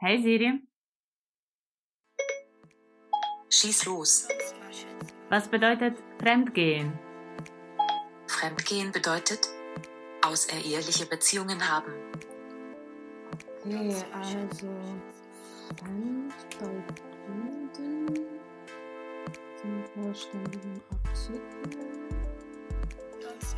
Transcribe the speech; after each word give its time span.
Hey 0.00 0.22
Siri. 0.22 0.62
Schieß 3.50 3.86
los. 3.86 4.28
Was 5.28 5.48
bedeutet 5.48 5.98
Fremdgehen? 6.20 6.96
Fremdgehen 8.28 8.92
bedeutet 8.92 9.48
außereheliche 10.24 11.04
Beziehungen 11.06 11.68
haben. 11.68 11.92
Okay, 13.64 13.96
also 14.14 14.68
Fremd 15.80 16.32
bei 16.60 16.70
Fremden 17.26 18.14
zum 19.56 19.84
vollständigen 19.94 20.80
Absichten. 20.92 21.88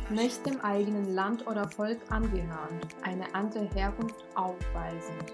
Nicht 0.09 0.43
dem 0.43 0.59
eigenen 0.61 1.13
Land 1.13 1.45
oder 1.45 1.69
Volk 1.69 1.99
angehörend, 2.09 2.87
eine 3.03 3.31
andere 3.35 3.69
Herkunft 3.75 4.25
aufweisend, 4.33 5.33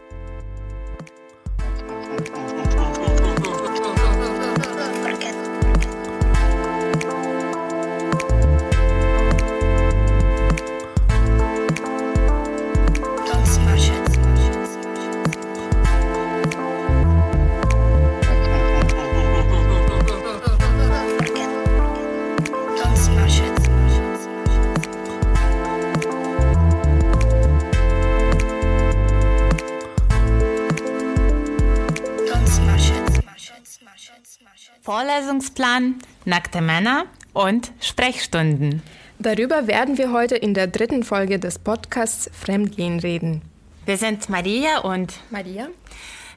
Vorlesungsplan, 35.31 35.95
nackte 36.25 36.59
Männer 36.59 37.05
und 37.31 37.71
Sprechstunden. 37.79 38.83
Darüber 39.17 39.65
werden 39.65 39.97
wir 39.97 40.11
heute 40.11 40.35
in 40.35 40.53
der 40.53 40.67
dritten 40.67 41.03
Folge 41.03 41.39
des 41.39 41.57
Podcasts 41.57 42.29
Fremdgehen 42.33 42.99
reden. 42.99 43.41
Wir 43.85 43.95
sind 43.95 44.27
Maria 44.27 44.79
und 44.79 45.13
Maria. 45.29 45.69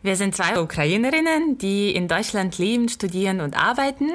Wir 0.04 0.14
sind 0.14 0.36
zwei 0.36 0.60
Ukrainerinnen, 0.60 1.58
die 1.58 1.92
in 1.92 2.06
Deutschland 2.06 2.56
leben, 2.58 2.88
studieren 2.88 3.40
und 3.40 3.56
arbeiten. 3.56 4.12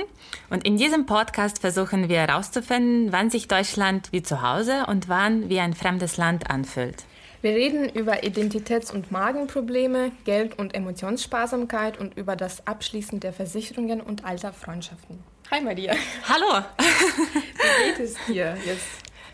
Und 0.50 0.66
in 0.66 0.78
diesem 0.78 1.06
Podcast 1.06 1.60
versuchen 1.60 2.08
wir 2.08 2.20
herauszufinden, 2.20 3.12
wann 3.12 3.30
sich 3.30 3.50
Deutschland 3.50 4.08
wie 4.14 4.24
zu 4.24 4.42
Hause 4.42 4.86
und 4.88 5.10
wann 5.10 5.50
wie 5.50 5.60
ein 5.60 5.74
fremdes 5.74 6.16
Land 6.16 6.50
anfühlt. 6.50 7.04
Wir 7.42 7.52
reden 7.52 7.88
über 7.88 8.24
Identitäts- 8.26 8.92
und 8.92 9.12
Magenprobleme, 9.12 10.12
Geld- 10.26 10.60
und 10.60 10.76
Emotionssparsamkeit 10.76 11.98
und 11.98 12.18
über 12.18 12.36
das 12.36 12.68
Abschließen 12.68 13.22
der 13.22 13.32
Versicherungen 13.32 14.02
und 14.02 14.26
alter 14.26 14.52
Freundschaften. 14.52 15.24
Hi 15.50 15.62
Maria. 15.62 15.96
Hallo. 16.28 16.66
Wie 16.78 17.92
geht 17.92 18.00
es 18.02 18.16
dir 18.28 18.58
jetzt? 18.66 18.86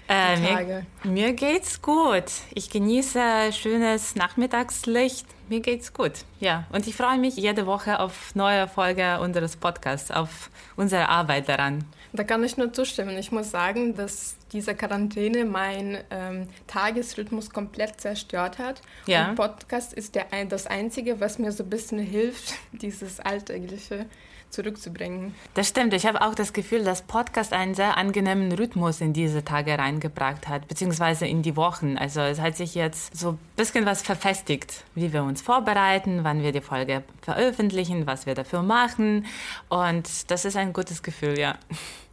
Äh, 0.08 0.40
mir, 0.40 0.86
mir, 1.04 1.34
geht's 1.34 1.82
gut. 1.82 2.26
Ich 2.54 2.70
genieße 2.70 3.52
schönes 3.52 4.16
Nachmittagslicht. 4.16 5.26
Mir 5.50 5.62
geht's 5.62 5.92
gut. 5.92 6.12
Ja, 6.40 6.66
und 6.72 6.86
ich 6.86 6.96
freue 6.96 7.18
mich 7.18 7.38
jede 7.38 7.66
Woche 7.66 8.00
auf 8.00 8.36
neue 8.36 8.68
Folge 8.68 9.20
unseres 9.20 9.56
Podcasts, 9.56 10.12
auf 10.12 10.52
unsere 10.76 11.10
Arbeit 11.10 11.50
daran. 11.50 11.84
Da 12.16 12.24
kann 12.24 12.44
ich 12.44 12.58
nur 12.58 12.72
zustimmen. 12.74 13.18
Ich 13.18 13.32
muss 13.32 13.52
sagen, 13.52 13.96
dass 13.96 14.36
diese 14.52 14.76
Quarantäne 14.76 15.46
meinen 15.46 15.98
ähm, 16.12 16.48
Tagesrhythmus 16.68 17.50
komplett 17.50 18.00
zerstört 18.00 18.58
hat. 18.58 18.82
Ja. 19.08 19.30
Und 19.30 19.36
Podcast 19.36 19.94
ist 19.94 20.16
der, 20.16 20.26
das 20.48 20.68
Einzige, 20.68 21.20
was 21.20 21.40
mir 21.40 21.52
so 21.52 21.64
ein 21.64 21.70
bisschen 21.70 22.00
hilft, 22.00 22.54
dieses 22.72 23.20
Alltägliche 23.20 24.06
zurückzubringen. 24.56 25.36
Das 25.54 25.68
stimmt. 25.68 25.94
Ich 25.94 26.06
habe 26.06 26.22
auch 26.22 26.34
das 26.34 26.54
Gefühl, 26.54 26.84
dass 26.84 27.02
Podcast 27.02 27.54
einen 27.54 27.76
sehr 27.76 27.98
angenehmen 27.98 28.52
Rhythmus 28.52 29.02
in 29.02 29.14
diese 29.14 29.44
Tage 29.44 29.78
reingebracht 29.78 30.48
hat, 30.48 30.68
beziehungsweise 30.68 31.28
in 31.28 31.42
die 31.42 31.56
Wochen. 31.56 31.98
Also 31.98 32.22
es 32.22 32.40
hat 32.40 32.56
sich 32.56 32.74
jetzt 32.74 33.16
so 33.16 33.32
ein 33.32 33.40
bisschen 33.56 33.86
was 33.86 34.02
verfestigt, 34.02 34.84
wie 34.96 35.14
wir 35.14 35.24
uns 35.24 35.42
vorbereiten, 35.42 36.24
wann 36.24 36.42
wir 36.42 36.52
die 36.52 36.62
Folge 36.62 37.04
veröffentlichen, 37.22 38.08
was 38.08 38.26
wir 38.26 38.34
dafür 38.34 38.64
machen. 38.64 39.26
Und 39.70 40.32
das 40.32 40.46
ist 40.46 40.56
ein 40.56 40.74
gutes 40.74 41.04
Gefühl, 41.04 41.38
ja. 41.38 41.56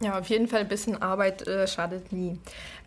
Ja, 0.01 0.19
auf 0.19 0.27
jeden 0.27 0.47
Fall 0.47 0.61
ein 0.61 0.67
bisschen 0.67 1.01
Arbeit 1.01 1.47
äh, 1.47 1.65
schadet 1.67 2.11
nie. 2.11 2.37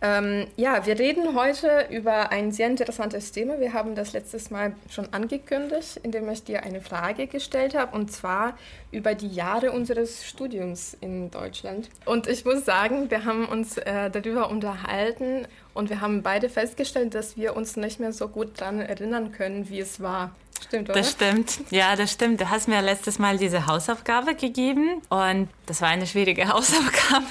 Ähm, 0.03 0.47
ja, 0.57 0.85
wir 0.85 0.99
reden 0.99 1.35
heute 1.35 1.87
über 1.91 2.31
ein 2.31 2.53
sehr 2.53 2.67
interessantes 2.67 3.33
Thema. 3.33 3.61
Wir 3.61 3.73
haben 3.73 3.95
das 3.95 4.13
letztes 4.13 4.51
Mal 4.51 4.75
schon 4.91 5.13
angekündigt, 5.13 5.99
indem 6.03 6.29
ich 6.29 6.45
dir 6.45 6.65
eine 6.65 6.83
Frage 6.83 7.27
gestellt 7.27 7.75
habe, 7.75 7.97
und 7.97 8.13
zwar 8.13 8.59
über 8.91 9.15
die 9.15 9.29
Jahre 9.29 9.73
unseres 9.73 10.27
Studiums 10.27 10.97
in 11.01 11.31
Deutschland. 11.31 11.89
Und 12.05 12.27
ich 12.27 12.45
muss 12.45 12.65
sagen, 12.65 13.11
wir 13.11 13.25
haben 13.25 13.47
uns 13.47 13.79
äh, 13.79 14.11
darüber 14.11 14.51
unterhalten 14.51 15.47
und 15.73 15.89
wir 15.89 16.01
haben 16.01 16.23
beide 16.23 16.51
festgestellt, 16.51 17.15
dass 17.15 17.37
wir 17.37 17.57
uns 17.57 17.77
nicht 17.77 17.99
mehr 17.99 18.13
so 18.13 18.29
gut 18.29 18.61
daran 18.61 18.81
erinnern 18.81 19.33
können, 19.33 19.69
wie 19.71 19.81
es 19.81 20.01
war. 20.01 20.35
Stimmt, 20.67 20.91
oder? 20.91 21.01
Das 21.01 21.13
stimmt. 21.13 21.61
Ja, 21.71 21.97
das 21.97 22.13
stimmt. 22.13 22.41
Du 22.41 22.51
hast 22.51 22.69
mir 22.69 22.83
letztes 22.83 23.19
Mal 23.19 23.39
diese 23.39 23.67
Hausaufgabe 23.67 24.35
gegeben 24.35 25.03
und 25.09 25.49
das 25.67 25.81
war 25.81 25.89
eine 25.89 26.07
schwierige 26.07 26.49
Hausaufgabe, 26.53 27.25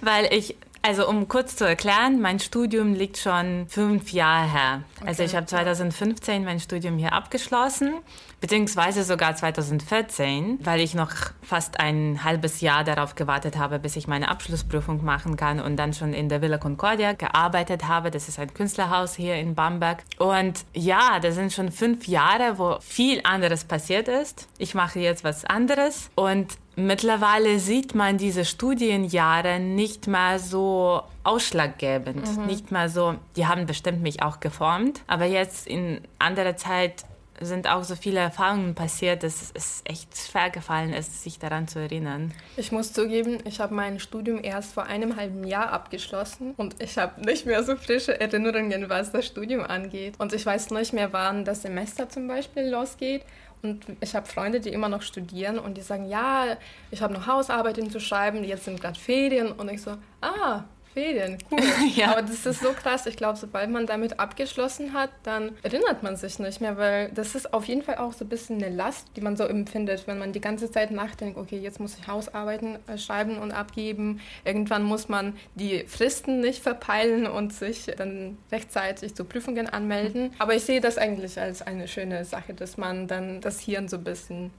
weil 0.00 0.32
ich 0.32 0.56
also 0.82 1.08
um 1.08 1.28
kurz 1.28 1.56
zu 1.56 1.64
erklären, 1.64 2.20
mein 2.20 2.40
Studium 2.40 2.94
liegt 2.94 3.16
schon 3.16 3.66
fünf 3.68 4.12
Jahre 4.12 4.50
her. 4.50 4.82
Okay. 4.96 5.08
Also 5.08 5.22
ich 5.22 5.36
habe 5.36 5.46
2015 5.46 6.44
mein 6.44 6.58
Studium 6.58 6.98
hier 6.98 7.12
abgeschlossen, 7.12 7.94
beziehungsweise 8.40 9.04
sogar 9.04 9.36
2014, 9.36 10.58
weil 10.62 10.80
ich 10.80 10.94
noch 10.94 11.12
fast 11.40 11.78
ein 11.78 12.24
halbes 12.24 12.60
Jahr 12.60 12.82
darauf 12.82 13.14
gewartet 13.14 13.56
habe, 13.56 13.78
bis 13.78 13.94
ich 13.94 14.08
meine 14.08 14.28
Abschlussprüfung 14.28 15.04
machen 15.04 15.36
kann 15.36 15.60
und 15.60 15.76
dann 15.76 15.92
schon 15.92 16.12
in 16.12 16.28
der 16.28 16.42
Villa 16.42 16.58
Concordia 16.58 17.12
gearbeitet 17.12 17.86
habe. 17.86 18.10
Das 18.10 18.28
ist 18.28 18.40
ein 18.40 18.52
Künstlerhaus 18.52 19.14
hier 19.14 19.36
in 19.36 19.54
Bamberg. 19.54 20.02
Und 20.18 20.64
ja, 20.74 21.20
das 21.20 21.36
sind 21.36 21.52
schon 21.52 21.70
fünf 21.70 22.08
Jahre, 22.08 22.58
wo 22.58 22.78
viel 22.80 23.20
anderes 23.22 23.64
passiert 23.64 24.08
ist. 24.08 24.48
Ich 24.58 24.74
mache 24.74 24.98
jetzt 24.98 25.22
was 25.22 25.44
anderes 25.44 26.10
und 26.16 26.58
Mittlerweile 26.74 27.58
sieht 27.58 27.94
man 27.94 28.16
diese 28.16 28.44
Studienjahre 28.44 29.60
nicht 29.60 30.06
mehr 30.06 30.38
so 30.38 31.02
ausschlaggebend, 31.22 32.38
mhm. 32.38 32.46
nicht 32.46 32.72
mehr 32.72 32.88
so, 32.88 33.16
die 33.36 33.46
haben 33.46 33.66
bestimmt 33.66 34.02
mich 34.02 34.22
auch 34.22 34.40
geformt, 34.40 35.02
aber 35.06 35.26
jetzt 35.26 35.66
in 35.66 36.00
anderer 36.18 36.56
Zeit 36.56 37.04
sind 37.44 37.68
auch 37.68 37.84
so 37.84 37.96
viele 37.96 38.20
Erfahrungen 38.20 38.74
passiert, 38.74 39.22
dass 39.22 39.52
es 39.54 39.82
echt 39.84 40.16
schwer 40.16 40.50
gefallen 40.50 40.92
ist, 40.92 41.22
sich 41.22 41.38
daran 41.38 41.68
zu 41.68 41.78
erinnern. 41.78 42.32
Ich 42.56 42.72
muss 42.72 42.92
zugeben, 42.92 43.38
ich 43.44 43.60
habe 43.60 43.74
mein 43.74 44.00
Studium 44.00 44.42
erst 44.42 44.72
vor 44.74 44.84
einem 44.84 45.16
halben 45.16 45.44
Jahr 45.44 45.72
abgeschlossen 45.72 46.54
und 46.56 46.80
ich 46.82 46.96
habe 46.98 47.20
nicht 47.24 47.46
mehr 47.46 47.62
so 47.64 47.76
frische 47.76 48.20
Erinnerungen, 48.20 48.88
was 48.88 49.12
das 49.12 49.26
Studium 49.26 49.62
angeht. 49.62 50.14
Und 50.18 50.32
ich 50.32 50.44
weiß 50.44 50.70
nicht 50.70 50.92
mehr, 50.92 51.12
wann 51.12 51.44
das 51.44 51.62
Semester 51.62 52.08
zum 52.08 52.28
Beispiel 52.28 52.68
losgeht. 52.68 53.22
Und 53.62 53.86
ich 54.00 54.14
habe 54.14 54.26
Freunde, 54.26 54.60
die 54.60 54.70
immer 54.70 54.88
noch 54.88 55.02
studieren 55.02 55.58
und 55.58 55.76
die 55.76 55.82
sagen, 55.82 56.08
ja, 56.08 56.56
ich 56.90 57.00
habe 57.00 57.14
noch 57.14 57.26
Hausarbeiten 57.26 57.90
zu 57.90 58.00
schreiben, 58.00 58.42
jetzt 58.42 58.64
sind 58.64 58.80
gerade 58.80 58.98
Ferien. 58.98 59.52
Und 59.52 59.70
ich 59.70 59.82
so, 59.82 59.96
ah, 60.20 60.64
Ferien, 60.92 61.38
cool. 61.50 61.60
ja. 61.96 62.12
Aber 62.12 62.22
das 62.22 62.44
ist 62.44 62.60
so 62.60 62.72
krass. 62.72 63.06
Ich 63.06 63.16
glaube, 63.16 63.38
sobald 63.38 63.70
man 63.70 63.86
damit 63.86 64.20
abgeschlossen 64.20 64.92
hat, 64.92 65.10
dann 65.22 65.52
erinnert 65.62 66.02
man 66.02 66.16
sich 66.16 66.38
nicht 66.38 66.60
mehr, 66.60 66.76
weil 66.76 67.10
das 67.10 67.34
ist 67.34 67.54
auf 67.54 67.64
jeden 67.64 67.82
Fall 67.82 67.96
auch 67.96 68.12
so 68.12 68.24
ein 68.24 68.28
bisschen 68.28 68.62
eine 68.62 68.74
Last, 68.74 69.08
die 69.16 69.20
man 69.20 69.36
so 69.36 69.44
empfindet, 69.44 70.06
wenn 70.06 70.18
man 70.18 70.32
die 70.32 70.40
ganze 70.40 70.70
Zeit 70.70 70.90
nachdenkt, 70.90 71.38
okay, 71.38 71.58
jetzt 71.58 71.80
muss 71.80 71.96
ich 71.98 72.06
Hausarbeiten 72.06 72.78
äh, 72.86 72.98
schreiben 72.98 73.38
und 73.38 73.52
abgeben. 73.52 74.20
Irgendwann 74.44 74.84
muss 74.84 75.08
man 75.08 75.36
die 75.54 75.84
Fristen 75.86 76.40
nicht 76.40 76.62
verpeilen 76.62 77.26
und 77.26 77.52
sich 77.52 77.86
dann 77.96 78.38
rechtzeitig 78.50 79.14
zu 79.14 79.24
Prüfungen 79.24 79.68
anmelden. 79.68 80.32
Aber 80.38 80.54
ich 80.54 80.64
sehe 80.64 80.80
das 80.80 80.98
eigentlich 80.98 81.38
als 81.40 81.62
eine 81.62 81.88
schöne 81.88 82.24
Sache, 82.24 82.54
dass 82.54 82.76
man 82.76 83.06
dann 83.06 83.40
das 83.40 83.60
Hirn 83.60 83.88
so 83.88 83.96
ein 83.96 84.04
bisschen 84.04 84.50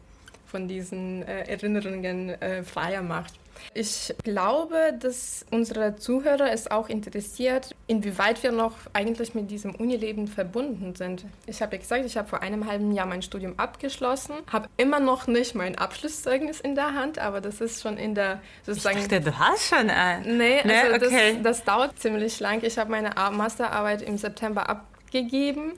von 0.53 0.67
diesen 0.67 1.23
äh, 1.23 1.45
Erinnerungen 1.47 2.29
äh, 2.29 2.63
freier 2.63 3.01
macht. 3.01 3.33
Ich 3.73 4.13
glaube, 4.23 4.94
dass 5.00 5.45
unsere 5.50 5.95
Zuhörer 5.95 6.51
es 6.51 6.69
auch 6.69 6.89
interessiert, 6.89 7.73
inwieweit 7.88 8.44
wir 8.44 8.51
noch 8.51 8.73
eigentlich 8.94 9.33
mit 9.33 9.50
diesem 9.50 9.73
Unileben 9.73 10.27
verbunden 10.27 10.94
sind. 10.94 11.25
Ich 11.47 11.59
habe 11.63 11.75
ja 11.75 11.81
gesagt, 11.81 12.05
ich 12.05 12.15
habe 12.15 12.27
vor 12.27 12.44
einem 12.44 12.67
halben 12.67 12.91
Jahr 12.91 13.07
mein 13.07 13.23
Studium 13.23 13.57
abgeschlossen, 13.57 14.35
habe 14.51 14.67
immer 14.77 15.00
noch 15.00 15.25
nicht 15.25 15.55
mein 15.55 15.75
Abschlusszeugnis 15.75 16.59
in 16.59 16.75
der 16.75 16.94
Hand, 16.94 17.17
aber 17.17 17.41
das 17.41 17.61
ist 17.61 17.81
schon 17.81 17.97
in 17.97 18.13
der 18.13 18.41
sozusagen. 18.63 19.00
Ich 19.00 19.07
dachte, 19.07 19.21
du 19.21 19.39
hast 19.39 19.69
schon 19.69 19.89
ein. 19.89 20.38
Nee, 20.38 20.59
also 20.61 20.67
nee, 20.67 20.95
okay. 20.95 21.33
das, 21.41 21.57
das 21.57 21.63
dauert 21.63 21.97
ziemlich 21.97 22.39
lang. 22.39 22.63
Ich 22.63 22.77
habe 22.77 22.91
meine 22.91 23.09
Masterarbeit 23.31 24.03
im 24.03 24.19
September 24.19 24.69
abgegeben 24.69 25.73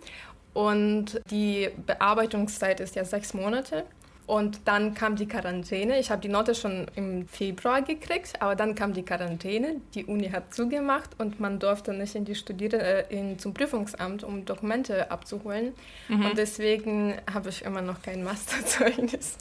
und 0.53 1.21
die 1.29 1.69
Bearbeitungszeit 1.85 2.81
ist 2.81 2.95
ja 2.95 3.05
sechs 3.05 3.33
Monate. 3.33 3.85
Und 4.27 4.61
dann 4.65 4.95
kam 4.95 5.15
die 5.15 5.27
Quarantäne. 5.27 5.99
Ich 5.99 6.09
habe 6.09 6.21
die 6.21 6.29
Note 6.29 6.55
schon 6.55 6.87
im 6.95 7.27
Februar 7.27 7.81
gekriegt, 7.81 8.41
aber 8.41 8.55
dann 8.55 8.73
kam 8.73 8.93
die 8.93 9.03
Quarantäne. 9.03 9.81
Die 9.93 10.05
Uni 10.05 10.29
hat 10.29 10.53
zugemacht 10.53 11.11
und 11.19 11.39
man 11.39 11.59
durfte 11.59 11.93
nicht 11.93 12.15
in 12.15 12.25
die 12.25 12.35
Studieren 12.35 12.79
äh, 12.79 13.01
in, 13.09 13.37
zum 13.37 13.53
Prüfungsamt, 13.53 14.23
um 14.23 14.45
Dokumente 14.45 15.11
abzuholen. 15.11 15.73
Mhm. 16.07 16.25
Und 16.25 16.37
deswegen 16.37 17.15
habe 17.31 17.49
ich 17.49 17.63
immer 17.63 17.81
noch 17.81 18.01
kein 18.01 18.23
Masterzeugnis. 18.23 19.37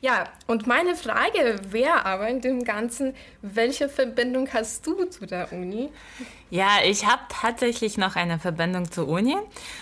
Ja, 0.00 0.24
und 0.46 0.66
meine 0.66 0.94
Frage 0.94 1.60
wäre 1.70 2.06
aber 2.06 2.28
in 2.28 2.40
dem 2.40 2.64
Ganzen, 2.64 3.14
welche 3.42 3.88
Verbindung 3.88 4.48
hast 4.52 4.86
du 4.86 5.04
zu 5.04 5.26
der 5.26 5.52
Uni? 5.52 5.90
Ja, 6.50 6.78
ich 6.84 7.04
habe 7.04 7.22
tatsächlich 7.28 7.98
noch 7.98 8.16
eine 8.16 8.38
Verbindung 8.38 8.90
zur 8.90 9.08
Uni, 9.08 9.36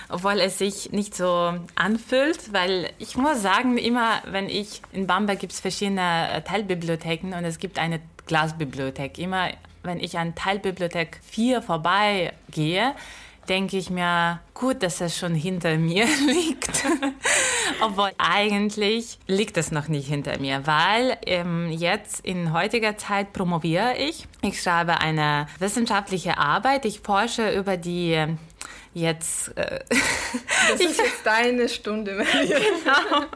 obwohl 0.09 0.41
es 0.41 0.59
sich 0.59 0.91
nicht 0.91 1.15
so 1.15 1.55
anfühlt, 1.75 2.53
weil 2.53 2.91
ich 2.99 3.17
muss 3.17 3.43
sagen, 3.43 3.79
immer 3.79 4.23
wenn 4.25 4.49
ich 4.49 4.81
in 4.93 5.07
Bamberg 5.07 5.39
gibt 5.39 5.53
es 5.53 5.61
verschiedene 5.61 6.33
äh, 6.33 6.43
Teilbibliotheken 6.43 7.35
und 7.37 7.45
es 7.45 7.59
gibt 7.59 7.79
eine 7.79 8.01
Glasbibliothek. 8.27 9.19
Immer 9.19 9.51
wenn 9.83 10.01
ich 10.01 10.19
an 10.19 10.35
Teilbibliothek 10.35 11.21
4 11.23 11.63
vorbeigehe, 11.63 12.95
denke 13.49 13.77
ich 13.77 13.91
mir, 13.91 14.41
gut, 14.55 14.83
dass 14.83 15.01
es 15.01 15.17
schon 15.17 15.35
hinter 15.35 15.77
mir 15.77 16.07
liegt. 16.27 16.85
Obwohl 17.81 18.11
eigentlich 18.19 19.19
liegt 19.27 19.57
es 19.57 19.71
noch 19.71 19.89
nicht 19.89 20.09
hinter 20.09 20.39
mir, 20.39 20.67
weil 20.67 21.17
ähm, 21.27 21.71
jetzt 21.71 22.25
in 22.25 22.53
heutiger 22.53 22.97
Zeit 22.97 23.33
promoviere 23.33 23.97
ich. 23.97 24.27
Ich 24.43 24.63
schreibe 24.63 25.01
eine 25.01 25.47
wissenschaftliche 25.59 26.39
Arbeit. 26.39 26.85
Ich 26.85 27.01
forsche 27.01 27.51
über 27.51 27.77
die 27.77 28.13
ähm, 28.13 28.39
jetzt. 28.95 29.57
Äh, 29.57 29.81
das 30.71 30.81
ist 30.81 30.99
jetzt 30.99 31.25
deine 31.25 31.69
Stunde, 31.69 32.15
Maria. 32.15 32.59
Genau 32.59 33.27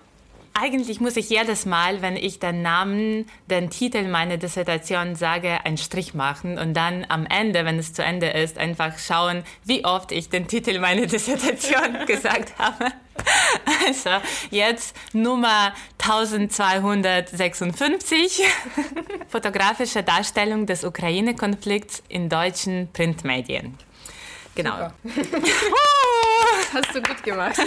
eigentlich 0.61 1.01
muss 1.01 1.17
ich 1.17 1.31
jedes 1.31 1.65
Mal, 1.65 2.03
wenn 2.03 2.17
ich 2.17 2.39
den 2.39 2.61
Namen, 2.63 3.25
den 3.47 3.71
Titel 3.71 4.07
meiner 4.09 4.37
Dissertation 4.37 5.17
sage, 5.17 5.65
einen 5.65 5.79
Strich 5.79 6.13
machen 6.13 6.59
und 6.59 6.75
dann 6.75 7.07
am 7.09 7.25
Ende, 7.27 7.65
wenn 7.65 7.79
es 7.79 7.95
zu 7.95 8.05
Ende 8.05 8.29
ist, 8.29 8.59
einfach 8.59 8.99
schauen, 8.99 9.43
wie 9.65 9.87
oft 9.87 10.13
ich 10.13 10.29
den 10.29 10.49
Titel 10.49 10.79
meiner 10.79 11.07
Dissertation 11.07 12.05
gesagt 12.07 12.59
habe. 12.59 12.89
Also 13.87 14.09
jetzt 14.51 14.97
Nummer 15.13 15.75
1256, 15.99 18.43
fotografische 19.29 20.03
Darstellung 20.03 20.65
des 20.65 20.85
Ukraine-Konflikts 20.85 22.03
in 22.09 22.31
deutschen 22.31 22.89
Printmedien. 22.95 23.77
Genau. 24.55 24.91
Hast 26.73 26.95
du 26.95 27.03
gut 27.03 27.23
gemacht. 27.23 27.61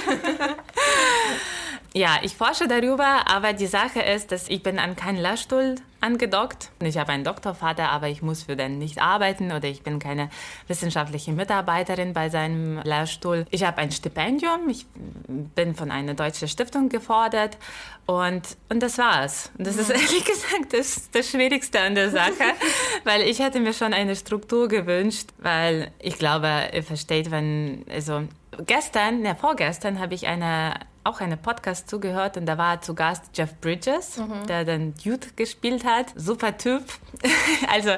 Ja, 1.96 2.18
ich 2.24 2.36
forsche 2.36 2.68
darüber, 2.68 3.28
aber 3.28 3.54
die 3.54 3.68
Sache 3.68 4.02
ist, 4.02 4.32
dass 4.32 4.50
ich 4.50 4.64
bin 4.64 4.80
an 4.80 4.96
keinen 4.96 5.20
Lehrstuhl 5.20 5.76
angedockt. 6.02 6.72
Ich 6.82 6.98
habe 6.98 7.12
einen 7.12 7.24
Doktorvater, 7.24 7.92
aber 7.92 8.08
ich 8.08 8.24
muss 8.24 8.42
für 8.44 8.56
den 8.56 8.80
nicht 8.80 9.00
arbeiten 9.00 9.52
oder 9.52 9.68
ich 9.68 9.84
bin 9.84 10.00
keine 10.00 10.30
wissenschaftliche 10.68 11.32
Mitarbeiterin 11.34 12.14
bei 12.14 12.30
seinem 12.30 12.82
Lehrstuhl. 12.82 13.46
Ich 13.52 13.64
habe 13.64 13.78
ein 13.78 13.92
Stipendium, 13.92 14.68
ich 14.70 14.88
bin 15.56 15.76
von 15.76 15.92
einer 15.92 16.16
deutschen 16.16 16.48
Stiftung 16.48 16.90
gefordert 16.90 17.60
und, 18.08 18.42
und 18.70 18.82
das 18.82 18.98
war's. 18.98 19.52
Und 19.60 19.68
das 19.68 19.78
ist 19.78 19.92
ehrlich 19.92 20.26
gesagt 20.26 20.74
das, 20.74 21.12
das 21.12 21.30
Schwierigste 21.30 21.80
an 21.80 21.94
der 21.94 22.10
Sache, 22.10 22.56
weil 23.04 23.22
ich 23.22 23.38
hätte 23.38 23.60
mir 23.60 23.74
schon 23.74 23.94
eine 23.94 24.16
Struktur 24.16 24.68
gewünscht, 24.68 25.30
weil 25.38 25.92
ich 26.00 26.18
glaube, 26.18 26.70
ihr 26.74 26.84
versteht, 26.84 27.30
wenn, 27.30 27.86
also 27.88 28.24
gestern, 28.66 29.22
ne, 29.22 29.36
vorgestern 29.40 30.00
habe 30.00 30.16
ich 30.16 30.26
eine 30.26 30.74
auch 31.04 31.22
einen 31.22 31.38
Podcast 31.38 31.90
zugehört 31.90 32.38
und 32.38 32.46
da 32.46 32.58
war 32.58 32.82
zu 32.82 32.96
Gast 32.96 33.26
Jeff 33.34 33.54
Bridges, 33.60 34.18
mhm. 34.18 34.48
der 34.48 34.66
den 34.66 34.94
Dude 34.96 35.28
gespielt 35.36 35.86
hat. 35.86 36.08
Super 36.16 36.58
Typ. 36.58 36.84
also 37.72 37.92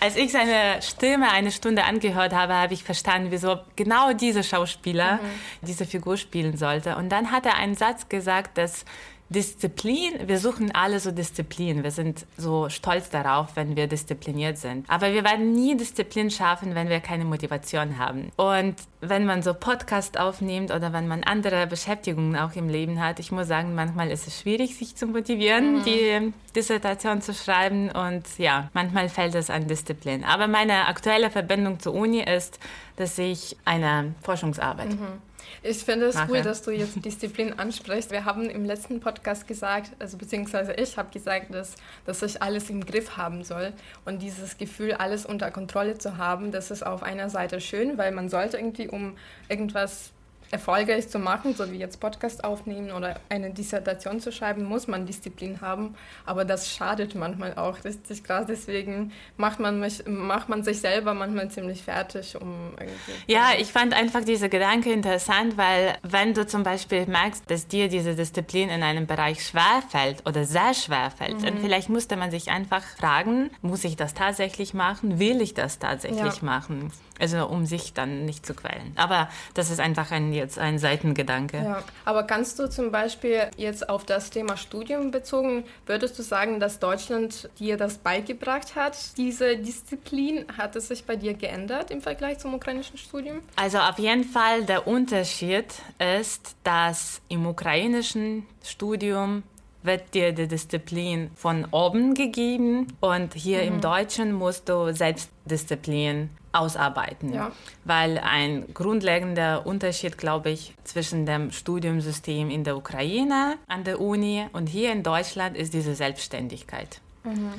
als 0.00 0.16
ich 0.16 0.32
seine 0.32 0.82
Stimme 0.82 1.30
eine 1.30 1.50
Stunde 1.50 1.84
angehört 1.84 2.34
habe, 2.34 2.54
habe 2.54 2.74
ich 2.74 2.84
verstanden, 2.84 3.30
wieso 3.30 3.58
genau 3.76 4.12
dieser 4.12 4.42
Schauspieler 4.42 5.14
mhm. 5.14 5.66
diese 5.66 5.86
Figur 5.86 6.16
spielen 6.16 6.56
sollte. 6.56 6.96
Und 6.96 7.08
dann 7.08 7.30
hat 7.30 7.46
er 7.46 7.56
einen 7.56 7.74
Satz 7.74 8.08
gesagt, 8.08 8.58
dass 8.58 8.84
Disziplin, 9.28 10.28
wir 10.28 10.38
suchen 10.38 10.72
alle 10.72 11.00
so 11.00 11.10
Disziplin. 11.10 11.82
Wir 11.82 11.90
sind 11.90 12.26
so 12.38 12.68
stolz 12.68 13.10
darauf, 13.10 13.56
wenn 13.56 13.74
wir 13.74 13.88
diszipliniert 13.88 14.56
sind. 14.56 14.88
Aber 14.88 15.12
wir 15.12 15.24
werden 15.24 15.52
nie 15.52 15.76
Disziplin 15.76 16.30
schaffen, 16.30 16.76
wenn 16.76 16.88
wir 16.88 17.00
keine 17.00 17.24
Motivation 17.24 17.98
haben. 17.98 18.30
Und 18.36 18.76
wenn 19.00 19.26
man 19.26 19.42
so 19.42 19.52
Podcast 19.52 20.18
aufnimmt 20.18 20.70
oder 20.70 20.92
wenn 20.92 21.08
man 21.08 21.24
andere 21.24 21.66
Beschäftigungen 21.66 22.36
auch 22.36 22.54
im 22.54 22.68
Leben 22.68 23.00
hat, 23.00 23.18
ich 23.18 23.32
muss 23.32 23.48
sagen, 23.48 23.74
manchmal 23.74 24.10
ist 24.10 24.28
es 24.28 24.40
schwierig, 24.40 24.76
sich 24.76 24.94
zu 24.94 25.08
motivieren, 25.08 25.78
mhm. 25.78 25.82
die 25.84 26.32
Dissertation 26.54 27.20
zu 27.20 27.34
schreiben. 27.34 27.90
Und 27.90 28.24
ja, 28.38 28.70
manchmal 28.74 29.08
fällt 29.08 29.34
es 29.34 29.50
an 29.50 29.66
Disziplin. 29.66 30.22
Aber 30.22 30.46
meine 30.46 30.86
aktuelle 30.86 31.30
Verbindung 31.30 31.80
zur 31.80 31.94
Uni 31.94 32.22
ist, 32.22 32.60
dass 32.94 33.18
ich 33.18 33.56
eine 33.64 34.14
Forschungsarbeit 34.22 34.90
mhm. 34.90 35.20
Ich 35.62 35.78
finde 35.78 36.06
es 36.06 36.16
cool, 36.28 36.42
dass 36.42 36.62
du 36.62 36.70
jetzt 36.70 37.04
Disziplin 37.04 37.58
ansprichst. 37.58 38.10
Wir 38.10 38.24
haben 38.24 38.48
im 38.50 38.64
letzten 38.64 39.00
Podcast 39.00 39.46
gesagt, 39.46 39.90
also 39.98 40.16
beziehungsweise 40.16 40.72
ich 40.74 40.96
habe 40.96 41.10
gesagt, 41.12 41.52
dass, 41.54 41.74
dass 42.04 42.22
ich 42.22 42.42
alles 42.42 42.70
im 42.70 42.84
Griff 42.84 43.16
haben 43.16 43.44
soll. 43.44 43.72
Und 44.04 44.22
dieses 44.22 44.58
Gefühl, 44.58 44.92
alles 44.92 45.26
unter 45.26 45.50
Kontrolle 45.50 45.98
zu 45.98 46.16
haben, 46.16 46.52
das 46.52 46.70
ist 46.70 46.84
auf 46.84 47.02
einer 47.02 47.30
Seite 47.30 47.60
schön, 47.60 47.98
weil 47.98 48.12
man 48.12 48.28
sollte 48.28 48.56
irgendwie, 48.56 48.88
um 48.88 49.16
irgendwas 49.48 50.12
erfolgreich 50.50 51.08
zu 51.08 51.18
machen, 51.18 51.54
so 51.54 51.70
wie 51.70 51.78
jetzt 51.78 52.00
Podcast 52.00 52.44
aufnehmen 52.44 52.90
oder 52.90 53.20
eine 53.28 53.50
Dissertation 53.50 54.20
zu 54.20 54.32
schreiben, 54.32 54.64
muss 54.64 54.86
man 54.86 55.06
Disziplin 55.06 55.60
haben. 55.60 55.94
Aber 56.24 56.44
das 56.44 56.70
schadet 56.70 57.14
manchmal 57.14 57.54
auch 57.54 57.82
richtig 57.84 58.22
krass. 58.24 58.46
Deswegen 58.48 59.12
macht 59.36 59.60
man, 59.60 59.80
mich, 59.80 60.04
macht 60.06 60.48
man 60.48 60.62
sich 60.62 60.80
selber 60.80 61.14
manchmal 61.14 61.50
ziemlich 61.50 61.82
fertig, 61.82 62.36
um 62.40 62.72
irgendwie. 62.78 63.12
Ja, 63.26 63.50
ich 63.58 63.72
fand 63.72 63.94
einfach 63.94 64.24
diese 64.24 64.48
Gedanke 64.48 64.92
interessant, 64.92 65.56
weil 65.56 65.96
wenn 66.02 66.34
du 66.34 66.46
zum 66.46 66.62
Beispiel 66.62 67.06
merkst, 67.06 67.50
dass 67.50 67.66
dir 67.66 67.88
diese 67.88 68.14
Disziplin 68.14 68.68
in 68.68 68.82
einem 68.82 69.06
Bereich 69.06 69.44
schwer 69.44 69.82
fällt 69.88 70.26
oder 70.26 70.44
sehr 70.44 70.74
schwer 70.74 71.10
fällt, 71.10 71.38
mhm. 71.38 71.42
dann 71.42 71.58
vielleicht 71.58 71.88
musste 71.88 72.16
man 72.16 72.30
sich 72.30 72.50
einfach 72.50 72.82
fragen, 72.82 73.50
muss 73.62 73.84
ich 73.84 73.96
das 73.96 74.14
tatsächlich 74.14 74.74
machen? 74.74 75.18
Will 75.18 75.40
ich 75.40 75.54
das 75.54 75.78
tatsächlich 75.78 76.36
ja. 76.36 76.44
machen? 76.44 76.92
Also 77.18 77.46
um 77.46 77.66
sich 77.66 77.92
dann 77.92 78.24
nicht 78.24 78.44
zu 78.44 78.54
quälen. 78.54 78.92
Aber 78.96 79.28
das 79.54 79.70
ist 79.70 79.80
einfach 79.80 80.10
ein, 80.10 80.32
jetzt 80.32 80.58
ein 80.58 80.78
Seitengedanke. 80.78 81.58
Ja, 81.58 81.82
aber 82.04 82.24
kannst 82.24 82.58
du 82.58 82.68
zum 82.68 82.90
Beispiel 82.90 83.48
jetzt 83.56 83.88
auf 83.88 84.04
das 84.04 84.30
Thema 84.30 84.56
Studium 84.56 85.10
bezogen, 85.10 85.64
würdest 85.86 86.18
du 86.18 86.22
sagen, 86.22 86.60
dass 86.60 86.78
Deutschland 86.78 87.48
dir 87.58 87.76
das 87.76 87.98
beigebracht 87.98 88.76
hat, 88.76 88.96
diese 89.16 89.56
Disziplin? 89.56 90.44
Hat 90.56 90.76
es 90.76 90.88
sich 90.88 91.04
bei 91.04 91.16
dir 91.16 91.34
geändert 91.34 91.90
im 91.90 92.00
Vergleich 92.00 92.38
zum 92.38 92.54
ukrainischen 92.54 92.98
Studium? 92.98 93.40
Also 93.56 93.78
auf 93.78 93.98
jeden 93.98 94.24
Fall 94.24 94.64
der 94.64 94.86
Unterschied 94.86 95.66
ist, 95.98 96.56
dass 96.64 97.20
im 97.28 97.46
ukrainischen 97.46 98.46
Studium 98.62 99.42
wird 99.86 100.14
dir 100.14 100.32
die 100.32 100.48
Disziplin 100.48 101.30
von 101.34 101.66
oben 101.70 102.14
gegeben 102.14 102.88
und 103.00 103.34
hier 103.34 103.62
mhm. 103.62 103.68
im 103.68 103.80
Deutschen 103.80 104.32
musst 104.32 104.68
du 104.68 104.92
Selbstdisziplin 104.92 106.30
ausarbeiten. 106.52 107.32
Ja. 107.32 107.52
Weil 107.84 108.18
ein 108.18 108.72
grundlegender 108.72 109.66
Unterschied, 109.66 110.18
glaube 110.18 110.50
ich, 110.50 110.74
zwischen 110.84 111.26
dem 111.26 111.52
Studiumsystem 111.52 112.50
in 112.50 112.64
der 112.64 112.76
Ukraine 112.76 113.56
an 113.68 113.84
der 113.84 114.00
Uni 114.00 114.46
und 114.52 114.68
hier 114.68 114.92
in 114.92 115.02
Deutschland 115.02 115.56
ist 115.56 115.74
diese 115.74 115.94
Selbstständigkeit. 115.94 117.00
Mhm. 117.24 117.52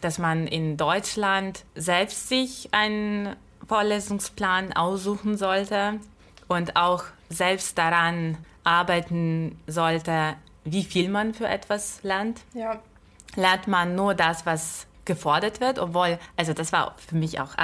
Dass 0.00 0.18
man 0.18 0.46
in 0.46 0.76
Deutschland 0.76 1.64
selbst 1.74 2.28
sich 2.28 2.68
einen 2.72 3.36
Vorlesungsplan 3.66 4.72
aussuchen 4.72 5.36
sollte 5.36 5.98
und 6.48 6.76
auch 6.76 7.04
selbst 7.28 7.78
daran 7.78 8.36
arbeiten 8.62 9.58
sollte, 9.66 10.34
wie 10.64 10.84
viel 10.84 11.08
man 11.08 11.34
für 11.34 11.46
etwas 11.46 12.02
lernt. 12.02 12.40
Ja. 12.54 12.80
Lernt 13.36 13.68
man 13.68 13.94
nur 13.94 14.14
das, 14.14 14.46
was 14.46 14.86
gefordert 15.04 15.60
wird, 15.60 15.78
obwohl, 15.78 16.18
also 16.36 16.52
das 16.52 16.72
war 16.72 16.94
für 16.96 17.16
mich 17.16 17.40
auch, 17.40 17.54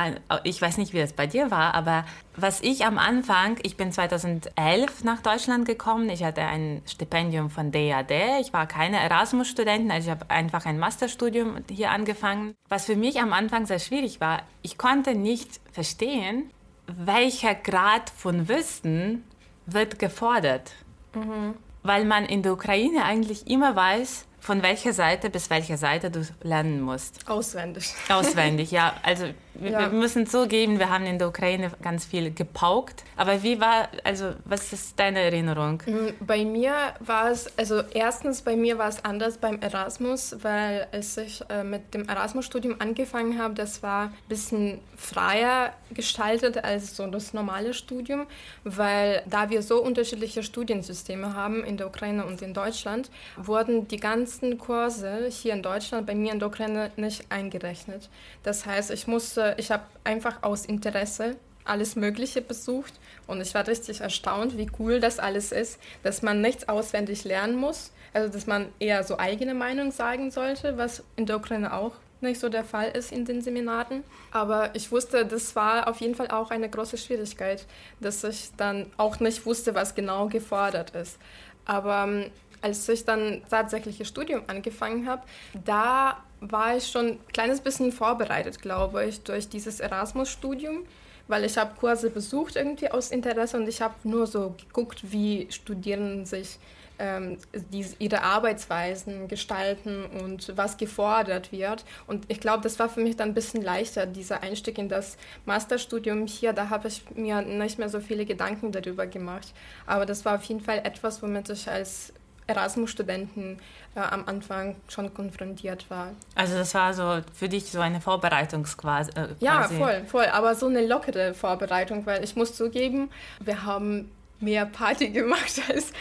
ich 0.44 0.60
weiß 0.60 0.76
nicht, 0.76 0.92
wie 0.92 0.98
das 0.98 1.12
bei 1.12 1.26
dir 1.26 1.50
war, 1.50 1.74
aber 1.74 2.04
was 2.36 2.60
ich 2.60 2.84
am 2.84 2.98
Anfang, 2.98 3.58
ich 3.62 3.76
bin 3.76 3.92
2011 3.92 5.04
nach 5.04 5.22
Deutschland 5.22 5.64
gekommen, 5.66 6.10
ich 6.10 6.22
hatte 6.22 6.42
ein 6.42 6.82
Stipendium 6.86 7.50
von 7.50 7.72
DAD, 7.72 8.40
ich 8.40 8.52
war 8.52 8.66
keine 8.66 8.98
Erasmus-Studentin, 8.98 9.90
also 9.90 10.08
ich 10.08 10.10
habe 10.10 10.30
einfach 10.30 10.66
ein 10.66 10.78
Masterstudium 10.78 11.56
hier 11.70 11.90
angefangen. 11.90 12.54
Was 12.68 12.84
für 12.84 12.96
mich 12.96 13.20
am 13.20 13.32
Anfang 13.32 13.64
sehr 13.66 13.78
schwierig 13.78 14.20
war, 14.20 14.42
ich 14.62 14.76
konnte 14.76 15.14
nicht 15.14 15.60
verstehen, 15.72 16.50
welcher 16.86 17.54
Grad 17.54 18.10
von 18.10 18.48
Wissen 18.48 19.24
wird 19.64 19.98
gefordert. 19.98 20.72
Mhm 21.14 21.54
weil 21.82 22.04
man 22.04 22.24
in 22.24 22.42
der 22.42 22.52
Ukraine 22.52 23.04
eigentlich 23.04 23.46
immer 23.46 23.74
weiß, 23.76 24.26
von 24.40 24.62
welcher 24.62 24.92
Seite 24.92 25.28
bis 25.30 25.50
welcher 25.50 25.76
Seite 25.76 26.10
du 26.10 26.26
lernen 26.42 26.80
musst. 26.80 27.28
Auswendig. 27.28 27.92
Auswendig, 28.08 28.70
ja. 28.70 28.94
Also 29.02 29.26
wir, 29.54 29.70
Ja. 29.72 29.80
wir 29.80 29.88
müssen 29.98 30.26
zugeben, 30.26 30.78
wir 30.78 30.90
haben 30.90 31.04
in 31.06 31.18
der 31.18 31.28
Ukraine 31.28 31.70
ganz 31.82 32.04
viel 32.04 32.30
gepaukt. 32.32 33.04
Aber 33.16 33.42
wie 33.42 33.60
war, 33.60 33.88
also 34.04 34.32
was 34.44 34.72
ist 34.72 34.98
deine 34.98 35.20
Erinnerung? 35.20 35.82
Mm, 35.86 36.08
Bei 36.24 36.44
mir 36.44 36.72
war 37.00 37.30
es, 37.30 37.46
also 37.58 37.82
erstens 37.92 38.42
bei 38.42 38.56
mir 38.56 38.78
war 38.78 38.88
es 38.88 39.04
anders 39.04 39.38
beim 39.38 39.60
Erasmus, 39.60 40.36
weil 40.42 40.86
als 40.92 41.16
ich 41.16 41.42
äh, 41.50 41.64
mit 41.64 41.92
dem 41.94 42.08
Erasmus-Studium 42.08 42.76
angefangen 42.78 43.38
habe, 43.38 43.54
das 43.54 43.82
war 43.82 44.04
ein 44.06 44.14
bisschen 44.28 44.80
freier 44.96 45.72
gestaltet 45.92 46.62
als 46.62 46.96
so 46.96 47.06
das 47.06 47.32
normale 47.32 47.74
Studium, 47.74 48.26
weil 48.64 49.22
da 49.26 49.50
wir 49.50 49.62
so 49.62 49.82
unterschiedliche 49.82 50.42
Studiensysteme 50.42 51.34
haben 51.34 51.64
in 51.64 51.76
der 51.76 51.86
Ukraine 51.88 52.24
und 52.26 52.42
in 52.42 52.54
Deutschland, 52.54 53.10
wurden 53.36 53.88
die 53.88 53.96
ganzen 53.98 54.58
Kurse 54.58 55.26
hier 55.30 55.52
in 55.54 55.62
Deutschland 55.62 56.06
bei 56.06 56.14
mir 56.14 56.32
in 56.32 56.38
der 56.38 56.48
Ukraine 56.48 56.90
nicht 56.96 57.24
eingerechnet. 57.30 58.08
Das 58.42 58.66
heißt, 58.66 58.90
ich 58.90 59.06
musste, 59.06 59.39
ich 59.58 59.70
habe 59.70 59.84
einfach 60.04 60.42
aus 60.42 60.64
Interesse 60.64 61.36
alles 61.64 61.94
Mögliche 61.94 62.42
besucht 62.42 62.94
und 63.26 63.40
ich 63.40 63.54
war 63.54 63.66
richtig 63.66 64.00
erstaunt, 64.00 64.56
wie 64.56 64.70
cool 64.78 64.98
das 65.00 65.18
alles 65.18 65.52
ist, 65.52 65.78
dass 66.02 66.22
man 66.22 66.40
nichts 66.40 66.68
auswendig 66.68 67.24
lernen 67.24 67.56
muss, 67.56 67.92
also 68.12 68.32
dass 68.32 68.46
man 68.46 68.68
eher 68.80 69.04
so 69.04 69.18
eigene 69.18 69.54
Meinung 69.54 69.92
sagen 69.92 70.30
sollte, 70.30 70.76
was 70.78 71.04
in 71.16 71.26
der 71.26 71.36
Ukraine 71.36 71.74
auch 71.74 71.92
nicht 72.22 72.40
so 72.40 72.48
der 72.48 72.64
Fall 72.64 72.90
ist 72.90 73.12
in 73.12 73.24
den 73.24 73.40
Seminaren. 73.40 74.04
Aber 74.30 74.74
ich 74.74 74.92
wusste, 74.92 75.24
das 75.24 75.56
war 75.56 75.88
auf 75.88 76.00
jeden 76.00 76.14
Fall 76.14 76.28
auch 76.28 76.50
eine 76.50 76.68
große 76.68 76.98
Schwierigkeit, 76.98 77.66
dass 78.00 78.24
ich 78.24 78.50
dann 78.56 78.86
auch 78.96 79.20
nicht 79.20 79.46
wusste, 79.46 79.74
was 79.74 79.94
genau 79.94 80.26
gefordert 80.26 80.90
ist. 80.90 81.18
Aber 81.64 82.04
ähm, 82.06 82.30
als 82.62 82.86
ich 82.88 83.04
dann 83.04 83.42
tatsächlich 83.48 83.98
das 83.98 84.08
Studium 84.08 84.42
angefangen 84.48 85.08
habe, 85.08 85.22
da 85.64 86.22
war 86.40 86.76
ich 86.76 86.88
schon 86.88 87.06
ein 87.06 87.18
kleines 87.32 87.60
bisschen 87.60 87.92
vorbereitet, 87.92 88.60
glaube 88.62 89.04
ich, 89.04 89.22
durch 89.22 89.48
dieses 89.48 89.80
Erasmus-Studium 89.80 90.84
weil 91.30 91.44
ich 91.44 91.56
habe 91.56 91.76
Kurse 91.78 92.10
besucht 92.10 92.56
irgendwie 92.56 92.90
aus 92.90 93.12
Interesse 93.12 93.56
und 93.56 93.68
ich 93.68 93.80
habe 93.80 93.94
nur 94.02 94.26
so 94.26 94.54
geguckt, 94.58 95.12
wie 95.12 95.46
Studierenden 95.50 96.26
sich 96.26 96.58
ähm, 96.98 97.38
die, 97.72 97.86
ihre 97.98 98.22
Arbeitsweisen 98.22 99.28
gestalten 99.28 100.04
und 100.04 100.52
was 100.56 100.76
gefordert 100.76 101.52
wird. 101.52 101.84
Und 102.06 102.24
ich 102.28 102.40
glaube, 102.40 102.62
das 102.62 102.78
war 102.78 102.88
für 102.88 103.00
mich 103.00 103.16
dann 103.16 103.30
ein 103.30 103.34
bisschen 103.34 103.62
leichter, 103.62 104.06
dieser 104.06 104.42
Einstieg 104.42 104.76
in 104.76 104.88
das 104.88 105.16
Masterstudium 105.46 106.26
hier. 106.26 106.52
Da 106.52 106.68
habe 106.68 106.88
ich 106.88 107.04
mir 107.14 107.40
nicht 107.42 107.78
mehr 107.78 107.88
so 107.88 108.00
viele 108.00 108.26
Gedanken 108.26 108.72
darüber 108.72 109.06
gemacht. 109.06 109.54
Aber 109.86 110.04
das 110.06 110.24
war 110.24 110.34
auf 110.36 110.44
jeden 110.44 110.60
Fall 110.60 110.78
etwas, 110.78 111.22
womit 111.22 111.48
ich 111.48 111.68
als 111.68 112.12
Erasmus-Studenten 112.46 113.58
äh, 113.94 114.00
am 114.00 114.24
Anfang 114.26 114.76
schon 114.88 115.12
konfrontiert 115.14 115.88
war. 115.90 116.12
Also 116.34 116.56
das 116.56 116.74
war 116.74 116.94
so 116.94 117.20
für 117.32 117.48
dich 117.48 117.70
so 117.70 117.80
eine 117.80 118.00
Vorbereitungsquasi. 118.00 119.10
Äh, 119.16 119.28
Ja, 119.40 119.68
voll, 119.68 120.04
voll. 120.06 120.26
Aber 120.26 120.54
so 120.54 120.66
eine 120.66 120.86
lockere 120.86 121.34
Vorbereitung, 121.34 122.06
weil 122.06 122.24
ich 122.24 122.36
muss 122.36 122.54
zugeben, 122.54 123.10
wir 123.40 123.64
haben 123.64 124.10
mehr 124.40 124.66
Party 124.66 125.08
gemacht 125.10 125.60
als 125.68 125.92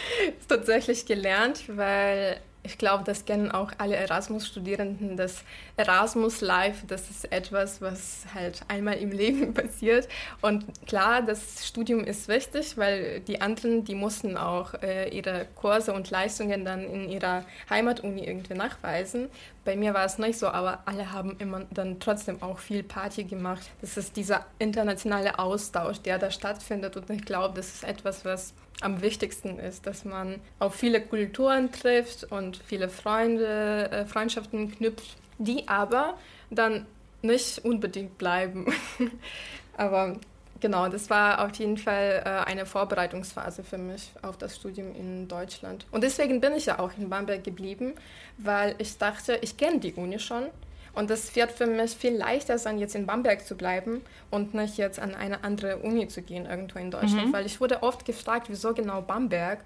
tatsächlich 0.47 1.05
gelernt, 1.05 1.63
weil 1.67 2.39
ich 2.61 2.77
glaube, 2.77 3.03
das 3.05 3.25
kennen 3.25 3.51
auch 3.51 3.71
alle 3.77 3.95
Erasmus-Studierenden. 3.95 5.15
Das 5.17 5.43
Erasmus 5.79 6.41
Live, 6.41 6.85
das 6.87 7.09
ist 7.09 7.31
etwas, 7.31 7.81
was 7.81 8.25
halt 8.33 8.59
einmal 8.67 8.97
im 8.97 9.11
Leben 9.11 9.53
passiert. 9.53 10.09
Und 10.41 10.65
klar, 10.85 11.21
das 11.21 11.65
Studium 11.65 12.03
ist 12.03 12.27
wichtig, 12.27 12.77
weil 12.77 13.21
die 13.21 13.39
anderen, 13.39 13.85
die 13.85 13.95
mussten 13.95 14.35
auch 14.35 14.73
äh, 14.83 15.07
ihre 15.07 15.47
Kurse 15.55 15.93
und 15.93 16.09
Leistungen 16.09 16.65
dann 16.65 16.83
in 16.83 17.09
ihrer 17.09 17.45
Heimatuni 17.69 18.25
irgendwie 18.25 18.55
nachweisen. 18.55 19.29
Bei 19.63 19.77
mir 19.77 19.93
war 19.93 20.03
es 20.03 20.17
nicht 20.17 20.37
so, 20.37 20.49
aber 20.49 20.79
alle 20.85 21.13
haben 21.13 21.37
immer 21.39 21.61
dann 21.71 22.01
trotzdem 22.01 22.41
auch 22.41 22.59
viel 22.59 22.83
Party 22.83 23.23
gemacht. 23.23 23.61
Das 23.79 23.95
ist 23.95 24.17
dieser 24.17 24.45
internationale 24.57 25.39
Austausch, 25.39 25.99
der 26.01 26.19
da 26.19 26.29
stattfindet. 26.29 26.97
Und 26.97 27.09
ich 27.09 27.23
glaube, 27.23 27.55
das 27.55 27.69
ist 27.75 27.83
etwas, 27.85 28.25
was 28.25 28.53
am 28.81 29.01
wichtigsten 29.01 29.59
ist, 29.59 29.87
dass 29.87 30.03
man 30.03 30.41
auf 30.59 30.75
viele 30.75 30.99
Kulturen 30.99 31.71
trifft 31.71 32.25
und 32.25 32.57
viele 32.57 32.89
Freunde, 32.89 33.89
äh, 33.91 34.05
Freundschaften 34.05 34.75
knüpft, 34.75 35.15
die 35.39 35.67
aber 35.67 36.15
dann 36.51 36.85
nicht 37.21 37.65
unbedingt 37.65 38.17
bleiben. 38.17 38.67
aber 39.77 40.17
genau, 40.59 40.87
das 40.89 41.09
war 41.09 41.45
auf 41.45 41.55
jeden 41.55 41.77
Fall 41.77 42.21
äh, 42.25 42.49
eine 42.49 42.65
Vorbereitungsphase 42.65 43.63
für 43.63 43.77
mich 43.77 44.11
auf 44.21 44.37
das 44.37 44.55
Studium 44.55 44.93
in 44.95 45.27
Deutschland. 45.27 45.85
Und 45.91 46.03
deswegen 46.03 46.39
bin 46.41 46.53
ich 46.53 46.67
ja 46.67 46.79
auch 46.79 46.91
in 46.97 47.09
Bamberg 47.09 47.43
geblieben, 47.43 47.93
weil 48.37 48.75
ich 48.77 48.97
dachte, 48.97 49.39
ich 49.41 49.57
kenne 49.57 49.79
die 49.79 49.93
Uni 49.93 50.19
schon. 50.19 50.45
Und 50.93 51.11
es 51.11 51.35
wird 51.35 51.51
für 51.51 51.67
mich 51.67 51.91
viel 51.91 52.15
leichter 52.15 52.57
sein, 52.57 52.79
jetzt 52.79 52.95
in 52.95 53.05
Bamberg 53.05 53.45
zu 53.45 53.55
bleiben 53.55 54.01
und 54.31 54.53
nicht 54.53 54.77
jetzt 54.77 54.99
an 54.99 55.13
eine 55.13 55.43
andere 55.43 55.77
Uni 55.77 56.07
zu 56.07 56.21
gehen, 56.21 56.45
irgendwo 56.45 56.79
in 56.79 56.89
Deutschland. 56.91 57.27
Weil 57.31 57.45
ich 57.45 57.61
wurde 57.61 57.83
oft 57.83 58.05
gefragt, 58.05 58.47
wieso 58.49 58.73
genau 58.73 59.01
Bamberg? 59.01 59.59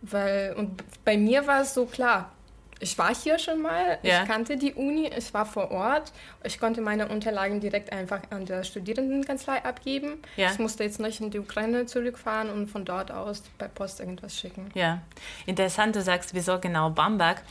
Weil, 0.00 0.54
und 0.56 0.82
bei 1.04 1.16
mir 1.18 1.46
war 1.46 1.60
es 1.60 1.74
so 1.74 1.84
klar, 1.84 2.32
ich 2.82 2.98
war 2.98 3.14
hier 3.14 3.38
schon 3.38 3.62
mal, 3.62 3.98
Ja. 4.02 4.22
ich 4.22 4.28
kannte 4.28 4.56
die 4.56 4.74
Uni, 4.74 5.06
ich 5.16 5.32
war 5.32 5.46
vor 5.46 5.70
Ort, 5.70 6.12
ich 6.42 6.58
konnte 6.58 6.80
meine 6.80 7.08
Unterlagen 7.08 7.60
direkt 7.60 7.92
einfach 7.92 8.20
an 8.30 8.44
der 8.44 8.64
Studierendenkanzlei 8.64 9.64
abgeben. 9.64 10.20
Ja. 10.36 10.50
Ich 10.50 10.58
musste 10.58 10.82
jetzt 10.84 10.98
nicht 10.98 11.20
in 11.20 11.30
die 11.30 11.38
Ukraine 11.38 11.86
zurückfahren 11.86 12.50
und 12.50 12.66
von 12.66 12.84
dort 12.84 13.12
aus 13.12 13.42
bei 13.56 13.68
Post 13.68 14.00
irgendwas 14.00 14.36
schicken. 14.36 14.70
Ja, 14.74 15.00
interessant, 15.46 15.94
du 15.94 16.02
sagst, 16.02 16.34
wieso 16.34 16.58
genau 16.58 16.90
Bamberg. 16.90 17.42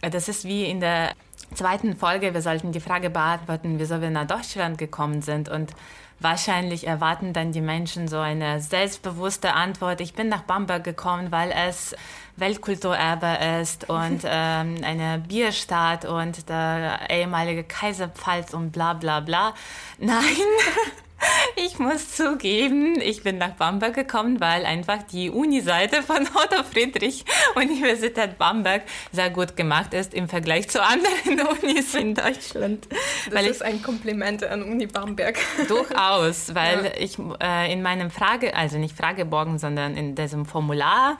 Das 0.00 0.28
ist 0.28 0.44
wie 0.44 0.64
in 0.64 0.80
der 0.80 1.12
zweiten 1.54 1.94
Folge, 1.94 2.32
wir 2.32 2.40
sollten 2.40 2.72
die 2.72 2.80
Frage 2.80 3.10
beantworten, 3.10 3.78
wieso 3.78 4.00
wir 4.00 4.08
nach 4.08 4.26
Deutschland 4.26 4.78
gekommen 4.78 5.20
sind. 5.20 5.50
Und 5.50 5.72
wahrscheinlich 6.20 6.86
erwarten 6.86 7.32
dann 7.32 7.52
die 7.52 7.60
Menschen 7.60 8.06
so 8.08 8.18
eine 8.18 8.60
selbstbewusste 8.60 9.54
Antwort. 9.54 10.00
Ich 10.00 10.14
bin 10.14 10.28
nach 10.28 10.42
Bamberg 10.42 10.84
gekommen, 10.84 11.32
weil 11.32 11.50
es 11.50 11.96
Weltkulturerbe 12.36 13.60
ist 13.60 13.88
und 13.88 14.20
ähm, 14.24 14.76
eine 14.84 15.22
Bierstadt 15.26 16.04
und 16.04 16.48
der 16.48 17.10
ehemalige 17.10 17.64
Kaiserpfalz 17.64 18.54
und 18.54 18.70
bla 18.70 18.94
bla 18.94 19.20
bla. 19.20 19.54
Nein. 19.98 20.22
Ich 21.56 21.78
muss 21.78 22.16
zugeben, 22.16 23.00
ich 23.00 23.22
bin 23.22 23.36
nach 23.38 23.50
Bamberg 23.52 23.94
gekommen, 23.94 24.40
weil 24.40 24.64
einfach 24.64 25.02
die 25.02 25.30
Uni-Seite 25.30 26.02
von 26.02 26.18
Otto 26.34 26.62
Friedrich 26.62 27.24
Universität 27.54 28.38
Bamberg 28.38 28.82
sehr 29.12 29.30
gut 29.30 29.56
gemacht 29.56 29.92
ist 29.94 30.14
im 30.14 30.28
Vergleich 30.28 30.68
zu 30.68 30.82
anderen 30.82 31.46
Unis 31.62 31.94
in 31.94 32.14
Deutschland. 32.14 32.86
Das 33.26 33.34
weil 33.34 33.44
ich 33.44 33.50
ist 33.52 33.62
ein 33.62 33.82
Kompliment 33.82 34.42
an 34.44 34.62
Uni 34.62 34.86
Bamberg. 34.86 35.38
durchaus, 35.68 36.54
weil 36.54 36.84
Ja. 36.86 36.90
ich 36.98 37.18
äh, 37.42 37.72
in 37.72 37.82
meinem 37.82 38.10
Frage, 38.10 38.54
also 38.56 38.78
nicht 38.78 38.96
Fragebogen, 38.96 39.58
sondern 39.58 39.96
in 39.96 40.14
diesem 40.14 40.46
Formular 40.46 41.18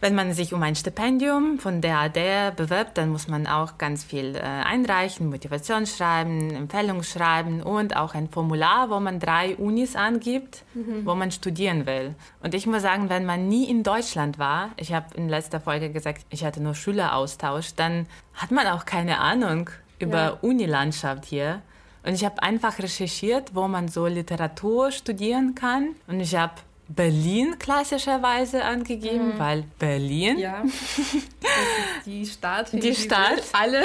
wenn 0.00 0.14
man 0.14 0.32
sich 0.32 0.54
um 0.54 0.62
ein 0.62 0.74
Stipendium 0.76 1.58
von 1.58 1.80
der 1.80 1.98
AD 1.98 2.52
bewirbt, 2.56 2.96
dann 2.96 3.10
muss 3.10 3.28
man 3.28 3.46
auch 3.46 3.76
ganz 3.76 4.02
viel 4.02 4.34
äh, 4.34 4.40
einreichen, 4.40 5.28
Motivationsschreiben, 5.28 6.50
Empfehlungsschreiben 6.54 7.62
und 7.62 7.96
auch 7.96 8.14
ein 8.14 8.28
Formular, 8.28 8.90
wo 8.90 8.98
man 9.00 9.20
drei 9.20 9.56
Unis 9.56 9.96
angibt, 9.96 10.64
wo 11.04 11.14
man 11.14 11.30
studieren 11.30 11.86
will. 11.86 12.14
Und 12.42 12.54
ich 12.54 12.66
muss 12.66 12.82
sagen, 12.82 13.08
wenn 13.10 13.26
man 13.26 13.48
nie 13.48 13.68
in 13.68 13.82
Deutschland 13.82 14.38
war, 14.38 14.70
ich 14.76 14.92
habe 14.92 15.14
in 15.16 15.28
letzter 15.28 15.60
Folge 15.60 15.90
gesagt, 15.90 16.24
ich 16.30 16.44
hatte 16.44 16.62
nur 16.62 16.74
Schüleraustausch, 16.74 17.74
dann 17.74 18.06
hat 18.34 18.50
man 18.50 18.66
auch 18.68 18.84
keine 18.86 19.18
Ahnung 19.18 19.70
über 19.98 20.18
Ja. 20.18 20.38
Unilandschaft 20.40 21.24
hier. 21.26 21.60
Und 22.02 22.14
ich 22.14 22.24
habe 22.24 22.42
einfach 22.42 22.78
recherchiert, 22.78 23.54
wo 23.54 23.68
man 23.68 23.88
so 23.88 24.06
Literatur 24.06 24.90
studieren 24.90 25.54
kann. 25.54 25.90
Und 26.08 26.20
ich 26.20 26.34
habe 26.34 26.54
Berlin 26.94 27.56
klassischerweise 27.58 28.64
angegeben, 28.64 29.34
weil 29.38 29.64
Berlin. 29.78 30.38
Ja, 30.38 30.62
das 30.64 30.72
ist 31.14 32.06
die 32.06 32.26
Stadt, 32.26 32.72
in 32.74 32.80
Die 32.80 32.94
Stadt. 32.94 33.42
alle 33.52 33.84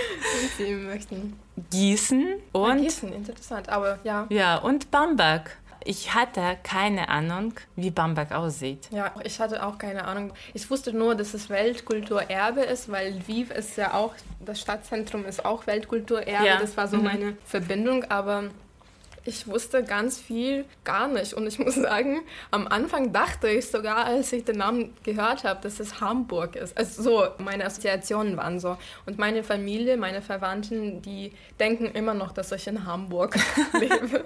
sie 0.56 0.74
möchten. 0.74 1.38
Gießen 1.70 2.34
Und 2.52 2.70
und 2.70 2.82
Gießen, 2.82 3.12
interessant, 3.12 3.68
aber 3.68 3.98
ja. 4.04 4.26
ja 4.28 4.56
und 4.58 4.90
Bamberg. 4.90 5.56
Ich 5.88 6.12
hatte 6.14 6.56
keine 6.64 7.08
Ahnung, 7.08 7.54
wie 7.76 7.90
Bamberg 7.92 8.32
aussieht. 8.32 8.88
Ja, 8.90 9.14
ich 9.22 9.38
hatte 9.38 9.64
auch 9.64 9.78
keine 9.78 10.04
Ahnung. 10.04 10.32
Ich 10.52 10.68
wusste 10.68 10.92
nur, 10.92 11.14
dass 11.14 11.32
es 11.32 11.48
Weltkulturerbe 11.48 12.60
ist, 12.62 12.90
weil 12.90 13.12
Lviv 13.14 13.52
ist 13.52 13.76
ja 13.76 13.94
auch, 13.94 14.12
das 14.44 14.60
Stadtzentrum 14.60 15.24
ist 15.26 15.44
auch 15.44 15.66
Weltkulturerbe. 15.68 16.44
Ja. 16.44 16.58
Das 16.60 16.76
war 16.76 16.88
so 16.88 16.96
Mhm. 16.96 17.04
meine 17.04 17.36
Verbindung, 17.44 18.02
aber 18.04 18.44
ich 19.26 19.46
wusste 19.46 19.82
ganz 19.82 20.20
viel 20.20 20.64
gar 20.84 21.08
nicht. 21.08 21.34
Und 21.34 21.46
ich 21.46 21.58
muss 21.58 21.74
sagen, 21.76 22.22
am 22.50 22.66
Anfang 22.66 23.12
dachte 23.12 23.48
ich 23.48 23.68
sogar, 23.68 24.04
als 24.06 24.32
ich 24.32 24.44
den 24.44 24.58
Namen 24.58 24.94
gehört 25.02 25.44
habe, 25.44 25.60
dass 25.62 25.80
es 25.80 26.00
Hamburg 26.00 26.56
ist. 26.56 26.76
Also 26.76 27.02
so, 27.02 27.26
meine 27.38 27.64
Assoziationen 27.64 28.36
waren 28.36 28.60
so. 28.60 28.76
Und 29.04 29.18
meine 29.18 29.42
Familie, 29.42 29.96
meine 29.96 30.22
Verwandten, 30.22 31.02
die 31.02 31.32
denken 31.58 31.86
immer 31.86 32.14
noch, 32.14 32.32
dass 32.32 32.52
ich 32.52 32.66
in 32.66 32.86
Hamburg 32.86 33.36
lebe. 33.78 34.24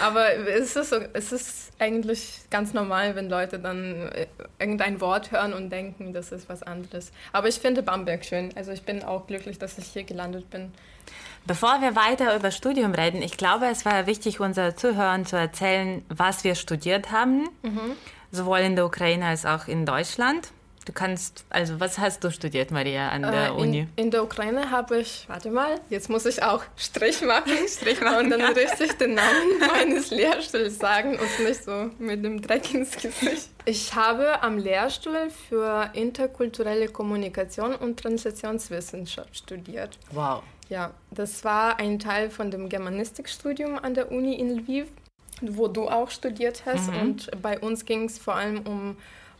Aber 0.00 0.32
es 0.34 0.76
ist, 0.76 0.90
so, 0.90 0.96
es 1.12 1.32
ist 1.32 1.72
eigentlich 1.78 2.42
ganz 2.50 2.72
normal, 2.72 3.16
wenn 3.16 3.28
Leute 3.28 3.58
dann 3.58 4.08
äh, 4.12 4.26
irgendein 4.58 5.00
Wort 5.00 5.32
hören 5.32 5.52
und 5.52 5.70
denken, 5.70 6.12
das 6.12 6.32
ist 6.32 6.48
was 6.48 6.62
anderes. 6.62 7.12
Aber 7.32 7.48
ich 7.48 7.56
finde 7.56 7.82
Bamberg 7.82 8.24
schön. 8.24 8.50
Also 8.56 8.72
ich 8.72 8.82
bin 8.82 9.02
auch 9.02 9.26
glücklich, 9.26 9.58
dass 9.58 9.78
ich 9.78 9.86
hier 9.86 10.04
gelandet 10.04 10.50
bin. 10.50 10.72
Bevor 11.46 11.80
wir 11.80 11.94
weiter 11.94 12.34
über 12.34 12.50
Studium 12.50 12.92
reden, 12.92 13.22
ich 13.22 13.36
glaube, 13.36 13.66
es 13.66 13.84
war 13.84 14.06
wichtig, 14.06 14.40
unseren 14.40 14.76
Zuhörern 14.76 15.26
zu 15.26 15.36
erzählen, 15.36 16.04
was 16.08 16.42
wir 16.42 16.56
studiert 16.56 17.12
haben, 17.12 17.48
mhm. 17.62 17.92
sowohl 18.32 18.58
in 18.58 18.74
der 18.74 18.84
Ukraine 18.84 19.26
als 19.26 19.46
auch 19.46 19.68
in 19.68 19.86
Deutschland. 19.86 20.50
Du 20.86 20.92
kannst, 20.92 21.44
also 21.50 21.80
was 21.80 21.98
hast 21.98 22.22
du 22.22 22.30
studiert, 22.30 22.70
Maria, 22.70 23.08
an 23.08 23.22
der 23.22 23.32
äh, 23.32 23.48
in, 23.48 23.54
Uni? 23.54 23.88
In 23.96 24.10
der 24.12 24.22
Ukraine 24.22 24.70
habe 24.70 24.98
ich, 24.98 25.24
warte 25.28 25.50
mal, 25.50 25.80
jetzt 25.88 26.08
muss 26.08 26.26
ich 26.26 26.42
auch 26.42 26.62
Strich 26.76 27.22
machen. 27.22 27.52
Strich 27.68 28.00
machen 28.00 28.26
und 28.26 28.30
dann 28.30 28.40
ja. 28.40 28.48
richtig 28.48 28.92
den 28.98 29.14
Namen 29.14 29.58
meines 29.72 30.10
Lehrstuhls 30.10 30.78
sagen 30.78 31.18
und 31.18 31.44
nicht 31.44 31.64
so 31.64 31.90
mit 31.98 32.24
dem 32.24 32.40
Dreck 32.40 32.72
ins 32.72 32.96
Gesicht. 32.96 33.50
Ich 33.64 33.94
habe 33.94 34.42
am 34.42 34.58
Lehrstuhl 34.58 35.30
für 35.48 35.90
interkulturelle 35.92 36.88
Kommunikation 36.88 37.74
und 37.74 37.98
Transitionswissenschaft 37.98 39.36
studiert. 39.36 39.98
Wow. 40.12 40.44
Ja, 40.68 40.92
das 41.10 41.44
war 41.44 41.78
ein 41.78 41.98
Teil 41.98 42.30
von 42.30 42.50
dem 42.50 42.68
Germanistikstudium 42.68 43.78
an 43.78 43.94
der 43.94 44.10
Uni 44.10 44.34
in 44.34 44.50
Lviv, 44.58 44.88
wo 45.40 45.68
du 45.68 45.88
auch 45.88 46.10
studiert 46.10 46.64
hast. 46.66 46.90
Mhm. 46.90 47.00
Und 47.00 47.42
bei 47.42 47.58
uns 47.58 47.84
ging 47.84 48.04
es 48.04 48.18
vor 48.18 48.34
allem 48.34 48.66
um 48.66 48.96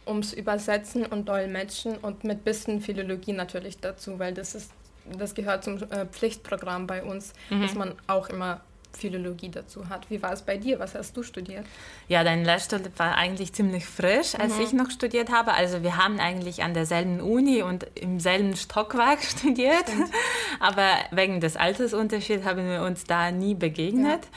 ums 0.06 0.32
Übersetzen 0.32 1.04
und 1.04 1.28
Dolmetschen 1.28 1.96
und 1.96 2.22
mit 2.22 2.44
bisschen 2.44 2.80
Philologie 2.80 3.32
natürlich 3.32 3.78
dazu, 3.78 4.18
weil 4.18 4.32
das 4.32 4.54
ist 4.54 4.70
das 5.18 5.34
gehört 5.34 5.64
zum 5.64 5.76
äh, 5.90 6.06
Pflichtprogramm 6.06 6.86
bei 6.86 7.02
uns, 7.02 7.32
mhm. 7.50 7.62
dass 7.62 7.74
man 7.74 7.94
auch 8.06 8.28
immer 8.28 8.60
Philologie 8.96 9.50
dazu 9.50 9.88
hat. 9.88 10.10
Wie 10.10 10.22
war 10.22 10.32
es 10.32 10.42
bei 10.42 10.56
dir? 10.56 10.78
Was 10.78 10.94
hast 10.94 11.16
du 11.16 11.22
studiert? 11.22 11.64
Ja, 12.08 12.24
dein 12.24 12.44
Lehrstuhl 12.44 12.80
war 12.96 13.16
eigentlich 13.16 13.52
ziemlich 13.52 13.86
frisch, 13.86 14.34
als 14.34 14.56
mhm. 14.56 14.62
ich 14.62 14.72
noch 14.72 14.90
studiert 14.90 15.30
habe. 15.30 15.54
Also 15.54 15.82
wir 15.82 15.96
haben 15.96 16.18
eigentlich 16.18 16.62
an 16.62 16.74
derselben 16.74 17.20
Uni 17.20 17.62
und 17.62 17.86
im 17.94 18.20
selben 18.20 18.56
Stockwerk 18.56 19.22
studiert. 19.24 19.88
Stimmt. 19.88 20.10
Aber 20.60 20.88
wegen 21.10 21.40
des 21.40 21.56
Altersunterschieds 21.56 22.44
haben 22.44 22.68
wir 22.68 22.82
uns 22.82 23.04
da 23.04 23.30
nie 23.30 23.54
begegnet. 23.54 24.28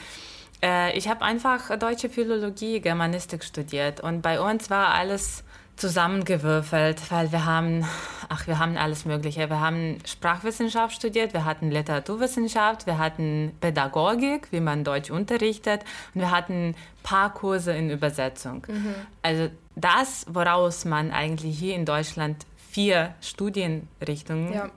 Ja. 0.62 0.88
Äh, 0.88 0.98
ich 0.98 1.08
habe 1.08 1.24
einfach 1.24 1.78
deutsche 1.78 2.10
Philologie, 2.10 2.82
Germanistik 2.82 3.44
studiert 3.44 4.01
und 4.01 4.22
bei 4.22 4.39
uns 4.39 4.70
war 4.70 4.94
alles 4.94 5.44
zusammengewürfelt, 5.79 7.09
weil 7.09 7.31
wir 7.31 7.45
haben, 7.45 7.86
ach, 8.27 8.48
wir 8.48 8.59
haben 8.59 8.77
alles 8.77 9.05
Mögliche. 9.05 9.50
Wir 9.50 9.59
haben 9.62 9.98
Sprachwissenschaft 10.05 10.95
studiert, 10.95 11.33
wir 11.33 11.45
hatten 11.45 11.71
Literaturwissenschaft, 11.71 12.86
wir 12.86 12.98
hatten 12.98 13.53
Pädagogik, 13.62 14.51
wie 14.51 14.59
man 14.59 14.83
Deutsch 14.83 15.09
unterrichtet, 15.09 15.83
und 16.13 16.21
wir 16.21 16.31
hatten 16.31 16.69
ein 16.69 16.75
paar 17.01 17.33
Kurse 17.33 17.71
in 17.71 17.89
Übersetzung. 17.89 18.65
Mhm. 18.67 18.95
Also 19.21 19.50
das, 19.75 20.25
woraus 20.29 20.83
man 20.83 21.12
eigentlich 21.12 21.57
hier 21.57 21.75
in 21.75 21.86
Deutschland 21.86 22.45
vier 22.69 23.15
Studienrichtungen 23.21 24.53
ja. 24.53 24.69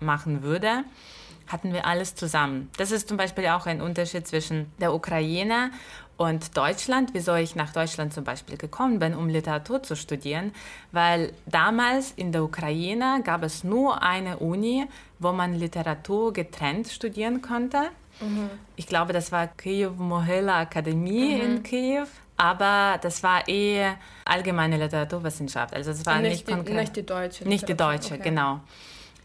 machen 0.00 0.42
würde, 0.42 0.84
hatten 1.46 1.72
wir 1.72 1.86
alles 1.86 2.14
zusammen. 2.14 2.70
Das 2.76 2.90
ist 2.90 3.08
zum 3.08 3.16
Beispiel 3.16 3.46
auch 3.48 3.66
ein 3.66 3.80
Unterschied 3.80 4.26
zwischen 4.26 4.72
der 4.80 4.94
Ukraine 4.94 5.70
und 6.16 6.56
Deutschland, 6.56 7.10
wieso 7.12 7.34
ich 7.34 7.56
nach 7.56 7.72
Deutschland 7.72 8.12
zum 8.12 8.24
Beispiel 8.24 8.56
gekommen 8.56 8.98
bin, 8.98 9.14
um 9.14 9.28
Literatur 9.28 9.82
zu 9.82 9.96
studieren, 9.96 10.52
weil 10.92 11.32
damals 11.44 12.12
in 12.12 12.32
der 12.32 12.42
Ukraine 12.42 13.20
gab 13.22 13.42
es 13.42 13.64
nur 13.64 14.02
eine 14.02 14.38
Uni, 14.38 14.86
wo 15.18 15.32
man 15.32 15.54
Literatur 15.54 16.32
getrennt 16.32 16.88
studieren 16.88 17.42
konnte. 17.42 17.90
Mhm. 18.20 18.48
Ich 18.76 18.86
glaube, 18.86 19.12
das 19.12 19.30
war 19.30 19.46
Kiew 19.46 19.90
Mohila 19.90 20.60
Akademie 20.60 21.34
mhm. 21.34 21.40
in 21.42 21.62
Kiew. 21.62 22.06
Aber 22.38 22.98
das 23.00 23.22
war 23.22 23.48
eh 23.48 23.92
allgemeine 24.26 24.76
Literaturwissenschaft. 24.76 25.74
Also 25.74 25.90
es 25.90 26.04
war 26.04 26.20
nicht, 26.20 26.46
nicht, 26.46 26.68
die, 26.68 26.72
nicht 26.74 26.96
die 26.96 27.06
deutsche. 27.06 27.48
Nicht 27.48 27.68
die 27.68 27.74
deutsche, 27.74 28.14
okay. 28.14 28.24
genau. 28.24 28.60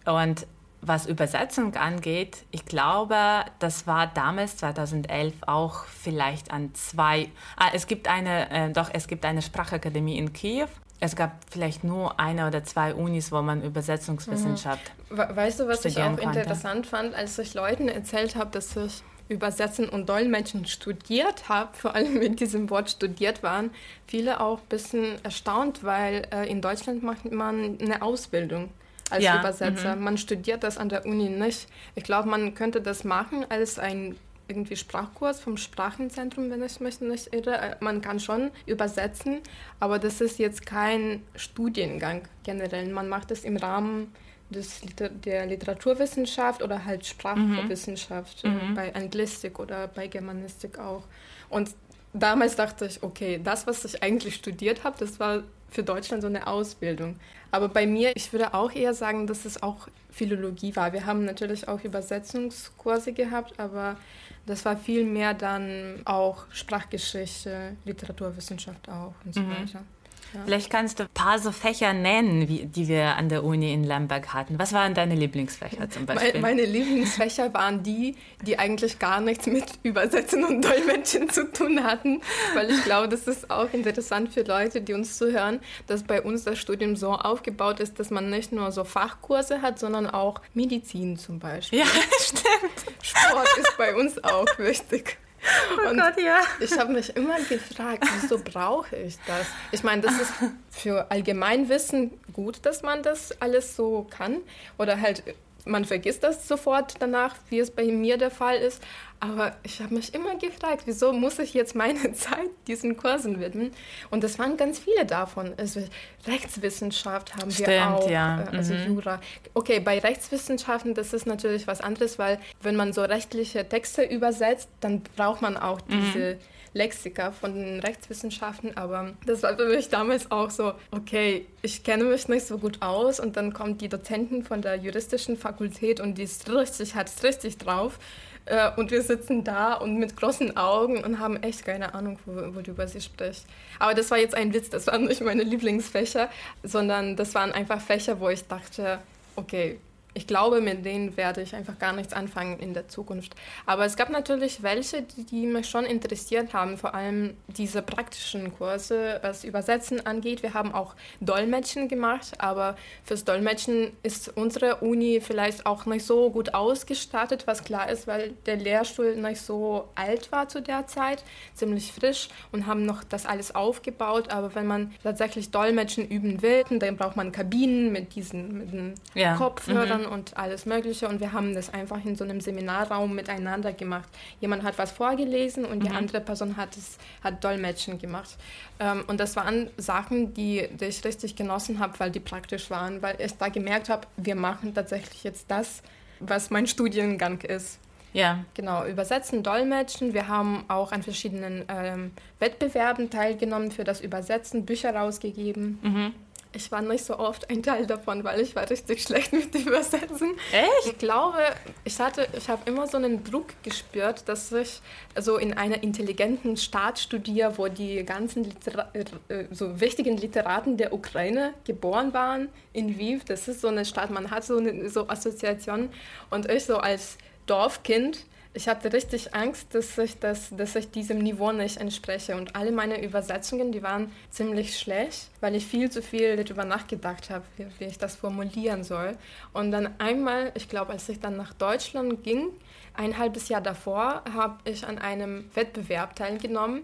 Und 0.06 0.48
was 0.82 1.06
Übersetzung 1.06 1.76
angeht, 1.76 2.46
ich 2.52 2.66
glaube, 2.66 3.16
das 3.60 3.86
war 3.86 4.08
damals 4.08 4.58
2011 4.58 5.36
auch 5.46 5.86
vielleicht 5.86 6.52
an 6.52 6.74
zwei. 6.74 7.30
Ah, 7.56 7.70
es 7.74 7.88
gibt 7.88 8.08
eine, 8.08 8.50
äh, 8.50 8.70
doch 8.72 8.90
es 8.92 9.08
gibt 9.08 9.26
eine 9.26 9.42
Sprachakademie 9.42 10.18
in 10.18 10.34
Kiew. 10.34 10.68
Es 11.00 11.16
gab 11.16 11.32
vielleicht 11.50 11.84
nur 11.84 12.20
eine 12.20 12.48
oder 12.48 12.64
zwei 12.64 12.94
Unis, 12.94 13.32
wo 13.32 13.42
man 13.42 13.64
Übersetzungswissenschaft. 13.64 14.92
Mhm. 15.10 15.18
Weißt 15.36 15.60
du, 15.60 15.68
was 15.68 15.84
ich 15.86 15.98
auch 15.98 16.18
konnte? 16.18 16.40
interessant 16.40 16.86
fand, 16.86 17.16
als 17.16 17.38
ich 17.40 17.54
Leuten 17.54 17.88
erzählt 17.88 18.36
habe, 18.36 18.52
dass 18.52 18.76
ich 18.76 19.04
Übersetzen 19.28 19.88
und 19.88 20.10
Dolmetschen 20.10 20.66
studiert 20.66 21.48
habe, 21.50 21.70
vor 21.78 21.96
allem 21.96 22.16
mit 22.16 22.40
diesem 22.40 22.70
Wort 22.70 22.90
studiert 22.90 23.44
waren, 23.44 23.72
viele 24.08 24.40
auch 24.42 24.60
ein 24.60 24.68
bisschen 24.68 25.24
erstaunt, 25.24 25.84
weil 25.84 26.28
äh, 26.32 26.50
in 26.50 26.62
Deutschland 26.62 27.02
macht 27.02 27.32
man 27.32 27.80
eine 27.80 28.02
Ausbildung 28.02 28.70
als 29.12 29.24
ja. 29.24 29.40
Übersetzer. 29.40 29.96
Mhm. 29.96 30.04
Man 30.04 30.18
studiert 30.18 30.64
das 30.64 30.78
an 30.78 30.90
der 30.90 31.06
Uni 31.06 31.30
nicht. 31.30 31.68
Ich 31.96 32.04
glaube, 32.04 32.30
man 32.30 32.54
könnte 32.54 32.82
das 32.82 33.04
machen 33.04 33.46
als 33.50 33.80
ein 33.80 34.16
irgendwie 34.48 34.76
Sprachkurs 34.76 35.40
vom 35.40 35.56
Sprachenzentrum, 35.58 36.50
wenn 36.50 36.62
ich 36.64 36.80
mich 36.80 37.00
nicht 37.00 37.34
irre. 37.34 37.58
Äh, 37.58 37.76
man 37.80 38.02
kann 38.02 38.20
schon 38.20 38.52
übersetzen, 38.66 39.40
aber 39.80 39.98
das 39.98 40.20
ist 40.20 40.40
jetzt 40.40 40.66
kein 40.66 41.24
Studiengang 41.36 42.24
generell. 42.44 42.92
Man 42.92 43.08
macht 43.08 43.32
es 43.32 43.46
im 43.46 43.58
Rahmen 43.58 44.14
des, 44.50 44.82
der 44.98 45.46
Literaturwissenschaft 45.46 46.62
oder 46.62 46.84
halt 46.86 47.06
Sprachwissenschaft, 47.06 48.44
mhm. 48.44 48.70
mhm. 48.70 48.76
bei 48.76 48.94
Anglistik 48.94 49.60
oder 49.60 49.88
bei 49.88 50.08
Germanistik 50.08 50.78
auch. 50.78 51.04
Und 51.50 51.72
damals 52.14 52.56
dachte 52.56 52.86
ich, 52.86 53.02
okay, 53.02 53.40
das, 53.42 53.68
was 53.68 53.86
ich 53.86 54.04
eigentlich 54.04 54.36
studiert 54.36 54.84
habe, 54.84 54.98
das 55.00 55.20
war 55.20 55.44
für 55.72 55.84
Deutschland 55.84 56.22
so 56.22 56.28
eine 56.28 56.46
Ausbildung. 56.46 57.16
Aber 57.50 57.70
bei 57.70 57.88
mir, 57.88 58.16
ich 58.16 58.32
würde 58.32 58.54
auch 58.54 58.72
eher 58.72 58.94
sagen, 58.94 59.26
dass 59.26 59.46
es 59.46 59.64
auch 59.64 59.88
Philologie 60.12 60.76
war. 60.76 60.94
Wir 60.94 61.06
haben 61.06 61.26
natürlich 61.26 61.68
auch 61.68 61.84
Übersetzungskurse 61.84 63.14
gehabt, 63.14 63.60
aber 63.60 63.98
das 64.46 64.66
war 64.66 64.78
viel 64.78 65.06
mehr 65.06 65.34
dann 65.34 66.02
auch 66.06 66.46
Sprachgeschichte, 66.52 67.78
Literaturwissenschaft 67.86 68.90
auch 68.90 69.14
und 69.26 69.34
so 69.34 69.42
mhm. 69.42 69.52
weiter. 69.52 69.84
Ja. 70.34 70.42
Vielleicht 70.46 70.70
kannst 70.70 71.00
du 71.00 71.04
ein 71.04 71.10
paar 71.14 71.40
so 71.40 71.52
Fächer 71.52 71.94
nennen, 71.94 72.48
wie, 72.48 72.66
die 72.66 72.88
wir 72.88 73.16
an 73.18 73.30
der 73.30 73.44
Uni 73.44 73.74
in 73.74 73.84
Lemberg 73.84 74.34
hatten. 74.34 74.58
Was 74.58 74.72
waren 74.72 74.94
deine 74.94 75.16
Lieblingsfächer 75.16 75.90
zum 75.90 76.06
Beispiel? 76.06 76.40
Meine, 76.40 76.64
Lieblingsfächer 76.64 77.54
waren 77.54 77.84
die, 77.84 78.16
die 78.42 78.58
eigentlich 78.58 79.00
gar 79.00 79.20
nichts 79.20 79.46
mit 79.48 79.66
Übersetzen 79.84 80.44
und 80.44 80.64
Dolmetschen 80.64 81.30
zu 81.30 81.52
tun 81.52 81.84
hatten, 81.84 82.22
weil 82.54 82.70
ich 82.70 82.84
glaube, 82.84 83.10
das 83.10 83.28
ist 83.28 83.52
auch 83.52 83.74
interessant 83.74 84.34
für 84.34 84.44
Leute, 84.44 84.82
die 84.82 84.94
uns 84.94 85.18
zuhören, 85.18 85.60
dass 85.88 86.04
bei 86.04 86.22
uns 86.22 86.44
das 86.44 86.60
Studium 86.60 86.96
so 86.96 87.12
aufgebaut 87.12 87.80
ist, 87.80 88.00
dass 88.00 88.10
man 88.10 88.30
nicht 88.30 88.52
nur 88.52 88.72
so 88.72 88.84
Fachkurse 88.84 89.62
hat, 89.62 89.80
sondern 89.80 90.10
auch 90.10 90.42
Medizin 90.54 91.18
zum 91.18 91.40
Beispiel. 91.40 91.80
Ja, 91.80 91.86
stimmt. 92.20 92.96
Sport 93.02 93.48
ist 93.60 93.78
bei 93.78 93.96
uns 93.96 94.24
auch 94.24 94.48
wichtig. 94.58 95.18
Oh 95.86 95.90
und 95.90 95.98
Gott, 95.98 96.22
ja. 96.22 96.40
Ich 96.60 96.78
habe 96.78 96.94
mich 96.94 97.16
immer 97.16 97.38
gefragt, 97.40 98.04
wieso 98.20 98.38
brauche 98.38 98.96
ich 98.96 99.18
das? 99.26 99.48
Ich 99.72 99.84
meine, 99.84 100.02
das 100.02 100.20
ist 100.20 100.34
für 100.70 101.10
Allgemeinwissen 101.10 102.12
gut, 102.34 102.60
dass 102.64 102.84
man 102.84 103.02
das 103.02 103.42
alles 103.42 103.76
so 103.76 104.06
kann. 104.10 104.38
Oder 104.78 105.00
halt 105.00 105.24
man 105.66 105.86
vergisst 105.86 106.24
das 106.24 106.48
sofort 106.48 106.96
danach, 107.00 107.36
wie 107.50 107.60
es 107.60 107.72
bei 107.72 107.86
mir 107.86 108.18
der 108.18 108.32
Fall 108.32 108.58
ist. 108.58 108.82
Aber 109.24 109.56
ich 109.62 109.80
habe 109.80 109.94
mich 109.94 110.16
immer 110.16 110.36
gefragt, 110.36 110.82
wieso 110.86 111.14
muss 111.14 111.38
ich 111.38 111.54
jetzt 111.54 111.76
meine 111.76 112.12
Zeit 112.14 112.50
diesen 112.68 112.98
Kursen 112.98 113.40
widmen? 113.40 113.72
Und 114.10 114.24
es 114.24 114.40
waren 114.40 114.58
ganz 114.58 114.80
viele 114.80 115.06
davon. 115.06 115.54
Also 115.58 115.82
Rechtswissenschaft 116.26 117.36
haben 117.36 117.52
Stimmt, 117.52 117.68
wir 117.70 117.88
auch, 117.88 118.10
ja. 118.10 118.42
Äh, 118.42 118.58
also 118.58 118.74
mhm. 118.74 118.88
Jura. 118.88 119.22
Okay, 119.54 119.80
bei 119.80 120.00
Rechtswissenschaften, 120.00 120.96
das 120.96 121.14
ist 121.14 121.28
natürlich 121.28 121.68
was 121.68 121.82
anderes, 121.82 122.18
weil 122.18 122.40
wenn 122.64 122.76
man 122.76 122.94
so 122.94 123.04
rechtliche 123.04 123.70
Texte 123.70 124.02
übersetzt, 124.04 124.70
dann 124.80 125.04
braucht 125.16 125.42
man 125.42 125.56
auch 125.56 125.80
mhm. 125.88 126.02
diese... 126.02 126.34
Mhm 126.34 126.40
Lexika 126.74 127.32
von 127.32 127.54
den 127.54 127.80
Rechtswissenschaften, 127.82 128.78
aber 128.78 129.14
das 129.26 129.44
war 129.44 129.58
für 129.58 129.68
mich 129.68 129.90
damals 129.90 130.32
auch 130.32 130.50
so, 130.50 130.74
okay, 130.92 131.46
ich 131.62 131.84
kenne 131.84 132.06
mich 132.06 132.30
nicht 132.30 132.48
so 132.48 132.58
gut 132.58 132.82
aus 132.82 133.20
und 133.20 133.36
dann 133.36 133.52
kommt 133.52 133.82
die 133.82 133.90
Dozentin 133.90 134.44
von 134.44 134.62
der 134.62 134.76
juristischen 134.76 135.36
Fakultät 135.36 136.00
und 136.00 136.18
die 136.18 136.24
ist 136.24 136.50
richtig, 136.50 136.96
hat 136.96 137.08
es 137.10 137.24
richtig 137.24 137.58
drauf. 137.58 138.00
Äh, 138.46 138.72
und 138.76 138.92
wir 138.92 139.02
sitzen 139.02 139.44
da 139.44 139.74
und 139.74 139.98
mit 139.98 140.16
großen 140.16 140.58
Augen 140.58 141.04
und 141.04 141.20
haben 141.20 141.42
echt 141.44 141.66
keine 141.66 141.94
Ahnung, 141.94 142.20
worüber 142.26 142.88
sie 142.88 143.02
spricht. 143.02 143.46
Aber 143.80 143.94
das 143.94 144.10
war 144.12 144.18
jetzt 144.18 144.36
ein 144.36 144.54
Witz, 144.54 144.70
das 144.70 144.88
waren 144.88 145.06
nicht 145.06 145.22
meine 145.22 145.44
Lieblingsfächer, 145.44 146.30
sondern 146.64 147.16
das 147.16 147.36
waren 147.36 147.52
einfach 147.52 147.82
Fächer, 147.82 148.20
wo 148.20 148.30
ich 148.30 148.48
dachte, 148.48 149.00
okay, 149.36 149.80
ich 150.14 150.28
glaube, 150.28 150.60
mit 150.60 150.84
denen 150.84 151.16
werde 151.16 151.42
ich 151.42 151.56
einfach 151.56 151.80
gar 151.80 151.94
nichts 151.94 152.14
anfangen 152.14 152.60
in 152.60 152.74
der 152.74 152.90
Zukunft. 152.90 153.34
Aber 153.66 153.86
es 153.86 153.96
gab 153.96 154.10
natürlich 154.10 154.62
welche, 154.62 155.04
die, 155.04 155.24
die 155.24 155.46
mich 155.46 155.70
schon 155.70 155.86
interessiert 155.86 156.54
haben, 156.54 156.78
vor 156.78 156.94
allem 156.94 157.38
diese 157.48 157.82
praktischen 157.82 158.54
Kurse, 158.58 159.20
was 159.22 159.46
Übersetzen 159.46 160.06
angeht. 160.06 160.44
Wir 160.44 160.54
haben 160.54 160.74
auch 160.74 160.96
Dolmetschen 161.22 161.88
gemacht, 161.88 162.34
aber 162.40 162.76
fürs 163.06 163.24
Dolmetschen 163.24 163.92
ist 164.04 164.36
unsere 164.36 164.78
Uni 164.78 165.22
vielleicht 165.22 165.66
auch 165.66 165.86
nicht 165.86 166.06
so 166.06 166.30
gut 166.30 166.54
ausgestattet, 166.54 167.48
was 167.48 167.64
klar 167.64 167.90
ist, 167.90 168.06
weil 168.06 168.34
der 168.46 168.58
Lehrstuhl 168.58 169.16
nicht 169.16 169.42
so 169.42 169.88
alt 169.96 170.32
war 170.34 170.50
zu 170.50 170.62
der 170.62 170.88
Zeit, 170.88 171.24
ziemlich 171.54 171.94
frisch 171.94 172.28
und 172.52 172.68
haben 172.68 172.86
noch 172.86 173.04
das 173.06 173.26
alles 173.26 173.56
aufgebaut. 173.56 174.30
Aber 174.32 174.56
wenn 174.56 174.68
man 174.68 174.94
tatsächlich 175.04 175.52
Dolmetschen 175.52 176.06
üben 176.06 176.42
will, 176.42 176.66
dann 176.70 176.98
braucht 176.98 177.16
man 177.16 177.32
Kabinen 177.32 177.94
mit 177.94 178.16
diesen 178.16 178.58
mit 178.58 178.74
den 178.74 178.96
ja. 179.14 179.36
Kopfhörern. 179.36 180.01
Mhm 180.01 180.01
Büchern 180.02 180.06
und 180.06 180.38
alles 180.38 180.66
Mögliche. 180.66 181.08
Und 181.08 181.20
wir 181.20 181.34
haben 181.34 181.54
das 181.54 181.74
einfach 181.74 182.04
in 182.06 182.16
so 182.16 182.24
einem 182.24 182.42
Seminarraum 182.42 183.16
miteinander 183.16 183.74
gemacht. 183.74 184.10
Jemand 184.40 184.64
hat 184.64 184.78
was 184.78 184.92
vorgelesen 184.92 185.66
und 185.66 185.84
die 185.84 185.90
mhm. 185.90 185.96
andere 185.96 186.22
Person 186.22 186.58
hat 186.58 186.78
es 186.78 186.98
hat 187.24 187.44
Dolmetschen 187.44 188.00
gemacht. 188.00 188.38
Ähm, 188.80 189.04
und 189.08 189.20
das 189.20 189.36
waren 189.36 189.70
Sachen, 189.78 190.34
die, 190.34 190.68
die 190.72 190.86
ich 190.86 191.04
richtig 191.04 191.36
genossen 191.36 191.80
habe, 191.80 192.00
weil 192.00 192.12
die 192.12 192.20
praktisch 192.20 192.70
waren, 192.70 193.02
weil 193.02 193.16
ich 193.20 193.34
da 193.38 193.50
gemerkt 193.50 193.90
habe, 193.90 194.08
wir 194.18 194.36
machen 194.36 194.74
tatsächlich 194.74 195.24
jetzt 195.24 195.50
das, 195.50 195.82
was 196.20 196.50
mein 196.50 196.68
Studiengang 196.68 197.42
ist. 197.42 197.80
Ja. 198.14 198.44
Genau, 198.56 198.86
übersetzen, 198.86 199.42
dolmetschen. 199.42 200.14
Wir 200.14 200.28
haben 200.28 200.66
auch 200.68 200.92
an 200.92 201.02
verschiedenen 201.02 201.64
ähm, 201.70 202.12
Wettbewerben 202.40 203.10
teilgenommen 203.10 203.72
für 203.72 203.86
das 203.86 204.02
Übersetzen, 204.02 204.66
Bücher 204.66 204.94
rausgegeben. 204.94 205.80
Mhm. 205.82 206.14
Ich 206.54 206.72
war 206.72 206.82
nicht 206.82 207.06
so 207.06 207.18
oft 207.18 207.50
ein 207.50 207.64
Teil 207.64 207.88
davon, 207.88 208.24
weil 208.24 208.42
ich 208.42 208.56
war 208.56 208.70
richtig 208.70 209.04
schlecht 209.04 209.32
mit 209.32 209.54
dem 209.54 209.68
Übersetzen. 209.68 210.36
Echt? 210.52 210.86
Ich 210.86 210.98
glaube, 210.98 211.40
ich 211.86 211.98
hatte, 212.00 212.28
ich 212.38 212.50
habe 212.50 212.70
immer 212.70 212.88
so 212.88 212.98
einen 212.98 213.24
Druck 213.24 213.48
gespürt, 213.64 214.28
dass 214.28 214.52
ich 214.52 214.82
so 215.18 215.38
in 215.38 215.54
einer 215.54 215.82
intelligenten 215.82 216.58
Stadt 216.58 217.00
studiere, 217.00 217.58
wo 217.58 217.68
die 217.68 218.04
ganzen 218.04 218.44
Litera 218.44 218.90
äh, 218.94 219.46
so 219.52 219.80
wichtigen 219.80 220.18
Literaten 220.18 220.76
der 220.76 220.94
Ukraine 220.94 221.54
geboren 221.64 222.14
waren, 222.14 222.50
in 222.74 222.90
Lviv. 222.90 223.24
Das 223.24 223.48
ist 223.48 223.62
so 223.62 223.70
eine 223.70 223.86
Stadt, 223.86 224.10
man 224.10 224.30
hat 224.30 224.44
so 224.44 224.58
eine 224.58 224.90
so 224.90 225.08
Assoziation. 225.08 225.90
Und 226.30 226.52
ich 226.52 226.66
so 226.66 226.78
als 226.78 227.18
Dorfkind 227.46 228.26
ich 228.54 228.68
hatte 228.68 228.92
richtig 228.92 229.34
Angst, 229.34 229.74
dass 229.74 229.98
ich, 229.98 230.20
das, 230.20 230.50
dass 230.52 230.76
ich 230.76 230.92
diesem 230.92 231.20
Niveau 231.20 231.52
nicht 231.52 231.78
entspreche. 231.78 232.36
Und 232.36 232.56
alle 232.56 232.72
meine 232.72 233.02
Übersetzungen, 233.04 233.72
die 233.72 233.82
waren 233.82 234.12
ziemlich 234.30 234.78
schlecht, 234.78 235.30
weil 235.40 235.56
ich 235.56 235.66
viel 235.66 235.90
zu 235.90 236.02
viel 236.02 236.36
darüber 236.36 236.66
nachgedacht 236.66 237.30
habe, 237.30 237.46
wie, 237.56 237.68
wie 237.80 237.86
ich 237.86 237.98
das 237.98 238.16
formulieren 238.16 238.84
soll. 238.84 239.18
Und 239.54 239.72
dann 239.72 239.94
einmal, 240.00 240.52
ich 240.56 240.68
glaube, 240.68 240.92
als 240.92 241.08
ich 241.08 241.20
dann 241.20 241.38
nach 241.38 241.54
Deutschland 241.54 242.24
ging, 242.24 242.50
ein 242.94 243.18
halbes 243.18 243.48
Jahr 243.48 243.62
davor, 243.62 244.24
habe 244.34 244.58
ich 244.66 244.86
an 244.86 244.98
einem 244.98 245.50
Wettbewerb 245.54 246.16
teilgenommen. 246.18 246.82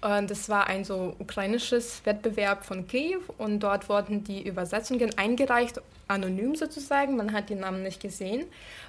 Und 0.00 0.30
das 0.30 0.48
war 0.48 0.68
ein 0.68 0.84
so 0.84 1.14
ukrainisches 1.18 2.02
Wettbewerb 2.04 2.64
von 2.64 2.86
Kiew 2.86 3.20
und 3.36 3.60
dort 3.60 3.88
wurden 3.88 4.22
die 4.22 4.46
Übersetzungen 4.46 5.16
eingereicht, 5.18 5.80
anonym 6.06 6.54
sozusagen. 6.54 7.16
Man 7.16 7.32
hat 7.32 7.50
die 7.50 7.54
Namen 7.54 7.82
nicht 7.82 8.00
gesehen. 8.00 8.46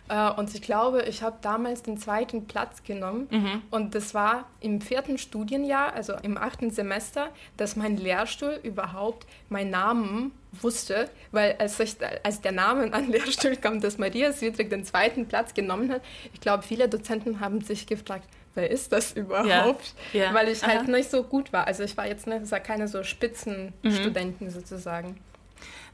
Äh, 0.08 0.32
und 0.32 0.54
ich 0.54 0.62
glaube, 0.62 1.04
ich 1.04 1.22
habe 1.22 1.38
damals 1.42 1.84
den 1.84 1.98
zweiten 1.98 2.46
Platz 2.46 2.84
genommen. 2.84 3.28
Mhm. 3.30 3.62
Und 3.72 3.96
das 3.96 4.14
war 4.14 4.46
im 4.62 4.82
vierten 4.82 5.18
Studienjahr, 5.18 5.94
also 5.94 6.14
im 6.22 6.38
achten 6.38 6.72
Semester, 6.72 7.30
dass 7.58 7.76
mein 7.76 7.98
Lehrstuhl 7.98 8.60
überhaupt 8.64 9.28
meinen 9.50 9.72
Namen 9.72 10.32
wusste, 10.52 11.10
weil 11.32 11.56
als, 11.60 11.80
ich, 11.80 11.96
als 12.24 12.42
der 12.42 12.52
Name 12.52 12.92
an 12.94 13.08
Lehrstuhl 13.12 13.56
kam, 13.56 13.82
dass 13.82 13.98
Maria 13.98 14.32
Swiedrig 14.32 14.70
den 14.70 14.84
zweiten 14.84 15.28
Platz 15.28 15.54
genommen 15.54 15.92
hat, 15.92 16.02
ich 16.34 16.42
glaube, 16.42 16.64
viele 16.64 16.88
Dozenten 16.88 17.40
haben 17.40 17.62
sich 17.62 17.86
gefragt, 17.86 18.28
wer 18.60 18.70
ist 18.70 18.92
das 18.92 19.14
überhaupt? 19.14 19.94
Ja. 20.14 20.26
Ja. 20.26 20.34
Weil 20.34 20.50
ich 20.50 20.64
halt 20.64 20.82
Aha. 20.82 20.92
nicht 20.92 21.10
so 21.10 21.24
gut 21.24 21.54
war. 21.54 21.68
Also 21.68 21.84
ich 21.84 21.96
war 21.98 22.08
jetzt 22.08 22.28
nicht, 22.28 22.64
keine 22.64 22.88
so 22.88 23.04
Spitzenstudenten 23.04 24.48
mhm. 24.48 24.52
sozusagen 24.52 25.20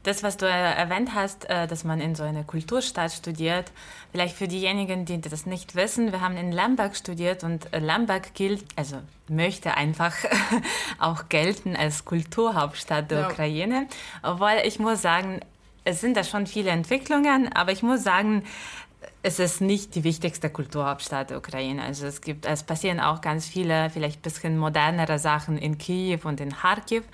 das, 0.06 0.22
was 0.22 0.36
du 0.36 0.46
erwähnt 0.46 1.14
hast, 1.14 1.50
äh, 1.50 1.66
dass 1.66 1.82
man 1.82 2.00
in 2.00 2.14
so 2.14 2.22
einer 2.22 2.44
Kulturstadt 2.44 3.12
studiert, 3.12 3.72
vielleicht 4.12 4.36
für 4.36 4.46
diejenigen, 4.46 5.04
die 5.04 5.20
das 5.20 5.46
nicht 5.46 5.74
wissen, 5.74 6.12
wir 6.12 6.20
haben 6.20 6.36
in 6.36 6.52
Lemberg 6.52 6.96
studiert 6.96 7.42
und 7.42 7.68
Lemberg 7.72 8.32
gilt, 8.34 8.64
also 8.76 8.98
möchte 9.28 9.76
einfach 9.76 10.14
auch 11.00 11.28
gelten 11.28 11.74
als 11.74 12.04
Kulturhauptstadt 12.04 13.10
der 13.10 13.20
ja. 13.20 13.28
Ukraine, 13.28 13.88
obwohl 14.22 14.60
ich 14.64 14.78
muss 14.78 15.02
sagen, 15.02 15.40
es 15.84 16.00
sind 16.00 16.16
da 16.16 16.24
schon 16.24 16.46
viele 16.46 16.70
Entwicklungen, 16.70 17.52
aber 17.52 17.72
ich 17.72 17.82
muss 17.82 18.02
sagen, 18.02 18.44
es 19.22 19.38
ist 19.38 19.60
nicht 19.60 19.94
die 19.94 20.04
wichtigste 20.04 20.50
Kulturhauptstadt 20.50 21.30
der 21.30 21.38
Ukraine. 21.38 21.82
Also 21.82 22.06
es 22.06 22.20
gibt, 22.20 22.46
es 22.46 22.62
passieren 22.62 23.00
auch 23.00 23.20
ganz 23.20 23.46
viele, 23.46 23.90
vielleicht 23.90 24.20
ein 24.20 24.22
bisschen 24.22 24.58
modernere 24.58 25.18
Sachen 25.18 25.58
in 25.58 25.78
Kiew 25.78 26.20
und 26.24 26.40
in 26.40 26.54
Kharkiv. 26.54 27.04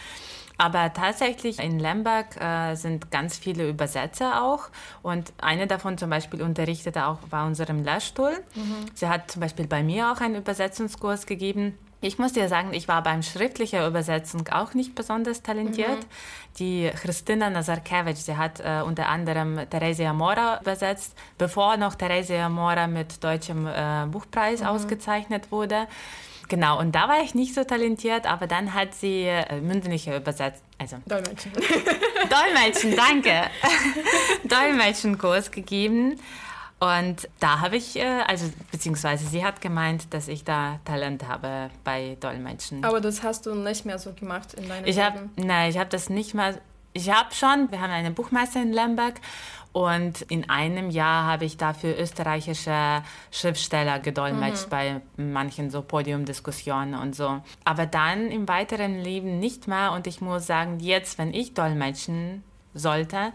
Aber 0.58 0.92
tatsächlich 0.92 1.58
in 1.58 1.78
Lemberg 1.78 2.40
äh, 2.40 2.74
sind 2.74 3.10
ganz 3.10 3.38
viele 3.38 3.68
Übersetzer 3.68 4.44
auch. 4.44 4.68
Und 5.02 5.32
eine 5.40 5.66
davon 5.66 5.98
zum 5.98 6.10
Beispiel 6.10 6.42
unterrichtete 6.42 7.06
auch 7.06 7.18
bei 7.30 7.44
unserem 7.44 7.82
Lehrstuhl. 7.82 8.32
Mhm. 8.54 8.86
Sie 8.94 9.08
hat 9.08 9.30
zum 9.30 9.40
Beispiel 9.40 9.66
bei 9.66 9.82
mir 9.82 10.12
auch 10.12 10.20
einen 10.20 10.36
Übersetzungskurs 10.36 11.26
gegeben. 11.26 11.78
Ich 12.02 12.18
muss 12.18 12.32
dir 12.32 12.48
sagen, 12.48 12.74
ich 12.74 12.88
war 12.88 13.00
beim 13.04 13.22
schriftlicher 13.22 13.86
Übersetzung 13.86 14.48
auch 14.48 14.74
nicht 14.74 14.96
besonders 14.96 15.42
talentiert. 15.42 15.98
Mhm. 15.98 16.56
Die 16.58 16.90
Christina 17.00 17.48
Nazarkevich, 17.48 18.18
sie 18.18 18.36
hat 18.36 18.58
äh, 18.58 18.82
unter 18.84 19.08
anderem 19.08 19.60
Theresia 19.70 20.12
Mora 20.12 20.58
übersetzt, 20.60 21.14
bevor 21.38 21.76
noch 21.76 21.94
Theresia 21.94 22.48
Mora 22.48 22.88
mit 22.88 23.22
deutschem 23.22 23.68
äh, 23.68 24.06
Buchpreis 24.10 24.60
mhm. 24.60 24.66
ausgezeichnet 24.66 25.52
wurde. 25.52 25.86
Genau, 26.48 26.80
und 26.80 26.92
da 26.92 27.08
war 27.08 27.22
ich 27.22 27.36
nicht 27.36 27.54
so 27.54 27.62
talentiert, 27.62 28.26
aber 28.26 28.48
dann 28.48 28.74
hat 28.74 28.94
sie 28.94 29.22
äh, 29.22 29.60
mündliche 29.60 30.16
übersetzt. 30.16 30.62
Also 30.78 30.96
Dolmetschen. 31.06 31.52
Dolmetschen, 32.28 32.96
danke. 32.96 33.44
Dolmetschenkurs 34.44 35.52
gegeben. 35.52 36.18
Und 36.82 37.28
da 37.38 37.60
habe 37.60 37.76
ich, 37.76 37.94
äh, 37.94 38.22
also 38.26 38.50
beziehungsweise 38.72 39.24
sie 39.28 39.44
hat 39.44 39.60
gemeint, 39.60 40.12
dass 40.12 40.26
ich 40.26 40.42
da 40.42 40.80
Talent 40.84 41.28
habe 41.28 41.70
bei 41.84 42.16
Dolmetschen. 42.18 42.84
Aber 42.84 43.00
das 43.00 43.22
hast 43.22 43.46
du 43.46 43.54
nicht 43.54 43.86
mehr 43.86 44.00
so 44.00 44.12
gemacht 44.12 44.54
in 44.54 44.68
deinem 44.68 44.84
ich 44.84 44.98
hab, 44.98 45.14
Leben? 45.14 45.30
Nein, 45.36 45.70
ich 45.70 45.78
habe 45.78 45.90
das 45.90 46.10
nicht 46.10 46.34
mehr. 46.34 46.58
Ich 46.92 47.08
habe 47.08 47.32
schon, 47.32 47.70
wir 47.70 47.80
haben 47.80 47.92
eine 47.92 48.10
Buchmeister 48.10 48.60
in 48.60 48.72
Lemberg 48.72 49.20
und 49.70 50.22
in 50.22 50.50
einem 50.50 50.90
Jahr 50.90 51.24
habe 51.24 51.44
ich 51.44 51.56
dafür 51.56 51.96
österreichische 51.96 53.04
Schriftsteller 53.30 54.00
gedolmetscht 54.00 54.66
mhm. 54.66 54.70
bei 54.70 55.00
manchen 55.16 55.70
so 55.70 55.82
Podiumdiskussionen 55.82 56.96
und 56.96 57.14
so. 57.14 57.42
Aber 57.64 57.86
dann 57.86 58.32
im 58.32 58.48
weiteren 58.48 58.98
Leben 58.98 59.38
nicht 59.38 59.68
mehr. 59.68 59.92
Und 59.92 60.08
ich 60.08 60.20
muss 60.20 60.48
sagen, 60.48 60.80
jetzt, 60.80 61.16
wenn 61.16 61.32
ich 61.32 61.54
dolmetschen 61.54 62.42
sollte, 62.74 63.32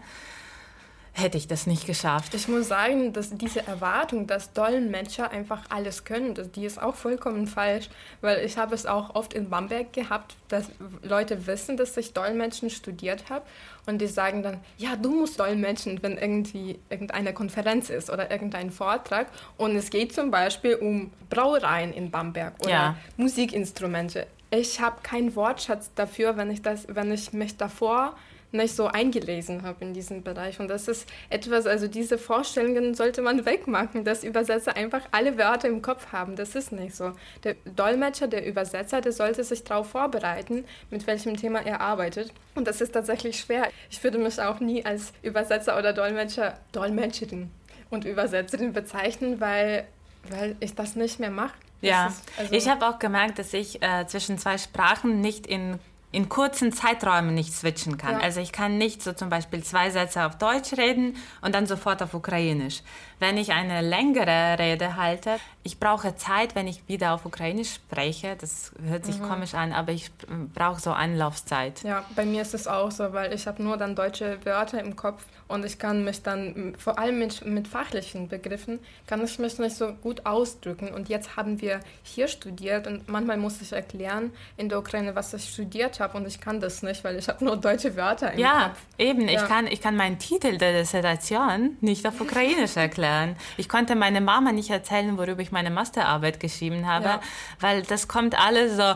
hätte 1.18 1.36
ich 1.36 1.48
das 1.48 1.66
nicht 1.66 1.86
geschafft. 1.86 2.34
Ich 2.34 2.48
muss 2.48 2.68
sagen, 2.68 3.12
dass 3.12 3.30
diese 3.30 3.66
Erwartung, 3.66 4.26
dass 4.26 4.52
Dolmetscher 4.52 5.30
einfach 5.30 5.62
alles 5.68 6.04
können, 6.04 6.34
die 6.54 6.64
ist 6.64 6.80
auch 6.80 6.94
vollkommen 6.94 7.46
falsch, 7.46 7.88
weil 8.20 8.44
ich 8.44 8.56
habe 8.56 8.74
es 8.74 8.86
auch 8.86 9.14
oft 9.14 9.34
in 9.34 9.50
Bamberg 9.50 9.92
gehabt, 9.92 10.36
dass 10.48 10.70
Leute 11.02 11.46
wissen, 11.46 11.76
dass 11.76 11.96
ich 11.96 12.12
Dolmetschen 12.12 12.70
studiert 12.70 13.28
habe 13.30 13.44
und 13.86 14.00
die 14.00 14.06
sagen 14.06 14.42
dann, 14.42 14.60
ja, 14.76 14.96
du 14.96 15.10
musst 15.10 15.40
Dolmetschen, 15.40 16.02
wenn 16.02 16.16
irgendwie 16.18 16.78
irgendeine 16.88 17.32
Konferenz 17.32 17.90
ist 17.90 18.10
oder 18.10 18.30
irgendein 18.30 18.70
Vortrag 18.70 19.26
und 19.56 19.74
es 19.76 19.90
geht 19.90 20.14
zum 20.14 20.30
Beispiel 20.30 20.76
um 20.76 21.10
Brauereien 21.30 21.92
in 21.92 22.10
Bamberg 22.10 22.54
oder 22.60 22.70
ja. 22.70 22.96
Musikinstrumente. 23.16 24.26
Ich 24.50 24.80
habe 24.80 25.02
keinen 25.02 25.34
Wortschatz 25.36 25.90
dafür, 25.94 26.36
wenn 26.36 26.50
ich 26.50 26.62
das, 26.62 26.86
wenn 26.88 27.12
ich 27.12 27.32
mich 27.32 27.56
davor 27.56 28.16
nicht 28.50 28.74
so 28.74 28.86
eingelesen 28.86 29.62
habe 29.62 29.84
in 29.84 29.94
diesem 29.94 30.22
Bereich. 30.22 30.58
Und 30.58 30.68
das 30.68 30.88
ist 30.88 31.08
etwas, 31.28 31.66
also 31.66 31.86
diese 31.86 32.18
Vorstellungen 32.18 32.94
sollte 32.94 33.20
man 33.22 33.44
wegmachen, 33.44 34.04
dass 34.04 34.24
Übersetzer 34.24 34.76
einfach 34.76 35.02
alle 35.10 35.36
Wörter 35.36 35.68
im 35.68 35.82
Kopf 35.82 36.12
haben. 36.12 36.36
Das 36.36 36.54
ist 36.54 36.72
nicht 36.72 36.96
so. 36.96 37.12
Der 37.44 37.56
Dolmetscher, 37.76 38.26
der 38.26 38.46
Übersetzer, 38.46 39.00
der 39.00 39.12
sollte 39.12 39.44
sich 39.44 39.64
darauf 39.64 39.90
vorbereiten, 39.90 40.64
mit 40.90 41.06
welchem 41.06 41.36
Thema 41.36 41.60
er 41.60 41.80
arbeitet. 41.80 42.32
Und 42.54 42.66
das 42.66 42.80
ist 42.80 42.92
tatsächlich 42.92 43.38
schwer. 43.38 43.68
Ich 43.90 44.02
würde 44.02 44.18
mich 44.18 44.40
auch 44.40 44.60
nie 44.60 44.84
als 44.84 45.12
Übersetzer 45.22 45.78
oder 45.78 45.92
Dolmetscher, 45.92 46.58
Dolmetscherin 46.72 47.50
und 47.90 48.04
Übersetzerin 48.04 48.72
bezeichnen, 48.72 49.40
weil, 49.40 49.86
weil 50.30 50.56
ich 50.60 50.74
das 50.74 50.96
nicht 50.96 51.20
mehr 51.20 51.30
mache. 51.30 51.54
Ja, 51.80 52.12
also 52.36 52.52
ich 52.52 52.68
habe 52.68 52.86
auch 52.88 52.98
gemerkt, 52.98 53.38
dass 53.38 53.52
ich 53.52 53.80
äh, 53.82 54.06
zwischen 54.06 54.36
zwei 54.38 54.58
Sprachen 54.58 55.20
nicht 55.20 55.46
in 55.46 55.78
in 56.10 56.28
kurzen 56.28 56.72
Zeiträumen 56.72 57.34
nicht 57.34 57.52
switchen 57.52 57.98
kann. 57.98 58.14
Ja. 58.14 58.20
Also 58.20 58.40
ich 58.40 58.52
kann 58.52 58.78
nicht 58.78 59.02
so 59.02 59.12
zum 59.12 59.28
Beispiel 59.28 59.62
zwei 59.62 59.90
Sätze 59.90 60.24
auf 60.24 60.38
Deutsch 60.38 60.72
reden 60.72 61.16
und 61.42 61.54
dann 61.54 61.66
sofort 61.66 62.02
auf 62.02 62.14
Ukrainisch. 62.14 62.82
Wenn 63.18 63.36
ich 63.36 63.52
eine 63.52 63.82
längere 63.82 64.58
Rede 64.58 64.96
halte, 64.96 65.38
ich 65.64 65.78
brauche 65.78 66.16
Zeit, 66.16 66.54
wenn 66.54 66.66
ich 66.66 66.86
wieder 66.88 67.12
auf 67.12 67.26
Ukrainisch 67.26 67.74
spreche. 67.74 68.36
Das 68.40 68.72
hört 68.82 69.04
sich 69.04 69.20
komisch 69.20 69.54
an, 69.54 69.72
aber 69.72 69.92
ich 69.92 70.10
brauche 70.54 70.80
so 70.80 70.92
Anlaufzeit. 70.92 71.82
Ja, 71.82 72.04
bei 72.16 72.24
mir 72.24 72.42
ist 72.42 72.54
es 72.54 72.66
auch 72.66 72.90
so, 72.90 73.12
weil 73.12 73.34
ich 73.34 73.46
habe 73.46 73.62
nur 73.62 73.76
dann 73.76 73.94
deutsche 73.94 74.38
Wörter 74.46 74.80
im 74.80 74.96
Kopf 74.96 75.24
und 75.48 75.64
ich 75.64 75.78
kann 75.78 76.04
mich 76.04 76.22
dann, 76.22 76.74
vor 76.78 76.98
allem 76.98 77.18
mit, 77.18 77.44
mit 77.44 77.68
fachlichen 77.68 78.28
Begriffen, 78.28 78.78
kann 79.06 79.22
ich 79.24 79.38
mich 79.38 79.58
nicht 79.58 79.76
so 79.76 79.92
gut 79.94 80.24
ausdrücken. 80.24 80.88
Und 80.88 81.08
jetzt 81.08 81.36
haben 81.36 81.60
wir 81.60 81.80
hier 82.02 82.28
studiert 82.28 82.86
und 82.86 83.08
manchmal 83.08 83.36
muss 83.36 83.60
ich 83.60 83.72
erklären 83.72 84.32
in 84.56 84.68
der 84.68 84.78
Ukraine, 84.78 85.14
was 85.16 85.34
ich 85.34 85.50
studiert 85.50 85.97
habe 86.00 86.16
und 86.16 86.26
ich 86.26 86.40
kann 86.40 86.60
das 86.60 86.82
nicht, 86.82 87.02
weil 87.04 87.16
ich 87.16 87.28
habe 87.28 87.44
nur 87.44 87.56
deutsche 87.56 87.96
Wörter 87.96 88.32
im 88.32 88.38
Ja, 88.38 88.68
Kopf. 88.68 88.78
eben. 88.98 89.22
Ich, 89.28 89.34
Ja. 89.34 89.46
kann, 89.46 89.66
ich 89.66 89.80
kann 89.80 89.96
meinen 89.96 90.18
Titel 90.18 90.58
der 90.58 90.72
Dissertation 90.72 91.76
nicht 91.80 92.06
auf 92.06 92.20
Ukrainisch 92.20 92.76
erklären. 92.76 93.36
Ich 93.56 93.68
konnte 93.68 93.94
meiner 93.96 94.20
Mama 94.20 94.52
nicht 94.52 94.70
erzählen, 94.70 95.16
worüber 95.18 95.40
ich 95.42 95.52
meine 95.52 95.70
Masterarbeit 95.70 96.40
geschrieben 96.40 96.86
habe, 96.86 97.04
Ja. 97.06 97.20
weil 97.60 97.82
das 97.82 98.08
kommt 98.08 98.38
alles 98.38 98.76
so. 98.76 98.82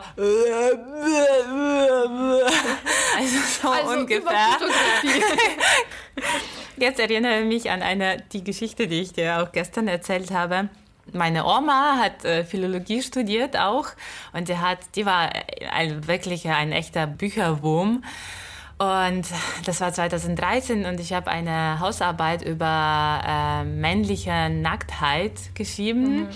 Also 3.19 3.37
so 3.63 3.69
Also 3.71 3.91
ungefähr. 4.01 4.33
Jetzt 6.77 6.99
erinnere 6.99 7.41
ich 7.41 7.47
mich 7.47 7.71
an 7.71 7.83
eine, 7.83 8.23
die 8.33 8.43
Geschichte, 8.43 8.89
die 8.89 9.03
ich 9.03 9.13
dir 9.13 9.43
auch 9.43 9.53
gestern 9.53 9.89
erzählt 9.89 10.31
habe. 10.31 10.69
Meine 11.13 11.45
Oma 11.45 11.99
hat 11.99 12.25
äh, 12.25 12.45
Philologie 12.45 13.03
studiert 13.03 13.57
auch 13.57 13.89
und 14.33 14.47
sie 14.47 14.59
hat, 14.59 14.79
die 14.95 15.05
war 15.05 15.31
ein, 15.73 16.07
wirklich 16.07 16.49
ein 16.49 16.73
echter 16.73 17.07
Bücherwurm. 17.07 18.05
Und 18.79 19.27
das 19.65 19.81
war 19.81 19.93
2013 19.93 20.87
und 20.87 20.99
ich 20.99 21.13
habe 21.13 21.31
eine 21.31 21.79
Hausarbeit 21.79 22.43
über 22.43 23.21
äh, 23.25 23.65
männliche 23.65 24.49
Nacktheit 24.51 25.55
geschrieben, 25.55 26.29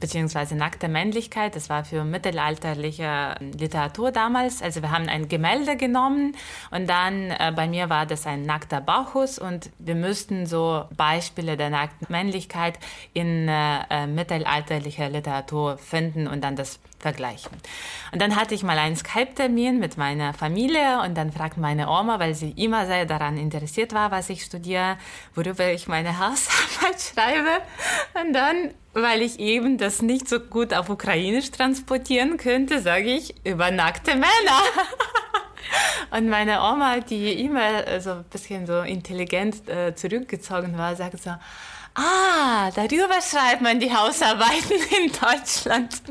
beziehungsweise 0.00 0.56
nackte 0.56 0.88
Männlichkeit. 0.88 1.56
Das 1.56 1.68
war 1.68 1.84
für 1.84 2.04
mittelalterliche 2.04 3.34
Literatur 3.40 4.10
damals. 4.12 4.62
Also 4.62 4.82
wir 4.82 4.90
haben 4.90 5.08
ein 5.08 5.28
Gemälde 5.28 5.76
genommen 5.76 6.36
und 6.70 6.88
dann 6.88 7.30
äh, 7.30 7.52
bei 7.54 7.66
mir 7.66 7.90
war 7.90 8.06
das 8.06 8.26
ein 8.26 8.42
nackter 8.42 8.80
Bauchus 8.80 9.38
und 9.38 9.70
wir 9.78 9.94
müssten 9.94 10.46
so 10.46 10.84
Beispiele 10.96 11.56
der 11.56 11.70
nackten 11.70 12.06
Männlichkeit 12.10 12.78
in 13.12 13.48
äh, 13.48 13.80
äh, 13.90 14.06
mittelalterlicher 14.06 15.08
Literatur 15.08 15.78
finden 15.78 16.26
und 16.26 16.42
dann 16.42 16.56
das 16.56 16.78
vergleichen. 17.04 17.52
Und 18.12 18.22
dann 18.22 18.34
hatte 18.34 18.54
ich 18.54 18.62
mal 18.62 18.78
einen 18.78 18.96
Skype-Termin 18.96 19.78
mit 19.78 19.98
meiner 19.98 20.32
Familie 20.32 21.02
und 21.04 21.14
dann 21.16 21.32
fragt 21.32 21.58
meine 21.58 21.88
Oma, 21.88 22.18
weil 22.18 22.34
sie 22.34 22.52
immer 22.52 22.86
sehr 22.86 23.04
daran 23.04 23.36
interessiert 23.36 23.92
war, 23.92 24.10
was 24.10 24.30
ich 24.30 24.42
studiere, 24.42 24.96
worüber 25.34 25.70
ich 25.70 25.86
meine 25.86 26.18
Hausarbeit 26.18 27.00
schreibe. 27.14 27.60
Und 28.20 28.32
dann, 28.32 28.70
weil 28.94 29.22
ich 29.22 29.38
eben 29.40 29.76
das 29.78 30.02
nicht 30.02 30.28
so 30.28 30.40
gut 30.40 30.72
auf 30.72 30.88
Ukrainisch 30.88 31.50
transportieren 31.50 32.36
könnte, 32.36 32.80
sage 32.80 33.12
ich 33.14 33.34
über 33.44 33.70
nackte 33.70 34.12
Männer. 34.12 34.62
Und 36.10 36.28
meine 36.28 36.60
Oma, 36.60 37.00
die 37.00 37.44
immer 37.44 38.00
so 38.00 38.10
ein 38.12 38.24
bisschen 38.24 38.66
so 38.66 38.80
intelligent 38.82 39.68
äh, 39.68 39.94
zurückgezogen 39.94 40.78
war, 40.78 40.94
sagt 40.94 41.20
so, 41.20 41.30
ah, 41.94 42.70
darüber 42.74 43.20
schreibt 43.20 43.62
man 43.62 43.80
die 43.80 43.92
Hausarbeiten 43.92 44.76
in 45.04 45.10
Deutschland. 45.12 46.02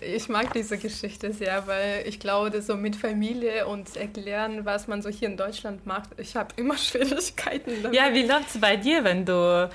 Ich 0.00 0.28
mag 0.28 0.52
diese 0.52 0.78
Geschichte 0.78 1.32
sehr, 1.32 1.66
weil 1.66 2.04
ich 2.06 2.20
glaube, 2.20 2.62
so 2.62 2.76
mit 2.76 2.94
Familie 2.96 3.66
und 3.66 3.96
erklären, 3.96 4.64
was 4.64 4.86
man 4.86 5.02
so 5.02 5.08
hier 5.08 5.28
in 5.28 5.36
Deutschland 5.36 5.86
macht, 5.86 6.10
ich 6.18 6.36
habe 6.36 6.50
immer 6.56 6.76
Schwierigkeiten 6.76 7.82
damit. 7.82 7.98
Ja, 7.98 8.12
wie 8.12 8.22
läuft's 8.22 8.60
bei 8.60 8.76
dir, 8.76 9.04
wenn 9.04 9.24
du 9.24 9.68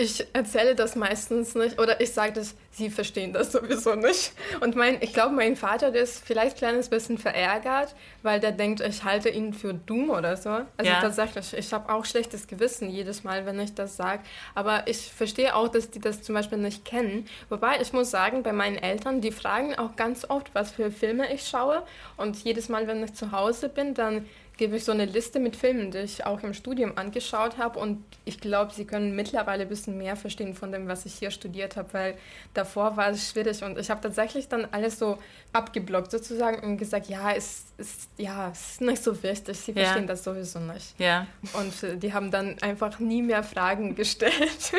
Ich 0.00 0.24
erzähle 0.32 0.74
das 0.74 0.96
meistens 0.96 1.54
nicht 1.54 1.78
oder 1.78 2.00
ich 2.00 2.12
sage 2.12 2.32
das, 2.32 2.54
sie 2.70 2.88
verstehen 2.88 3.34
das 3.34 3.52
sowieso 3.52 3.94
nicht. 3.96 4.32
Und 4.62 4.74
mein, 4.74 4.96
ich 5.02 5.12
glaube, 5.12 5.34
mein 5.34 5.56
Vater 5.56 5.90
der 5.90 6.02
ist 6.04 6.24
vielleicht 6.24 6.56
ein 6.56 6.58
kleines 6.58 6.88
bisschen 6.88 7.18
verärgert, 7.18 7.94
weil 8.22 8.40
der 8.40 8.52
denkt, 8.52 8.80
ich 8.80 9.04
halte 9.04 9.28
ihn 9.28 9.52
für 9.52 9.74
dumm 9.74 10.08
oder 10.08 10.38
so. 10.38 10.48
Also 10.78 10.90
Ja. 10.90 11.02
tatsächlich, 11.02 11.52
ich 11.52 11.70
habe 11.74 11.92
auch 11.92 12.06
schlechtes 12.06 12.46
Gewissen 12.46 12.88
jedes 12.88 13.24
Mal, 13.24 13.44
wenn 13.44 13.60
ich 13.60 13.74
das 13.74 13.98
sage. 13.98 14.22
Aber 14.54 14.88
ich 14.88 15.12
verstehe 15.12 15.54
auch, 15.54 15.68
dass 15.68 15.90
die 15.90 16.00
das 16.00 16.22
zum 16.22 16.34
Beispiel 16.34 16.56
nicht 16.56 16.86
kennen. 16.86 17.26
Wobei 17.50 17.78
ich 17.82 17.92
muss 17.92 18.10
sagen, 18.10 18.42
bei 18.42 18.52
meinen 18.52 18.78
Eltern, 18.78 19.20
die 19.20 19.32
fragen 19.32 19.74
auch 19.78 19.96
ganz 19.96 20.24
oft, 20.30 20.54
was 20.54 20.70
für 20.70 20.90
Filme 20.90 21.30
ich 21.30 21.46
schaue. 21.46 21.82
Und 22.16 22.42
jedes 22.42 22.70
Mal, 22.70 22.86
wenn 22.86 23.04
ich 23.04 23.12
zu 23.12 23.32
Hause 23.32 23.68
bin, 23.68 23.92
dann 23.92 24.26
gebe 24.60 24.76
ich 24.76 24.84
so 24.84 24.92
eine 24.92 25.06
Liste 25.06 25.40
mit 25.40 25.56
Filmen, 25.56 25.90
die 25.90 25.98
ich 26.00 26.26
auch 26.26 26.42
im 26.42 26.52
Studium 26.52 26.92
angeschaut 26.96 27.56
habe. 27.56 27.78
Und 27.78 28.04
ich 28.26 28.40
glaube, 28.40 28.74
sie 28.74 28.84
können 28.84 29.16
mittlerweile 29.16 29.62
ein 29.62 29.68
bisschen 29.70 29.96
mehr 29.96 30.16
verstehen 30.16 30.54
von 30.54 30.70
dem, 30.70 30.86
was 30.86 31.06
ich 31.06 31.14
hier 31.14 31.30
studiert 31.30 31.76
habe, 31.76 31.88
weil 31.94 32.14
davor 32.52 32.94
war 32.98 33.08
es 33.08 33.30
schwierig. 33.30 33.62
Und 33.64 33.78
ich 33.78 33.88
habe 33.88 34.02
tatsächlich 34.02 34.48
dann 34.48 34.68
alles 34.70 34.98
so 34.98 35.16
abgeblockt 35.54 36.10
sozusagen 36.10 36.62
und 36.62 36.76
gesagt, 36.76 37.08
ja, 37.08 37.32
es 37.32 37.64
ist, 37.78 38.10
ja, 38.18 38.50
es 38.52 38.72
ist 38.72 38.80
nicht 38.82 39.02
so 39.02 39.22
wichtig, 39.22 39.58
sie 39.58 39.72
Ja. 39.72 39.84
verstehen 39.84 40.06
das 40.06 40.24
sowieso 40.24 40.58
nicht. 40.58 40.94
Ja. 40.98 41.26
Und 41.54 41.82
äh, 41.82 41.96
die 41.96 42.12
haben 42.12 42.30
dann 42.30 42.58
einfach 42.60 42.98
nie 42.98 43.22
mehr 43.22 43.42
Fragen 43.42 43.94
gestellt. 43.96 44.72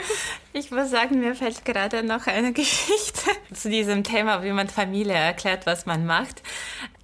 Ich 0.54 0.70
muss 0.70 0.92
sagen, 0.92 1.20
mir 1.20 1.34
fällt 1.34 1.66
gerade 1.66 2.04
noch 2.04 2.28
eine 2.28 2.54
Geschichte 2.54 3.32
zu 3.52 3.68
diesem 3.72 4.04
Thema, 4.04 4.44
wie 4.44 4.52
man 4.52 4.68
Familie 4.68 5.16
erklärt, 5.16 5.66
was 5.66 5.88
man 5.88 6.06
macht. 6.06 6.44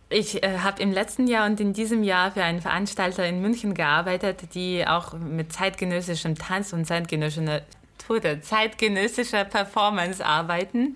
Ich 0.10 0.42
äh, 0.42 0.60
habe 0.60 0.82
im 0.82 0.92
letzten 0.92 1.28
Jahr 1.28 1.46
und 1.46 1.60
in 1.60 1.74
diesem 1.74 2.04
Jahr 2.04 2.32
für 2.32 2.44
einen 2.44 2.62
Veranstalter 2.62 3.26
in 3.28 3.42
München 3.42 3.74
gearbeitet, 3.74 4.54
die 4.54 4.88
auch 4.88 5.14
mit 5.14 5.52
zeitgenössischem 5.52 6.36
Tanz 6.36 6.72
und 6.72 6.86
zeitgenössischer, 6.86 7.62
zeitgenössischer 8.42 9.44
Performance 9.44 10.26
arbeiten. 10.26 10.96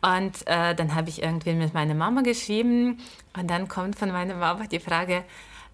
Und 0.00 0.44
äh, 0.46 0.74
dann 0.74 0.96
habe 0.96 1.08
ich 1.08 1.22
irgendwie 1.22 1.54
mit 1.54 1.74
meiner 1.74 1.94
Mama 1.94 2.22
geschrieben 2.22 2.98
und 3.38 3.48
dann 3.48 3.68
kommt 3.68 3.96
von 3.96 4.10
meiner 4.10 4.34
Mama 4.34 4.64
die 4.66 4.80
Frage, 4.80 5.22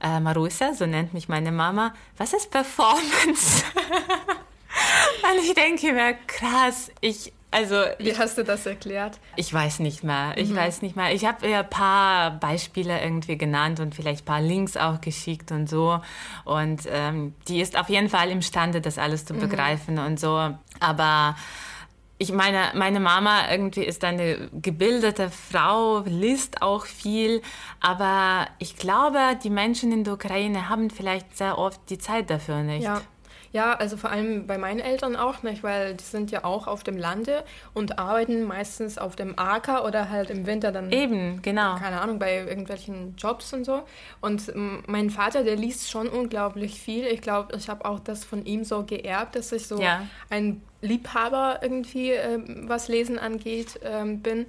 äh, 0.02 0.20
Marusa, 0.20 0.74
so 0.74 0.84
nennt 0.84 1.14
mich 1.14 1.28
meine 1.28 1.50
Mama, 1.50 1.94
was 2.18 2.34
ist 2.34 2.50
Performance? 2.50 3.64
und 5.22 5.42
ich 5.42 5.54
denke 5.54 5.94
mir, 5.94 6.14
krass, 6.26 6.90
ich, 7.00 7.32
also 7.50 7.76
Wie 7.98 8.16
hast 8.16 8.36
du 8.36 8.44
das 8.44 8.66
erklärt? 8.66 9.18
ich 9.36 9.52
weiß 9.52 9.78
nicht 9.80 10.04
mehr. 10.04 10.34
Ich 10.36 10.54
weiß 10.54 10.82
nicht 10.82 10.96
mehr. 10.96 11.14
Ich 11.14 11.24
habe 11.24 11.48
ihr 11.48 11.60
ein 11.60 11.70
paar 11.70 12.32
Beispiele 12.32 13.00
irgendwie 13.00 13.38
genannt 13.38 13.80
und 13.80 13.94
vielleicht 13.94 14.22
ein 14.22 14.26
paar 14.26 14.40
Links 14.42 14.76
auch 14.76 15.00
geschickt 15.00 15.50
und 15.50 15.68
so. 15.68 16.00
Und 16.44 16.82
ähm, 16.90 17.34
die 17.48 17.60
ist 17.60 17.78
auf 17.78 17.88
jeden 17.88 18.08
Fall 18.08 18.30
imstande, 18.30 18.80
das 18.80 18.98
alles 18.98 19.24
zu 19.24 19.34
begreifen 19.34 19.98
und 19.98 20.20
so. 20.20 20.54
Aber 20.80 21.36
ich 22.18 22.32
meine, 22.32 22.72
meine 22.74 23.00
Mama 23.00 23.50
irgendwie 23.50 23.84
ist 23.84 24.04
eine 24.04 24.50
gebildete 24.52 25.30
Frau, 25.30 26.00
liest 26.00 26.62
auch 26.62 26.84
viel, 26.84 27.40
aber 27.80 28.48
ich 28.58 28.76
glaube, 28.76 29.18
die 29.42 29.50
Menschen 29.50 29.92
in 29.92 30.02
der 30.02 30.14
Ukraine 30.14 30.68
haben 30.68 30.90
vielleicht 30.90 31.36
sehr 31.36 31.56
oft 31.58 31.80
die 31.90 31.98
Zeit 31.98 32.28
dafür 32.28 32.62
nicht. 32.62 32.82
Ja. 32.82 33.00
Ja, 33.52 33.72
also 33.74 33.96
vor 33.96 34.10
allem 34.10 34.46
bei 34.46 34.58
meinen 34.58 34.80
Eltern 34.80 35.16
auch 35.16 35.42
nicht, 35.42 35.62
weil 35.62 35.94
die 35.94 36.04
sind 36.04 36.30
ja 36.30 36.44
auch 36.44 36.66
auf 36.66 36.84
dem 36.84 36.96
Lande 36.98 37.44
und 37.74 37.98
arbeiten 37.98 38.44
meistens 38.44 38.98
auf 38.98 39.16
dem 39.16 39.38
Acker 39.38 39.84
oder 39.86 40.10
halt 40.10 40.30
im 40.30 40.46
Winter 40.46 40.70
dann 40.72 40.92
Eben, 40.92 41.40
genau. 41.42 41.76
keine 41.76 42.00
Ahnung, 42.00 42.18
bei 42.18 42.36
irgendwelchen 42.36 43.14
Jobs 43.16 43.52
und 43.52 43.64
so. 43.64 43.82
Und 44.20 44.48
ähm, 44.50 44.82
mein 44.86 45.10
Vater, 45.10 45.44
der 45.44 45.56
liest 45.56 45.90
schon 45.90 46.08
unglaublich 46.08 46.80
viel. 46.80 47.06
Ich 47.06 47.22
glaube, 47.22 47.56
ich 47.56 47.68
habe 47.68 47.84
auch 47.84 48.00
das 48.00 48.24
von 48.24 48.44
ihm 48.44 48.64
so 48.64 48.84
geerbt, 48.84 49.34
dass 49.36 49.50
ich 49.52 49.66
so 49.66 49.80
Ja. 49.80 50.06
ein 50.30 50.60
Liebhaber 50.80 51.58
irgendwie, 51.62 52.10
ähm, 52.12 52.64
was 52.68 52.88
Lesen 52.88 53.18
angeht, 53.18 53.80
ähm, 53.82 54.20
bin. 54.20 54.46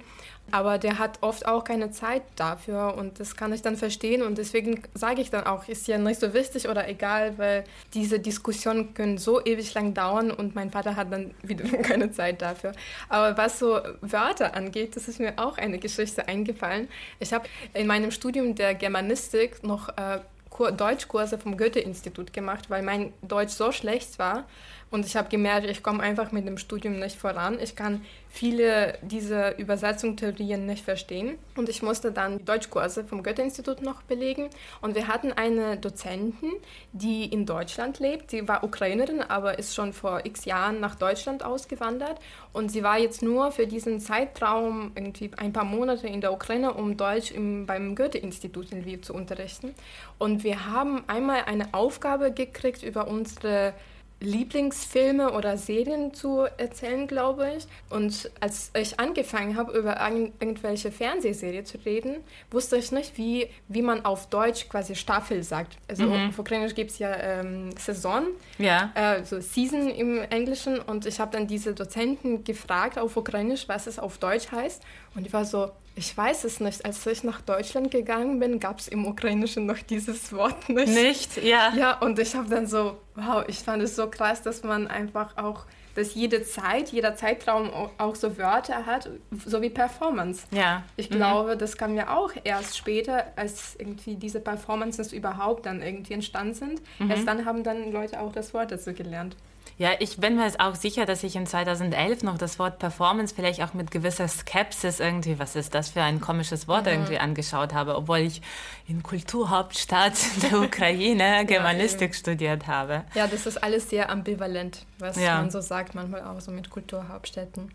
Aber 0.52 0.78
der 0.78 0.98
hat 0.98 1.18
oft 1.22 1.46
auch 1.46 1.64
keine 1.64 1.90
Zeit 1.90 2.22
dafür 2.36 2.94
und 2.96 3.20
das 3.20 3.36
kann 3.36 3.52
ich 3.52 3.62
dann 3.62 3.76
verstehen 3.76 4.22
und 4.22 4.38
deswegen 4.38 4.82
sage 4.94 5.20
ich 5.20 5.30
dann 5.30 5.46
auch, 5.46 5.68
ist 5.68 5.86
ja 5.88 5.98
nicht 5.98 6.20
so 6.20 6.32
wichtig 6.34 6.68
oder 6.68 6.88
egal, 6.88 7.38
weil 7.38 7.64
diese 7.94 8.18
Diskussionen 8.20 8.94
können 8.94 9.18
so 9.18 9.44
ewig 9.44 9.72
lang 9.74 9.94
dauern 9.94 10.30
und 10.30 10.54
mein 10.54 10.70
Vater 10.70 10.96
hat 10.96 11.12
dann 11.12 11.32
wiederum 11.42 11.82
keine 11.82 12.10
Zeit 12.12 12.42
dafür. 12.42 12.72
Aber 13.08 13.36
was 13.36 13.58
so 13.58 13.80
Wörter 14.00 14.54
angeht, 14.54 14.96
das 14.96 15.08
ist 15.08 15.20
mir 15.20 15.34
auch 15.36 15.58
eine 15.58 15.78
Geschichte 15.78 16.28
eingefallen. 16.28 16.88
Ich 17.18 17.32
habe 17.32 17.46
in 17.74 17.86
meinem 17.86 18.10
Studium 18.10 18.54
der 18.54 18.74
Germanistik 18.74 19.62
noch 19.62 19.88
äh, 19.90 20.20
Kur- 20.50 20.72
Deutschkurse 20.72 21.38
vom 21.38 21.56
Goethe-Institut 21.56 22.32
gemacht, 22.32 22.68
weil 22.70 22.82
mein 22.82 23.12
Deutsch 23.22 23.52
so 23.52 23.72
schlecht 23.72 24.18
war. 24.18 24.44
Und 24.90 25.06
ich 25.06 25.16
habe 25.16 25.28
gemerkt, 25.28 25.70
ich 25.70 25.84
komme 25.84 26.02
einfach 26.02 26.32
mit 26.32 26.48
dem 26.48 26.58
Studium 26.58 26.98
nicht 26.98 27.16
voran. 27.16 27.58
Ich 27.60 27.76
kann 27.76 28.04
viele 28.28 28.98
dieser 29.02 29.56
Übersetzungstheorien 29.56 30.66
nicht 30.66 30.84
verstehen. 30.84 31.38
Und 31.56 31.68
ich 31.68 31.80
musste 31.80 32.10
dann 32.10 32.44
Deutschkurse 32.44 33.04
vom 33.04 33.22
Goethe-Institut 33.22 33.82
noch 33.82 34.02
belegen. 34.02 34.50
Und 34.80 34.96
wir 34.96 35.06
hatten 35.06 35.32
eine 35.32 35.76
Dozentin, 35.76 36.52
die 36.92 37.24
in 37.24 37.46
Deutschland 37.46 38.00
lebt. 38.00 38.32
Sie 38.32 38.48
war 38.48 38.64
Ukrainerin, 38.64 39.22
aber 39.22 39.60
ist 39.60 39.76
schon 39.76 39.92
vor 39.92 40.26
x 40.26 40.44
Jahren 40.44 40.80
nach 40.80 40.96
Deutschland 40.96 41.44
ausgewandert. 41.44 42.18
Und 42.52 42.72
sie 42.72 42.82
war 42.82 42.98
jetzt 42.98 43.22
nur 43.22 43.52
für 43.52 43.68
diesen 43.68 44.00
Zeitraum 44.00 44.90
irgendwie 44.96 45.30
ein 45.36 45.52
paar 45.52 45.64
Monate 45.64 46.08
in 46.08 46.20
der 46.20 46.32
Ukraine, 46.32 46.74
um 46.74 46.96
Deutsch 46.96 47.30
im, 47.30 47.64
beim 47.64 47.94
Goethe-Institut 47.94 48.72
in 48.72 48.80
Lviv 48.80 49.02
zu 49.02 49.14
unterrichten. 49.14 49.72
Und 50.18 50.42
wir 50.42 50.66
haben 50.66 51.04
einmal 51.06 51.44
eine 51.46 51.72
Aufgabe 51.74 52.32
gekriegt 52.32 52.82
über 52.82 53.06
unsere 53.06 53.72
Lieblingsfilme 54.20 55.32
oder 55.32 55.56
Serien 55.56 56.12
zu 56.12 56.46
erzählen, 56.58 57.06
glaube 57.06 57.52
ich. 57.56 57.66
Und 57.88 58.30
als 58.40 58.70
ich 58.74 59.00
angefangen 59.00 59.56
habe, 59.56 59.72
über 59.72 59.98
irgendwelche 60.40 60.92
Fernsehserien 60.92 61.64
zu 61.64 61.78
reden, 61.78 62.16
wusste 62.50 62.76
ich 62.76 62.92
nicht, 62.92 63.16
wie, 63.16 63.48
wie 63.68 63.82
man 63.82 64.04
auf 64.04 64.28
Deutsch 64.28 64.68
quasi 64.68 64.94
Staffel 64.94 65.42
sagt. 65.42 65.78
Also 65.88 66.04
mhm. 66.04 66.28
auf 66.28 66.38
Ukrainisch 66.38 66.74
gibt 66.74 66.90
es 66.90 66.98
ja 66.98 67.14
ähm, 67.16 67.70
Saison, 67.78 68.26
ja. 68.58 68.92
Äh, 68.94 69.24
so 69.24 69.40
Season 69.40 69.88
im 69.88 70.18
Englischen. 70.30 70.78
Und 70.78 71.06
ich 71.06 71.18
habe 71.18 71.32
dann 71.32 71.46
diese 71.46 71.74
Dozenten 71.74 72.44
gefragt 72.44 72.98
auf 72.98 73.16
Ukrainisch, 73.16 73.68
was 73.68 73.86
es 73.86 73.98
auf 73.98 74.18
Deutsch 74.18 74.52
heißt. 74.52 74.82
Und 75.14 75.26
die 75.26 75.32
war 75.32 75.44
so, 75.46 75.70
ich 76.00 76.16
weiß 76.16 76.44
es 76.44 76.60
nicht. 76.60 76.82
Als 76.82 77.06
ich 77.06 77.24
nach 77.24 77.42
Deutschland 77.42 77.90
gegangen 77.90 78.40
bin, 78.40 78.58
gab 78.58 78.78
es 78.78 78.88
im 78.88 79.06
Ukrainischen 79.06 79.66
noch 79.66 79.78
dieses 79.78 80.32
Wort 80.32 80.68
nicht. 80.70 80.88
Nicht, 80.88 81.36
ja. 81.42 81.74
Ja, 81.76 81.98
und 81.98 82.18
ich 82.18 82.34
habe 82.34 82.48
dann 82.48 82.66
so, 82.66 82.96
wow, 83.16 83.44
ich 83.46 83.58
fand 83.58 83.82
es 83.82 83.96
so 83.96 84.08
krass, 84.08 84.40
dass 84.40 84.62
man 84.62 84.88
einfach 84.88 85.36
auch, 85.36 85.66
dass 85.94 86.14
jede 86.14 86.42
Zeit, 86.42 86.88
jeder 86.88 87.16
Zeitraum 87.16 87.70
auch 87.98 88.14
so 88.14 88.38
Wörter 88.38 88.86
hat, 88.86 89.10
so 89.44 89.60
wie 89.60 89.68
Performance. 89.68 90.46
Ja. 90.52 90.84
Ich 90.96 91.10
mhm. 91.10 91.16
glaube, 91.16 91.58
das 91.58 91.76
kam 91.76 91.94
ja 91.94 92.16
auch 92.16 92.32
erst 92.44 92.78
später, 92.78 93.26
als 93.36 93.76
irgendwie 93.78 94.14
diese 94.14 94.40
Performances 94.40 95.12
überhaupt 95.12 95.66
dann 95.66 95.82
irgendwie 95.82 96.14
entstanden 96.14 96.54
sind. 96.54 96.80
Mhm. 96.98 97.10
Erst 97.10 97.28
dann 97.28 97.44
haben 97.44 97.62
dann 97.62 97.92
Leute 97.92 98.20
auch 98.20 98.32
das 98.32 98.54
Wort 98.54 98.72
dazu 98.72 98.94
gelernt. 98.94 99.36
Ja, 99.80 99.92
ich 99.98 100.18
bin 100.18 100.36
mir 100.36 100.52
auch 100.58 100.74
sicher, 100.74 101.06
dass 101.06 101.22
ich 101.22 101.36
in 101.36 101.46
2011 101.46 102.22
noch 102.22 102.36
das 102.36 102.58
Wort 102.58 102.78
Performance 102.78 103.34
vielleicht 103.34 103.62
auch 103.62 103.72
mit 103.72 103.90
gewisser 103.90 104.28
Skepsis 104.28 105.00
irgendwie, 105.00 105.38
was 105.38 105.56
ist 105.56 105.74
das 105.74 105.88
für 105.88 106.02
ein 106.02 106.20
komisches 106.20 106.68
Wort 106.68 106.84
mhm. 106.84 106.92
irgendwie 106.92 107.18
angeschaut 107.18 107.72
habe, 107.72 107.96
obwohl 107.96 108.18
ich 108.18 108.42
in 108.88 109.02
Kulturhauptstadt 109.02 110.12
der 110.42 110.60
Ukraine 110.60 111.46
Germanistik 111.46 112.10
ja, 112.10 112.18
studiert 112.18 112.66
habe. 112.66 113.04
Ja, 113.14 113.26
das 113.26 113.46
ist 113.46 113.56
alles 113.64 113.88
sehr 113.88 114.10
ambivalent, 114.10 114.84
was 114.98 115.16
ja. 115.16 115.36
man 115.36 115.50
so 115.50 115.62
sagt, 115.62 115.94
manchmal 115.94 116.24
auch 116.24 116.42
so 116.42 116.50
mit 116.50 116.68
Kulturhauptstädten. 116.68 117.72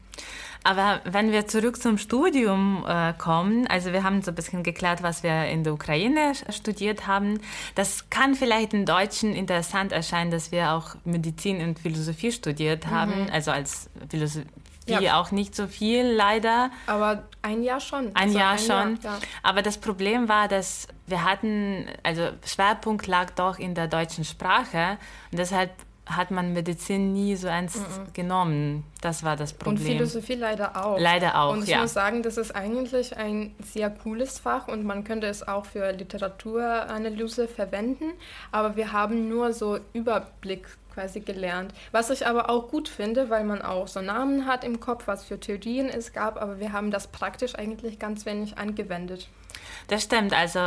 Aber 0.66 1.00
wenn 1.04 1.32
wir 1.32 1.46
zurück 1.46 1.80
zum 1.80 2.00
Studium 2.00 2.84
äh, 2.88 3.14
kommen, 3.14 3.68
also 3.68 3.94
wir 3.94 4.02
haben 4.02 4.24
so 4.24 4.32
ein 4.32 4.36
bisschen 4.36 4.64
geklärt, 4.64 5.04
was 5.04 5.22
wir 5.22 5.46
in 5.46 5.64
der 5.64 5.74
Ukraine 5.74 6.34
studiert 6.50 7.06
haben. 7.06 7.40
Das 7.76 8.10
kann 8.10 8.34
vielleicht 8.34 8.74
in 8.74 8.84
Deutschen 8.88 9.36
interessant 9.36 9.92
erscheinen, 9.92 10.32
dass 10.32 10.52
wir 10.52 10.72
auch 10.72 10.96
Medizin 11.06 11.62
und 11.62 11.78
Philosophie 11.78 12.32
studiert 12.32 12.88
haben, 12.88 13.26
mhm. 13.26 13.30
also 13.32 13.52
als 13.52 13.92
Philosophie 14.10 14.48
ja. 14.88 15.20
auch 15.20 15.32
nicht 15.32 15.56
so 15.56 15.68
viel, 15.68 16.04
leider. 16.04 16.72
Aber 16.88 17.24
ein 17.44 17.62
Jahr 17.62 17.80
schon. 17.80 18.08
Ein 18.16 18.28
also 18.30 18.40
Jahr 18.40 18.52
ein 18.54 18.60
schon. 18.60 19.04
Jahr, 19.04 19.20
ja. 19.20 19.20
Aber 19.44 19.62
das 19.62 19.78
Problem 19.78 20.30
war, 20.30 20.48
dass 20.48 20.88
wir 21.06 21.24
hatten, 21.24 21.86
also 22.02 22.30
Schwerpunkt 22.44 23.06
lag 23.06 23.30
doch 23.32 23.60
in 23.60 23.76
der 23.76 23.88
deutschen 23.88 24.26
Sprache 24.26 24.98
und 25.32 25.38
deshalb 25.38 25.72
hat 26.06 26.32
man 26.32 26.54
Medizin 26.54 27.14
nie 27.14 27.36
so 27.36 27.48
ernst 27.48 27.78
mhm. 27.78 28.14
genommen. 28.14 28.84
Das 29.02 29.24
war 29.24 29.36
das 29.36 29.54
Problem. 29.54 29.78
Und 29.78 29.84
Philosophie 29.84 30.36
leider 30.36 30.86
auch. 30.86 31.00
Leider 31.00 31.40
auch, 31.40 31.54
Und 31.54 31.64
ich 31.64 31.70
ja. 31.70 31.82
muss 31.82 31.94
sagen, 31.94 32.22
das 32.22 32.38
ist 32.38 32.56
eigentlich 32.56 33.18
ein 33.18 33.56
sehr 33.64 33.90
cooles 33.90 34.40
Fach 34.40 34.68
und 34.68 34.84
man 34.84 35.04
könnte 35.04 35.28
es 35.28 35.48
auch 35.48 35.66
für 35.66 35.92
Literaturanalyse 35.92 37.48
verwenden. 37.48 38.14
Aber 38.52 38.76
wir 38.76 38.92
haben 38.92 39.30
nur 39.30 39.54
so 39.54 39.80
Überblick 39.94 40.68
quasi 40.94 41.20
gelernt. 41.20 41.74
Was 41.92 42.10
ich 42.10 42.26
aber 42.26 42.50
auch 42.50 42.70
gut 42.70 42.88
finde, 42.88 43.30
weil 43.30 43.44
man 43.44 43.62
auch 43.62 43.88
so 43.88 44.02
Namen 44.02 44.46
hat 44.46 44.64
im 44.64 44.80
Kopf, 44.80 45.08
was 45.08 45.26
für 45.26 45.40
Theorien 45.40 45.90
es 45.90 46.14
gab, 46.14 46.42
aber 46.42 46.60
wir 46.60 46.72
haben 46.72 46.90
das 46.90 47.08
praktisch 47.08 47.56
eigentlich 47.56 48.00
ganz 48.00 48.26
wenig 48.26 48.58
angewendet. 48.58 49.28
Das 49.88 50.04
stimmt. 50.04 50.34
Also 50.34 50.60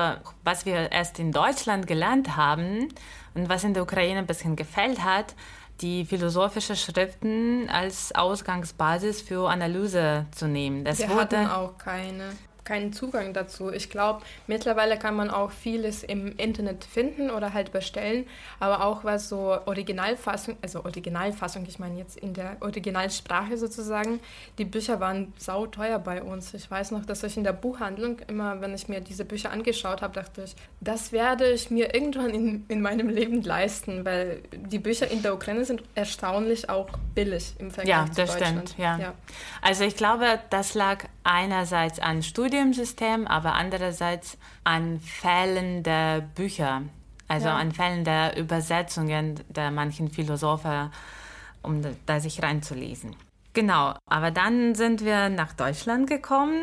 was 0.44 0.66
wir 0.66 0.92
erst 0.92 1.18
in 1.18 1.32
Deutschland 1.32 1.86
gelernt 1.86 2.36
haben 2.36 2.88
und 3.34 3.48
was 3.48 3.64
in 3.64 3.74
der 3.74 3.82
Ukraine 3.82 4.18
ein 4.18 4.26
bisschen 4.26 4.56
gefällt 4.56 5.04
hat, 5.04 5.34
die 5.80 6.04
philosophische 6.04 6.76
Schriften 6.76 7.68
als 7.70 8.14
Ausgangsbasis 8.14 9.22
für 9.22 9.48
Analyse 9.48 10.26
zu 10.32 10.48
nehmen. 10.48 10.84
Das 10.84 10.98
wir 10.98 11.08
wurde 11.08 11.38
hatten 11.38 11.46
auch 11.46 11.78
keine 11.78 12.30
keinen 12.68 12.92
Zugang 12.92 13.32
dazu. 13.32 13.72
Ich 13.72 13.88
glaube, 13.88 14.20
mittlerweile 14.46 14.98
kann 14.98 15.16
man 15.16 15.30
auch 15.30 15.50
vieles 15.50 16.02
im 16.02 16.36
Internet 16.36 16.84
finden 16.84 17.30
oder 17.30 17.54
halt 17.54 17.72
bestellen, 17.72 18.26
aber 18.60 18.84
auch 18.84 19.04
was 19.04 19.30
so 19.30 19.58
Originalfassung, 19.64 20.58
also 20.60 20.84
Originalfassung, 20.84 21.64
ich 21.66 21.78
meine 21.78 21.96
jetzt 21.96 22.18
in 22.18 22.34
der 22.34 22.58
Originalsprache 22.60 23.56
sozusagen, 23.56 24.20
die 24.58 24.66
Bücher 24.66 25.00
waren 25.00 25.32
sauteuer 25.38 25.98
bei 25.98 26.22
uns. 26.22 26.52
Ich 26.52 26.70
weiß 26.70 26.90
noch, 26.90 27.06
dass 27.06 27.22
ich 27.22 27.38
in 27.38 27.44
der 27.44 27.54
Buchhandlung 27.54 28.18
immer, 28.28 28.60
wenn 28.60 28.74
ich 28.74 28.86
mir 28.86 29.00
diese 29.00 29.24
Bücher 29.24 29.50
angeschaut 29.50 30.02
habe, 30.02 30.12
dachte 30.12 30.44
ich, 30.44 30.54
das 30.82 31.10
werde 31.10 31.50
ich 31.50 31.70
mir 31.70 31.94
irgendwann 31.94 32.30
in, 32.30 32.66
in 32.68 32.82
meinem 32.82 33.08
Leben 33.08 33.42
leisten, 33.42 34.04
weil 34.04 34.42
die 34.52 34.78
Bücher 34.78 35.10
in 35.10 35.22
der 35.22 35.32
Ukraine 35.32 35.64
sind 35.64 35.82
erstaunlich 35.94 36.68
auch 36.68 36.90
billig 37.14 37.54
im 37.58 37.70
Vergleich 37.70 37.96
ja, 37.96 38.12
zu 38.12 38.26
Deutschland. 38.26 38.42
Ja, 38.42 38.52
das 38.52 38.70
stimmt. 38.70 38.78
Ja. 38.78 39.14
Also 39.62 39.84
ich 39.84 39.96
glaube, 39.96 40.38
das 40.50 40.74
lag 40.74 41.04
einerseits 41.28 41.98
an 41.98 42.22
Studiensystem, 42.22 43.26
aber 43.26 43.52
andererseits 43.52 44.38
an 44.64 44.98
Fällen 45.00 45.82
der 45.82 46.22
Bücher, 46.22 46.82
also 47.28 47.48
ja. 47.48 47.56
an 47.56 47.72
Fällen 47.72 48.04
der 48.04 48.36
Übersetzungen 48.36 49.40
der 49.48 49.70
manchen 49.70 50.10
Philosophen, 50.10 50.90
um 51.62 51.82
da 52.06 52.20
sich 52.20 52.42
reinzulesen. 52.42 53.14
Genau, 53.52 53.94
aber 54.06 54.30
dann 54.30 54.74
sind 54.74 55.04
wir 55.04 55.28
nach 55.28 55.52
Deutschland 55.52 56.08
gekommen. 56.08 56.62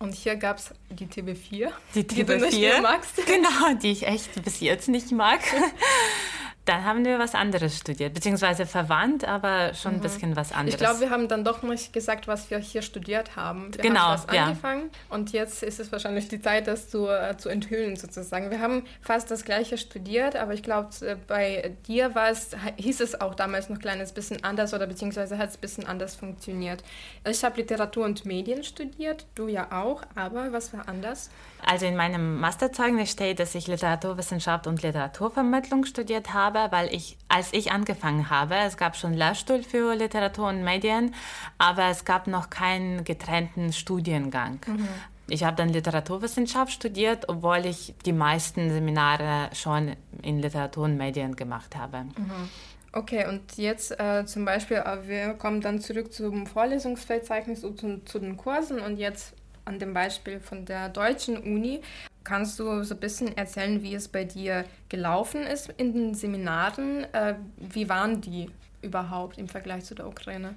Und 0.00 0.14
hier 0.14 0.34
gab 0.34 0.56
es 0.56 0.74
die 0.90 1.06
TB4, 1.06 1.70
die, 1.94 2.02
TB4, 2.02 2.06
die 2.06 2.24
du 2.24 2.38
nicht 2.40 2.82
magst. 2.82 3.24
Genau, 3.26 3.74
die 3.80 3.92
ich 3.92 4.06
echt 4.06 4.42
bis 4.42 4.58
jetzt 4.58 4.88
nicht 4.88 5.12
mag. 5.12 5.40
Dann 6.64 6.84
haben 6.84 7.04
wir 7.04 7.18
was 7.18 7.34
anderes 7.34 7.76
studiert, 7.76 8.14
beziehungsweise 8.14 8.66
verwandt, 8.66 9.24
aber 9.26 9.74
schon 9.74 9.92
mhm. 9.92 9.98
ein 9.98 10.02
bisschen 10.02 10.36
was 10.36 10.52
anderes. 10.52 10.74
Ich 10.74 10.78
glaube, 10.78 11.00
wir 11.00 11.10
haben 11.10 11.26
dann 11.26 11.44
doch 11.44 11.62
nicht 11.62 11.92
gesagt, 11.92 12.28
was 12.28 12.50
wir 12.50 12.58
hier 12.58 12.82
studiert 12.82 13.34
haben. 13.34 13.74
Wir 13.74 13.82
genau, 13.82 14.00
haben 14.00 14.28
angefangen 14.28 14.90
ja. 14.92 15.16
und 15.16 15.32
jetzt 15.32 15.64
ist 15.64 15.80
es 15.80 15.90
wahrscheinlich 15.90 16.28
die 16.28 16.40
Zeit, 16.40 16.68
das 16.68 16.88
zu, 16.88 17.08
äh, 17.08 17.36
zu 17.36 17.48
enthüllen 17.48 17.96
sozusagen. 17.96 18.50
Wir 18.50 18.60
haben 18.60 18.84
fast 19.00 19.30
das 19.30 19.44
Gleiche 19.44 19.76
studiert, 19.76 20.36
aber 20.36 20.54
ich 20.54 20.62
glaube, 20.62 20.90
äh, 21.00 21.16
bei 21.26 21.74
dir 21.88 22.14
war 22.14 22.30
es, 22.30 22.50
hieß 22.76 23.00
es 23.00 23.20
auch 23.20 23.34
damals 23.34 23.68
noch 23.68 23.76
ein 23.76 23.82
kleines 23.82 24.12
bisschen 24.12 24.44
anders 24.44 24.72
oder 24.72 24.86
beziehungsweise 24.86 25.38
hat 25.38 25.50
es 25.50 25.56
ein 25.56 25.60
bisschen 25.60 25.86
anders 25.86 26.14
funktioniert. 26.14 26.84
Ich 27.28 27.42
habe 27.42 27.56
Literatur 27.56 28.04
und 28.04 28.24
Medien 28.24 28.62
studiert, 28.62 29.26
du 29.34 29.48
ja 29.48 29.66
auch, 29.72 30.02
aber 30.14 30.52
was 30.52 30.72
war 30.72 30.88
anders? 30.88 31.30
Also 31.64 31.86
in 31.86 31.96
meinem 31.96 32.40
Masterzeugnis 32.40 33.10
steht, 33.10 33.38
dass 33.38 33.54
ich 33.54 33.66
Literaturwissenschaft 33.68 34.66
und 34.66 34.82
Literaturvermittlung 34.82 35.84
studiert 35.84 36.34
habe, 36.34 36.66
weil 36.70 36.92
ich, 36.92 37.16
als 37.28 37.52
ich 37.52 37.70
angefangen 37.70 38.30
habe, 38.30 38.56
es 38.56 38.76
gab 38.76 38.96
schon 38.96 39.14
Lehrstuhl 39.14 39.62
für 39.62 39.94
Literatur 39.94 40.48
und 40.48 40.64
Medien, 40.64 41.14
aber 41.58 41.86
es 41.86 42.04
gab 42.04 42.26
noch 42.26 42.50
keinen 42.50 43.04
getrennten 43.04 43.72
Studiengang. 43.72 44.58
Mhm. 44.66 44.88
Ich 45.28 45.44
habe 45.44 45.56
dann 45.56 45.68
Literaturwissenschaft 45.68 46.72
studiert, 46.72 47.28
obwohl 47.28 47.64
ich 47.64 47.94
die 48.04 48.12
meisten 48.12 48.70
Seminare 48.70 49.48
schon 49.54 49.96
in 50.22 50.40
Literatur 50.40 50.84
und 50.84 50.96
Medien 50.96 51.36
gemacht 51.36 51.76
habe. 51.76 52.04
Mhm. 52.04 52.48
Okay, 52.94 53.26
und 53.26 53.56
jetzt 53.56 53.98
äh, 53.98 54.26
zum 54.26 54.44
Beispiel, 54.44 54.76
äh, 54.76 55.08
wir 55.08 55.34
kommen 55.34 55.62
dann 55.62 55.80
zurück 55.80 56.12
zum 56.12 56.46
Vorlesungsverzeichnis 56.46 57.64
und 57.64 57.80
zu, 57.80 58.04
zu 58.04 58.18
den 58.18 58.36
Kursen 58.36 58.80
und 58.80 58.98
jetzt 58.98 59.34
an 59.64 59.78
dem 59.78 59.94
Beispiel 59.94 60.40
von 60.40 60.64
der 60.64 60.88
deutschen 60.88 61.36
Uni. 61.36 61.80
Kannst 62.24 62.58
du 62.58 62.82
so 62.84 62.94
ein 62.94 63.00
bisschen 63.00 63.36
erzählen, 63.36 63.82
wie 63.82 63.94
es 63.94 64.08
bei 64.08 64.24
dir 64.24 64.64
gelaufen 64.88 65.42
ist 65.42 65.70
in 65.76 65.92
den 65.92 66.14
Seminaren? 66.14 67.04
Äh, 67.12 67.34
wie 67.56 67.88
waren 67.88 68.20
die 68.20 68.48
überhaupt 68.80 69.38
im 69.38 69.48
Vergleich 69.48 69.84
zu 69.84 69.94
der 69.94 70.06
Ukraine? 70.06 70.54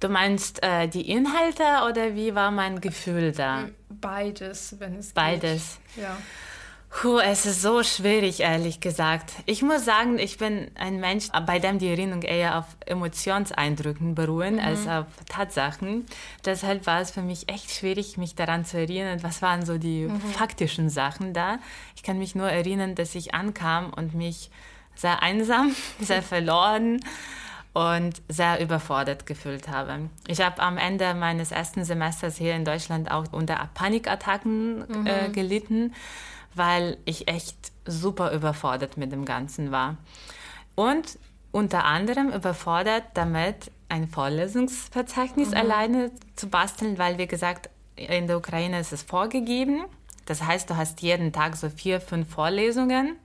Du 0.00 0.08
meinst 0.08 0.62
äh, 0.62 0.88
die 0.88 1.10
Inhalte 1.10 1.62
oder 1.88 2.14
wie 2.14 2.34
war 2.34 2.50
mein 2.50 2.80
Gefühl 2.80 3.32
da? 3.32 3.68
Beides, 3.88 4.76
wenn 4.78 4.96
es 4.96 5.12
Beides. 5.12 5.78
geht. 5.94 6.04
Ja. 6.04 6.16
Puh, 6.90 7.18
es 7.20 7.46
ist 7.46 7.62
so 7.62 7.84
schwierig, 7.84 8.40
ehrlich 8.40 8.80
gesagt. 8.80 9.32
Ich 9.46 9.62
muss 9.62 9.84
sagen, 9.84 10.18
ich 10.18 10.38
bin 10.38 10.72
ein 10.74 10.98
Mensch, 10.98 11.28
bei 11.46 11.60
dem 11.60 11.78
die 11.78 11.88
Erinnerung 11.88 12.22
eher 12.22 12.58
auf 12.58 12.64
Emotionseindrücken 12.84 14.16
beruhen 14.16 14.54
mhm. 14.54 14.60
als 14.60 14.88
auf 14.88 15.06
Tatsachen. 15.28 16.04
Deshalb 16.44 16.86
war 16.86 17.00
es 17.00 17.12
für 17.12 17.22
mich 17.22 17.48
echt 17.48 17.70
schwierig, 17.70 18.18
mich 18.18 18.34
daran 18.34 18.64
zu 18.64 18.78
erinnern, 18.78 19.22
was 19.22 19.40
waren 19.40 19.64
so 19.64 19.78
die 19.78 20.06
mhm. 20.06 20.20
faktischen 20.20 20.90
Sachen 20.90 21.32
da. 21.32 21.58
Ich 21.94 22.02
kann 22.02 22.18
mich 22.18 22.34
nur 22.34 22.50
erinnern, 22.50 22.96
dass 22.96 23.14
ich 23.14 23.34
ankam 23.34 23.92
und 23.94 24.14
mich 24.14 24.50
sehr 24.96 25.22
einsam, 25.22 25.74
sehr 26.00 26.22
verloren 26.22 27.00
und 27.72 28.20
sehr 28.28 28.60
überfordert 28.60 29.26
gefühlt 29.26 29.68
habe. 29.68 30.10
Ich 30.26 30.40
habe 30.40 30.60
am 30.60 30.76
Ende 30.76 31.14
meines 31.14 31.52
ersten 31.52 31.84
Semesters 31.84 32.36
hier 32.36 32.56
in 32.56 32.64
Deutschland 32.64 33.12
auch 33.12 33.32
unter 33.32 33.70
Panikattacken 33.74 34.78
mhm. 34.88 35.06
äh, 35.06 35.28
gelitten, 35.30 35.94
weil 36.54 36.98
ich 37.04 37.28
echt 37.28 37.72
super 37.86 38.32
überfordert 38.32 38.96
mit 38.96 39.12
dem 39.12 39.24
Ganzen 39.24 39.70
war. 39.70 39.96
Und 40.74 41.18
unter 41.52 41.84
anderem 41.84 42.30
überfordert 42.30 43.04
damit, 43.14 43.70
ein 43.88 44.08
Vorlesungsverzeichnis 44.08 45.50
mhm. 45.50 45.56
alleine 45.56 46.10
zu 46.36 46.48
basteln, 46.48 46.96
weil, 46.96 47.18
wie 47.18 47.26
gesagt, 47.26 47.70
in 47.96 48.28
der 48.28 48.38
Ukraine 48.38 48.78
ist 48.78 48.92
es 48.92 49.02
vorgegeben. 49.02 49.84
Das 50.26 50.44
heißt, 50.44 50.70
du 50.70 50.76
hast 50.76 51.02
jeden 51.02 51.32
Tag 51.32 51.56
so 51.56 51.68
vier, 51.68 52.00
fünf 52.00 52.30
Vorlesungen. 52.30 53.16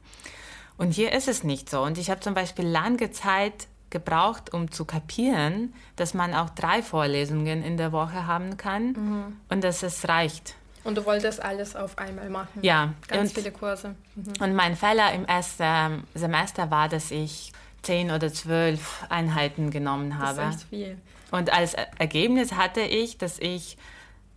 Und 0.77 0.91
hier 0.91 1.13
ist 1.13 1.27
es 1.27 1.43
nicht 1.43 1.69
so. 1.69 1.81
Und 1.81 1.97
ich 1.97 2.09
habe 2.09 2.19
zum 2.19 2.33
Beispiel 2.33 2.65
lange 2.65 3.11
Zeit 3.11 3.67
gebraucht, 3.91 4.53
um 4.53 4.71
zu 4.71 4.85
kapieren, 4.85 5.73
dass 5.95 6.13
man 6.13 6.33
auch 6.33 6.49
drei 6.49 6.81
Vorlesungen 6.81 7.63
in 7.63 7.77
der 7.77 7.91
Woche 7.91 8.27
haben 8.27 8.57
kann 8.57 8.87
mhm. 8.87 9.35
und 9.49 9.63
dass 9.63 9.83
es 9.83 10.07
reicht. 10.09 10.55
Und 10.85 10.95
du 10.97 11.05
wolltest 11.05 11.43
alles 11.43 11.75
auf 11.75 11.97
einmal 11.97 12.29
machen? 12.29 12.61
Ja. 12.61 12.93
Ganz 13.07 13.31
und, 13.31 13.37
viele 13.37 13.51
Kurse. 13.51 13.95
Mhm. 14.15 14.33
Und 14.39 14.55
mein 14.55 14.77
Fehler 14.77 15.11
im 15.13 15.25
ersten 15.25 16.03
Semester 16.13 16.71
war, 16.71 16.87
dass 16.87 17.11
ich 17.11 17.51
zehn 17.81 18.11
oder 18.11 18.31
zwölf 18.31 19.03
Einheiten 19.09 19.71
genommen 19.71 20.17
habe. 20.17 20.37
Das 20.37 20.55
ist 20.55 20.61
echt 20.61 20.69
viel. 20.69 20.97
Und 21.31 21.51
als 21.51 21.73
Ergebnis 21.97 22.53
hatte 22.53 22.81
ich, 22.81 23.17
dass 23.17 23.39
ich 23.39 23.77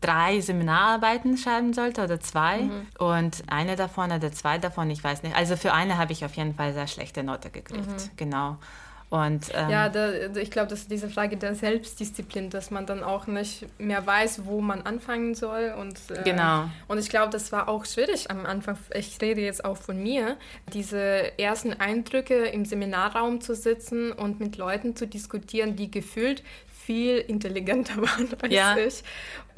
drei 0.01 0.41
Seminararbeiten 0.41 1.37
schreiben 1.37 1.73
sollte 1.73 2.03
oder 2.05 2.21
zwei. 2.21 2.63
Mhm. 2.63 2.87
Und 2.99 3.43
eine 3.49 3.77
davon 3.77 4.11
oder 4.13 4.33
zwei 4.33 4.59
davon, 4.59 4.91
ich 4.91 5.03
weiß 5.03 5.23
nicht. 5.23 5.37
Also 5.37 5.57
für 5.57 5.73
eine 5.73 5.99
habe 5.99 6.13
ich 6.13 6.25
auf 6.25 6.35
jeden 6.35 6.55
Fall 6.55 6.73
sehr 6.73 6.87
schlechte 6.87 7.23
Note 7.23 7.51
gekriegt. 7.51 7.87
Mhm. 7.87 8.11
Genau. 8.17 8.59
Und, 9.11 9.47
ähm, 9.55 9.71
ja, 9.71 9.89
da, 9.89 10.13
ich 10.37 10.51
glaube, 10.51 10.69
das 10.69 10.81
ist 10.81 10.91
diese 10.91 11.09
Frage 11.09 11.39
der 11.39 11.55
Selbstdisziplin, 11.55 12.51
dass 12.51 12.71
man 12.71 12.85
dann 12.85 13.03
auch 13.03 13.27
nicht 13.27 13.67
mehr 13.79 14.07
weiß, 14.07 14.45
wo 14.45 14.61
man 14.61 14.83
anfangen 14.83 15.35
soll. 15.35 15.75
Und, 15.79 15.99
äh, 16.11 16.23
genau. 16.25 16.69
Und 16.89 16.99
ich 16.99 17.09
glaube, 17.09 17.31
das 17.31 17.51
war 17.51 17.69
auch 17.69 17.87
schwierig 17.87 18.31
am 18.31 18.45
Anfang. 18.45 18.77
Ich 18.95 19.19
rede 19.23 19.41
jetzt 19.41 19.65
auch 19.65 19.79
von 19.79 20.03
mir, 20.03 20.37
diese 20.75 21.39
ersten 21.39 21.73
Eindrücke 21.73 22.47
im 22.47 22.67
Seminarraum 22.67 23.41
zu 23.41 23.55
sitzen 23.55 24.13
und 24.13 24.41
mit 24.41 24.59
Leuten 24.59 24.95
zu 24.95 25.07
diskutieren, 25.07 25.75
die 25.75 25.91
gefühlt 25.91 26.43
viel 26.67 27.19
intelligenter 27.19 27.97
waren 28.03 28.29
als 28.43 28.53
ja. 28.53 28.77
ich. 28.77 29.03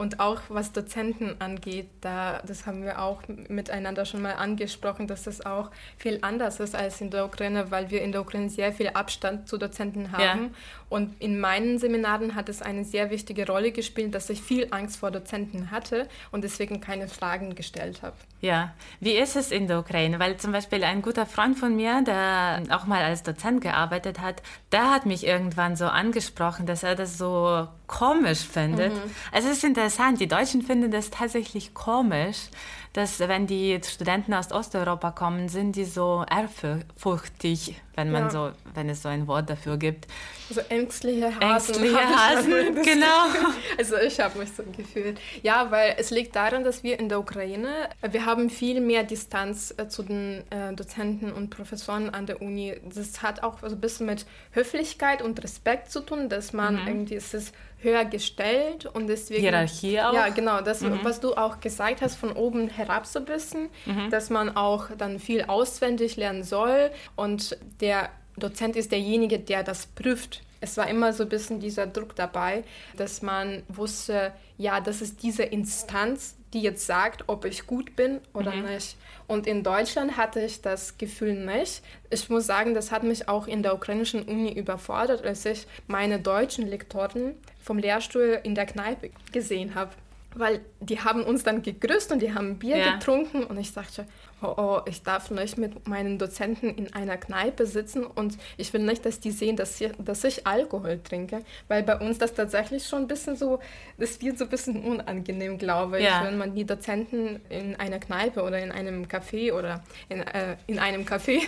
Und 0.01 0.19
auch 0.19 0.41
was 0.49 0.73
Dozenten 0.73 1.37
angeht, 1.41 1.87
da, 2.01 2.41
das 2.47 2.65
haben 2.65 2.85
wir 2.85 3.03
auch 3.03 3.21
miteinander 3.51 4.07
schon 4.07 4.23
mal 4.23 4.33
angesprochen, 4.33 5.07
dass 5.07 5.25
das 5.25 5.45
auch 5.45 5.71
viel 5.99 6.21
anders 6.23 6.59
ist 6.59 6.75
als 6.75 7.03
in 7.03 7.11
der 7.11 7.27
Ukraine, 7.27 7.71
weil 7.71 7.91
wir 7.91 8.01
in 8.01 8.11
der 8.11 8.23
Ukraine 8.23 8.49
sehr 8.49 8.73
viel 8.73 8.89
Abstand 8.89 9.47
zu 9.47 9.59
Dozenten 9.59 10.13
haben. 10.13 10.45
Ja. 10.45 10.51
Und 10.89 11.21
in 11.21 11.39
meinen 11.39 11.79
Seminaren 11.79 12.35
hat 12.35 12.49
es 12.49 12.63
eine 12.63 12.85
sehr 12.85 13.11
wichtige 13.11 13.47
Rolle 13.47 13.73
gespielt, 13.73 14.15
dass 14.15 14.31
ich 14.31 14.41
viel 14.41 14.69
Angst 14.71 14.97
vor 14.97 15.11
Dozenten 15.11 15.71
hatte 15.71 16.09
und 16.33 16.45
deswegen 16.45 16.81
keine 16.81 17.07
Fragen 17.07 17.55
gestellt 17.55 18.01
habe. 18.01 18.17
Ja, 18.41 18.73
wie 19.01 19.13
ist 19.13 19.37
es 19.37 19.51
in 19.51 19.69
der 19.69 19.81
Ukraine? 19.81 20.19
Weil 20.19 20.39
zum 20.39 20.51
Beispiel 20.51 20.83
ein 20.83 21.03
guter 21.03 21.27
Freund 21.27 21.59
von 21.59 21.77
mir, 21.77 22.03
der 22.03 22.63
auch 22.71 22.87
mal 22.87 23.03
als 23.03 23.23
Dozent 23.23 23.61
gearbeitet 23.61 24.19
hat, 24.19 24.43
der 24.73 24.91
hat 24.91 25.05
mich 25.05 25.27
irgendwann 25.27 25.77
so 25.77 25.85
angesprochen, 25.85 26.65
dass 26.65 26.83
er 26.83 26.95
das 26.95 27.19
so 27.19 27.69
komisch 27.87 28.41
findet. 28.41 28.95
Mhm. 28.95 29.11
Also 29.31 29.49
es 29.49 29.59
ist 29.59 29.65
interessant, 29.91 30.21
die 30.21 30.29
Deutschen 30.29 30.63
finden 30.63 30.93
das 30.93 31.11
tatsächlich 31.11 31.75
komisch, 31.75 32.49
dass 32.93 33.19
wenn 33.19 33.49
die 33.49 33.81
Studenten 33.85 34.33
aus 34.35 34.53
Osteuropa 34.53 35.11
kommen, 35.11 35.49
sind 35.49 35.75
die 35.75 35.85
so 35.85 36.25
ehrfurchtig, 36.31 37.75
wenn 37.95 38.11
man 38.11 38.25
ja. 38.25 38.31
so, 38.31 38.51
wenn 38.75 38.89
es 38.89 39.03
so 39.03 39.09
ein 39.09 39.27
Wort 39.27 39.51
dafür 39.51 39.77
gibt. 39.77 40.07
So 40.49 40.61
ängstliche 40.69 41.27
Hasen. 41.41 41.75
Ängstliche 41.75 41.99
Hasen, 41.99 42.75
genau. 42.83 43.07
Also 43.79 43.97
ich 43.97 44.19
habe 44.21 44.39
mich 44.39 44.51
so 44.53 44.63
gefühlt. 44.77 45.19
Ja, 45.43 45.71
weil 45.71 45.95
es 45.99 46.11
liegt 46.11 46.35
daran, 46.37 46.65
dass 46.65 46.83
wir 46.83 46.99
in 46.99 47.09
der 47.09 47.21
Ukraine, 47.21 47.89
wir 48.03 48.27
haben 48.27 48.51
viel 48.51 48.81
mehr 48.81 49.05
Distanz 49.05 49.75
äh, 49.77 49.89
zu 49.89 50.03
den 50.03 50.45
äh, 50.51 50.75
Dozenten 50.75 51.33
und 51.33 51.51
Professoren 51.51 52.11
an 52.11 52.27
der 52.27 52.43
Uni. 52.43 52.77
Das 52.95 53.23
hat 53.23 53.43
auch 53.43 53.61
so 53.61 53.67
ein 53.67 53.81
bisschen 53.81 54.07
mit 54.07 54.27
Höflichkeit 54.53 55.23
und 55.23 55.43
Respekt 55.43 55.91
zu 55.91 56.01
tun, 56.01 56.29
dass 56.29 56.53
man 56.53 56.83
mhm. 56.83 56.89
irgendwie, 56.89 57.15
es 57.15 57.35
ist 57.35 57.55
höher 57.83 58.05
gestellt 58.05 58.87
und 58.87 59.07
deswegen... 59.07 59.41
Hierarchie 59.41 60.01
auch? 60.01 60.13
Ja, 60.13 60.29
genau. 60.29 60.61
Das, 60.61 60.81
mhm. 60.83 61.01
was 61.03 61.21
du 61.21 61.35
auch 61.35 61.61
gesagt 61.61 62.03
hast, 62.03 62.17
von 62.17 62.33
oben 62.33 62.69
herab 62.69 63.07
so 63.07 63.21
ein 63.21 63.25
bisschen, 63.25 63.71
mhm. 63.87 64.11
dass 64.11 64.31
man 64.31 64.55
auch 64.55 64.89
dann 64.99 65.19
viel 65.19 65.45
auswendig 65.45 66.17
lernen 66.17 66.43
soll 66.43 66.91
und 67.17 67.57
der 67.81 67.90
Dozent 68.37 68.77
ist 68.77 68.93
derjenige, 68.93 69.39
der 69.39 69.63
das 69.63 69.87
prüft. 69.87 70.43
Es 70.61 70.77
war 70.77 70.89
immer 70.89 71.13
so 71.13 71.23
ein 71.23 71.29
bisschen 71.29 71.61
dieser 71.61 71.87
Druck 71.87 72.15
dabei, 72.15 72.65
dass 72.97 73.23
man 73.23 73.63
wusste, 73.69 74.33
ja, 74.59 74.81
das 74.81 75.01
ist 75.01 75.23
diese 75.23 75.43
Instanz, 75.43 76.37
die 76.53 76.61
jetzt 76.61 76.85
sagt, 76.87 77.25
ob 77.29 77.45
ich 77.45 77.67
gut 77.67 77.97
bin 77.97 78.21
oder 78.35 78.53
mhm. 78.53 78.67
nicht. 78.67 78.97
Und 79.27 79.47
in 79.47 79.63
Deutschland 79.63 80.17
hatte 80.17 80.41
ich 80.41 80.61
das 80.61 80.99
Gefühl 80.99 81.35
nicht. 81.35 81.83
Ich 82.11 82.29
muss 82.29 82.47
sagen, 82.47 82.75
das 82.75 82.91
hat 82.91 83.05
mich 83.05 83.29
auch 83.29 83.47
in 83.47 83.63
der 83.63 83.75
ukrainischen 83.75 84.23
Uni 84.23 84.53
überfordert, 84.53 85.25
als 85.25 85.47
ich 85.47 85.67
meine 85.87 86.19
deutschen 86.19 86.67
Lektoren 86.67 87.35
vom 87.63 87.79
Lehrstuhl 87.79 88.41
in 88.43 88.55
der 88.55 88.67
Kneipe 88.67 89.11
gesehen 89.33 89.75
habe 89.75 89.93
weil 90.35 90.61
die 90.81 91.01
haben 91.01 91.23
uns 91.25 91.43
dann 91.43 91.63
gegrüßt 91.63 92.13
und 92.13 92.23
die 92.23 92.33
haben 92.33 92.59
Bier 92.59 92.77
ja. 92.77 92.93
getrunken 92.95 93.45
und 93.45 93.59
ich 93.59 93.73
sagte, 93.73 94.07
oh, 94.43 94.55
oh, 94.57 94.81
ich 94.87 95.03
darf 95.03 95.31
nicht 95.31 95.59
mit 95.59 95.89
meinen 95.89 96.19
Dozenten 96.19 96.71
in 96.71 96.93
einer 96.93 97.17
Kneipe 97.17 97.67
sitzen 97.67 98.05
und 98.05 98.39
ich 98.57 98.73
will 98.73 98.83
nicht, 98.83 99.05
dass 99.05 99.21
die 99.21 99.31
sehen, 99.31 99.57
dass 99.57 99.81
ich, 99.81 99.91
dass 99.99 100.25
ich 100.25 100.47
Alkohol 100.47 101.01
trinke, 101.03 101.43
weil 101.69 101.83
bei 101.83 101.99
uns 101.99 102.19
das 102.19 102.35
tatsächlich 102.35 102.87
schon 102.87 103.03
ein 103.03 103.09
bisschen 103.09 103.37
so, 103.37 103.61
das 103.99 104.21
wird 104.21 104.39
so 104.39 104.45
ein 104.45 104.51
bisschen 104.51 104.83
unangenehm, 104.83 105.59
glaube 105.59 106.01
ja. 106.03 106.21
ich, 106.21 106.29
wenn 106.29 106.39
man 106.39 106.55
die 106.55 106.65
Dozenten 106.65 107.41
in 107.49 107.77
einer 107.77 107.99
Kneipe 107.99 108.43
oder 108.43 108.59
in 108.59 108.73
einem 108.73 109.05
Café 109.05 109.53
oder 109.53 109.83
in, 110.09 110.21
äh, 110.21 110.57
in 110.67 110.79
einem 110.79 111.05
Café 111.05 111.43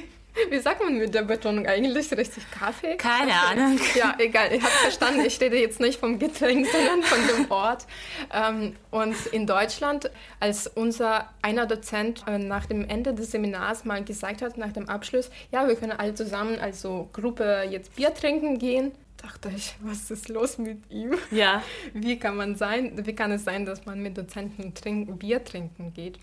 wie 0.50 0.58
sagt 0.58 0.82
man 0.82 0.96
mit 0.96 1.14
der 1.14 1.22
Betonung 1.22 1.66
eigentlich? 1.66 2.10
Richtig 2.16 2.50
Kaffee? 2.50 2.96
Keine 2.96 3.32
Ahnung. 3.32 3.78
Ja, 3.94 4.14
egal. 4.18 4.52
Ich 4.52 4.62
habe 4.62 4.72
verstanden. 4.72 5.20
Ich 5.26 5.40
rede 5.40 5.58
jetzt 5.58 5.80
nicht 5.80 6.00
vom 6.00 6.18
Getränk, 6.18 6.66
sondern 6.66 7.02
von 7.02 7.18
dem 7.26 7.50
Ort. 7.50 7.86
Ähm, 8.32 8.76
und 8.90 9.14
in 9.26 9.46
Deutschland, 9.46 10.10
als 10.40 10.66
unser 10.66 11.28
einer 11.42 11.66
Dozent 11.66 12.24
äh, 12.26 12.38
nach 12.38 12.66
dem 12.66 12.88
Ende 12.88 13.14
des 13.14 13.30
Seminars 13.30 13.84
mal 13.84 14.02
gesagt 14.04 14.42
hat, 14.42 14.56
nach 14.56 14.72
dem 14.72 14.88
Abschluss, 14.88 15.30
ja, 15.50 15.66
wir 15.66 15.76
können 15.76 15.92
alle 15.92 16.14
zusammen 16.14 16.58
als 16.58 16.82
Gruppe 17.12 17.66
jetzt 17.68 17.96
Bier 17.96 18.14
trinken 18.14 18.58
gehen, 18.58 18.92
dachte 19.22 19.50
ich, 19.54 19.74
was 19.80 20.10
ist 20.10 20.28
los 20.28 20.58
mit 20.58 20.78
ihm? 20.90 21.16
Ja. 21.30 21.62
Wie 21.92 22.18
kann 22.18 22.36
man 22.36 22.56
sein, 22.56 23.06
wie 23.06 23.14
kann 23.14 23.30
es 23.32 23.44
sein, 23.44 23.64
dass 23.64 23.86
man 23.86 24.02
mit 24.02 24.18
Dozenten 24.18 24.74
trinken, 24.74 25.18
Bier 25.18 25.44
trinken 25.44 25.92
geht? 25.94 26.18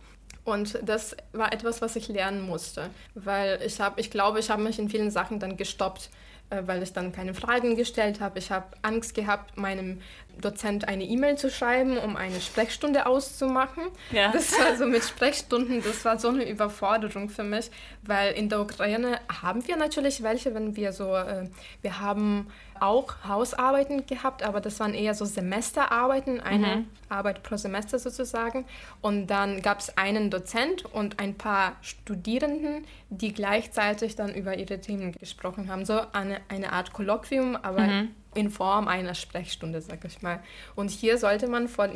Und 0.46 0.80
das 0.84 1.16
war 1.32 1.54
etwas, 1.54 1.82
was 1.82 1.96
ich 1.96 2.08
lernen 2.08 2.42
musste, 2.42 2.90
weil 3.16 3.62
ich 3.64 3.80
habe, 3.80 4.00
ich 4.00 4.10
glaube, 4.10 4.40
ich 4.40 4.50
habe 4.50 4.64
mich 4.64 4.80
in 4.80 4.90
vielen 4.90 5.12
Sachen 5.12 5.40
dann 5.40 5.58
gestoppt, 5.58 6.10
äh, 6.50 6.64
weil 6.66 6.82
ich 6.82 6.94
dann 6.94 7.12
keine 7.12 7.34
Fragen 7.34 7.76
gestellt 7.76 8.20
habe. 8.20 8.40
Ich 8.40 8.52
habe 8.52 8.66
Angst 8.82 9.14
gehabt, 9.14 9.58
meinem 9.58 10.02
Dozent 10.42 10.88
eine 10.88 11.04
E-Mail 11.04 11.38
zu 11.38 11.50
schreiben, 11.50 11.98
um 11.98 12.16
eine 12.16 12.42
Sprechstunde 12.42 13.06
auszumachen. 13.06 13.84
Ja. 14.12 14.32
Das 14.32 14.52
war 14.60 14.76
so 14.76 14.86
mit 14.86 15.04
Sprechstunden, 15.04 15.84
das 15.84 16.06
war 16.06 16.20
so 16.20 16.30
eine 16.30 16.50
Überforderung 16.50 17.30
für 17.30 17.44
mich, 17.44 17.70
weil 18.04 18.34
in 18.34 18.50
der 18.50 18.62
Ukraine 18.62 19.20
haben 19.42 19.68
wir 19.68 19.78
natürlich 19.78 20.24
welche, 20.24 20.54
wenn 20.54 20.76
wir 20.76 20.94
so, 20.94 21.16
äh, 21.16 21.50
wir 21.82 22.00
haben 22.00 22.48
auch 22.80 23.16
Hausarbeiten 23.28 24.06
gehabt, 24.06 24.44
aber 24.44 24.62
das 24.62 24.80
waren 24.80 24.94
eher 24.94 25.14
so 25.14 25.26
Semesterarbeiten, 25.26 26.40
eine 26.40 26.78
mhm. 26.78 26.88
Arbeit 27.10 27.44
pro 27.44 27.58
Semester 27.58 28.00
sozusagen. 28.00 28.66
Und 29.02 29.28
dann 29.28 29.62
gab 29.62 29.80
es 29.80 29.98
einen 29.98 30.30
Dozent 30.30 30.86
und 30.86 31.20
ein 31.20 31.36
paar 31.36 31.76
Studierenden, 31.82 32.86
die 33.10 33.34
gleichzeitig 33.34 34.16
dann 34.16 34.34
über 34.34 34.58
ihre 34.58 34.80
Themen 34.80 35.12
gesprochen 35.12 35.70
haben. 35.70 35.86
So 35.86 36.00
eine, 36.14 36.40
eine 36.48 36.72
Art 36.72 36.94
Kolloquium, 36.94 37.56
aber 37.56 37.82
mhm 37.82 38.10
in 38.36 38.52
Form 38.52 38.88
einer 38.88 39.16
Sprechstunde, 39.16 39.82
sag 39.82 40.06
ich 40.06 40.22
mal. 40.22 40.40
Und 40.76 40.92
hier 40.92 41.18
sollte 41.18 41.48
man 41.48 41.68
vor, 41.68 41.90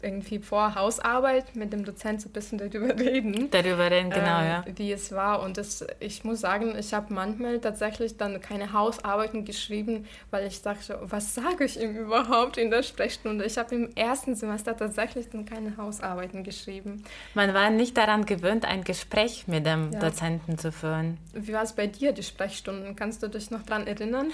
irgendwie 0.00 0.38
vor 0.38 0.74
Hausarbeit 0.74 1.54
mit 1.56 1.74
dem 1.74 1.84
Dozent 1.84 2.22
so 2.22 2.30
ein 2.30 2.32
bisschen 2.32 2.58
darüber 2.58 2.94
reden. 2.98 3.50
Darüber 3.50 3.90
reden, 3.90 4.10
genau, 4.10 4.40
äh, 4.40 4.48
ja. 4.48 4.64
Wie 4.76 4.92
es 4.92 5.12
war. 5.12 5.42
Und 5.42 5.58
das, 5.58 5.86
ich 6.00 6.24
muss 6.24 6.40
sagen, 6.40 6.74
ich 6.78 6.94
habe 6.94 7.12
manchmal 7.12 7.60
tatsächlich 7.60 8.16
dann 8.16 8.40
keine 8.40 8.72
Hausarbeiten 8.72 9.44
geschrieben, 9.44 10.06
weil 10.30 10.46
ich 10.46 10.62
dachte, 10.62 10.98
was 11.02 11.34
sage 11.34 11.64
ich 11.64 11.78
ihm 11.78 11.96
überhaupt 11.96 12.56
in 12.56 12.70
der 12.70 12.82
Sprechstunde? 12.82 13.44
Ich 13.44 13.58
habe 13.58 13.74
im 13.74 13.90
ersten 13.94 14.34
Semester 14.34 14.74
tatsächlich 14.74 15.28
dann 15.28 15.44
keine 15.44 15.76
Hausarbeiten 15.76 16.44
geschrieben. 16.44 17.04
Man 17.34 17.52
war 17.52 17.68
nicht 17.68 17.96
daran 17.98 18.24
gewöhnt, 18.24 18.64
ein 18.64 18.84
Gespräch 18.84 19.46
mit 19.48 19.66
dem 19.66 19.92
ja. 19.92 20.00
Dozenten 20.00 20.56
zu 20.56 20.72
führen. 20.72 21.18
Wie 21.34 21.52
war 21.52 21.62
es 21.62 21.74
bei 21.74 21.86
dir, 21.86 22.12
die 22.12 22.22
Sprechstunden? 22.22 22.96
Kannst 22.96 23.22
du 23.22 23.28
dich 23.28 23.50
noch 23.50 23.62
daran 23.62 23.86
erinnern? 23.86 24.32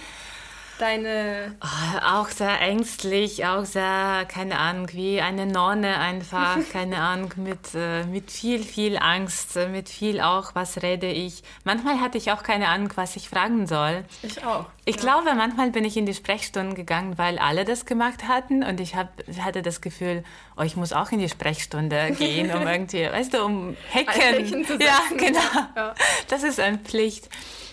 Deine. 0.80 1.56
Oh, 1.62 1.98
auch 2.04 2.28
sehr 2.28 2.60
ängstlich, 2.60 3.46
auch 3.46 3.64
sehr, 3.64 4.26
keine 4.28 4.58
Ahnung, 4.58 4.88
wie 4.92 5.20
eine 5.20 5.46
Nonne 5.46 5.98
einfach, 5.98 6.56
keine 6.72 6.98
Ahnung, 6.98 7.32
mit, 7.36 7.74
äh, 7.74 8.04
mit 8.04 8.30
viel, 8.30 8.62
viel 8.62 8.96
Angst, 8.98 9.56
äh, 9.56 9.68
mit 9.68 9.88
viel 9.88 10.20
auch, 10.20 10.54
was 10.54 10.82
rede 10.82 11.06
ich. 11.06 11.42
Manchmal 11.64 12.00
hatte 12.00 12.18
ich 12.18 12.32
auch 12.32 12.42
keine 12.42 12.68
Ahnung, 12.68 12.90
was 12.96 13.16
ich 13.16 13.28
fragen 13.28 13.66
soll. 13.66 14.04
Ich 14.22 14.44
auch. 14.44 14.66
Ich 14.84 14.96
ja. 14.96 15.02
glaube, 15.02 15.34
manchmal 15.34 15.70
bin 15.70 15.84
ich 15.84 15.96
in 15.96 16.06
die 16.06 16.14
Sprechstunden 16.14 16.74
gegangen, 16.74 17.18
weil 17.18 17.38
alle 17.38 17.64
das 17.64 17.86
gemacht 17.86 18.26
hatten 18.26 18.62
und 18.62 18.80
ich 18.80 18.96
hab, 18.96 19.08
hatte 19.40 19.62
das 19.62 19.80
Gefühl, 19.80 20.24
oh, 20.56 20.62
ich 20.62 20.76
muss 20.76 20.92
auch 20.92 21.12
in 21.12 21.18
die 21.18 21.28
Sprechstunde 21.28 22.10
gehen, 22.18 22.50
um 22.50 22.66
irgendwie, 22.66 23.04
weißt 23.04 23.34
du, 23.34 23.44
um 23.44 23.76
Hacken. 23.92 24.66
Ja, 24.80 25.00
genau. 25.16 25.40
Ja. 25.76 25.94
Das 26.28 26.42
ist 26.42 26.58
eine 26.58 26.78
Pflicht. 26.78 27.28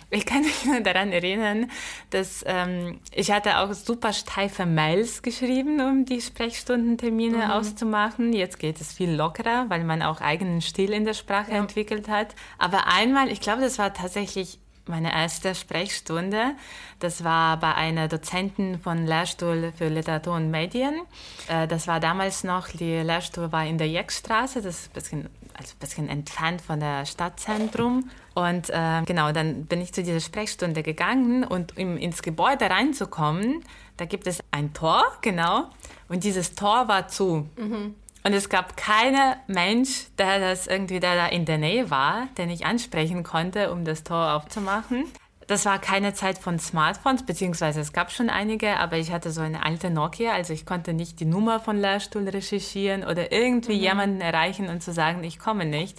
Ich 0.10 0.26
kann 0.26 0.42
mich 0.42 0.66
nur 0.66 0.80
daran 0.80 1.12
erinnern, 1.12 1.70
dass 2.12 2.44
ähm, 2.48 3.00
ich 3.14 3.32
hatte 3.32 3.58
auch 3.60 3.74
super 3.74 4.14
steife 4.14 4.66
Mails 4.66 5.22
geschrieben, 5.22 5.82
um 5.82 6.06
die 6.06 6.22
Sprechstundentermine 6.22 7.38
mhm. 7.38 7.52
auszumachen. 7.52 8.32
Jetzt 8.32 8.58
geht 8.60 8.80
es 8.80 8.94
viel 8.94 9.12
lockerer, 9.12 9.66
weil 9.70 9.84
man 9.84 10.02
auch 10.02 10.22
eigenen 10.22 10.62
Stil 10.62 10.94
in 10.94 11.04
der 11.04 11.14
Sprache 11.14 11.52
ja. 11.52 11.58
entwickelt 11.58 12.08
hat. 12.08 12.36
Aber 12.58 12.88
einmal, 12.88 13.30
ich 13.30 13.42
glaube, 13.42 13.62
das 13.62 13.80
war 13.80 13.94
tatsächlich 13.94 14.60
meine 14.88 15.14
erste 15.14 15.56
Sprechstunde. 15.56 16.56
Das 17.00 17.24
war 17.24 17.58
bei 17.58 17.76
einer 17.76 18.08
Dozentin 18.08 18.80
von 18.80 19.06
Lehrstuhl 19.06 19.72
für 19.78 19.88
Literatur 19.88 20.36
und 20.36 20.52
Medien. 20.52 21.02
Äh, 21.48 21.68
das 21.68 21.88
war 21.88 22.00
damals 22.00 22.44
noch, 22.44 22.70
die 22.70 22.98
Lehrstuhl 22.98 23.52
war 23.52 23.66
in 23.66 23.78
der 23.78 23.88
Jeckstraße, 23.88 24.62
das 24.62 24.80
ist 24.80 24.90
ein 24.90 24.94
bisschen, 24.94 25.30
also 25.54 25.74
ein 25.74 25.80
bisschen 25.80 26.10
entfernt 26.10 26.62
von 26.62 26.80
der 26.80 27.06
Stadtzentrum. 27.06 28.10
Und 28.34 28.70
äh, 28.70 29.02
genau, 29.06 29.32
dann 29.32 29.66
bin 29.66 29.82
ich 29.82 29.94
zu 29.94 30.04
dieser 30.04 30.20
Sprechstunde 30.20 30.84
gegangen 30.84 31.44
und 31.44 31.78
um 31.78 31.98
ins 31.98 32.22
Gebäude 32.22 32.70
reinzukommen, 32.70 33.64
da 33.98 34.06
gibt 34.06 34.28
es 34.28 34.44
ein 34.52 34.74
Tor, 34.74 35.04
genau, 35.22 35.66
und 36.08 36.24
dieses 36.24 36.56
Tor 36.56 36.88
war 36.88 37.08
zu. 37.08 37.48
Mhm. 37.58 37.96
Und 38.28 38.34
es 38.34 38.50
gab 38.50 38.76
keinen 38.76 39.38
Mensch, 39.48 40.08
der 40.18 40.42
das 40.42 40.68
irgendwie, 40.68 41.00
der 41.00 41.16
da 41.16 41.28
in 41.28 41.46
der 41.46 41.58
Nähe 41.58 41.90
war, 41.90 42.28
den 42.38 42.50
ich 42.50 42.66
ansprechen 42.66 43.24
konnte, 43.24 43.72
um 43.72 43.86
das 43.86 44.04
Tor 44.04 44.34
aufzumachen. 44.34 45.06
Das 45.48 45.64
war 45.64 45.80
keine 45.80 46.14
Zeit 46.14 46.38
von 46.38 46.60
Smartphones, 46.60 47.26
beziehungsweise 47.26 47.80
es 47.80 47.94
gab 47.94 48.12
schon 48.12 48.30
einige, 48.30 48.76
aber 48.80 48.98
ich 48.98 49.14
hatte 49.14 49.32
so 49.32 49.40
eine 49.40 49.64
alte 49.64 49.90
Nokia, 49.90 50.34
also 50.34 50.52
ich 50.52 50.66
konnte 50.66 50.92
nicht 50.92 51.22
die 51.22 51.26
Nummer 51.26 51.62
von 51.62 51.78
Lehrstuhl 51.78 52.28
recherchieren 52.28 53.06
oder 53.06 53.32
irgendwie 53.32 53.78
mhm. 53.78 53.82
jemanden 53.82 54.20
erreichen 54.20 54.68
und 54.68 54.84
zu 54.84 54.92
sagen, 54.92 55.24
ich 55.24 55.40
komme 55.40 55.64
nicht. 55.64 55.98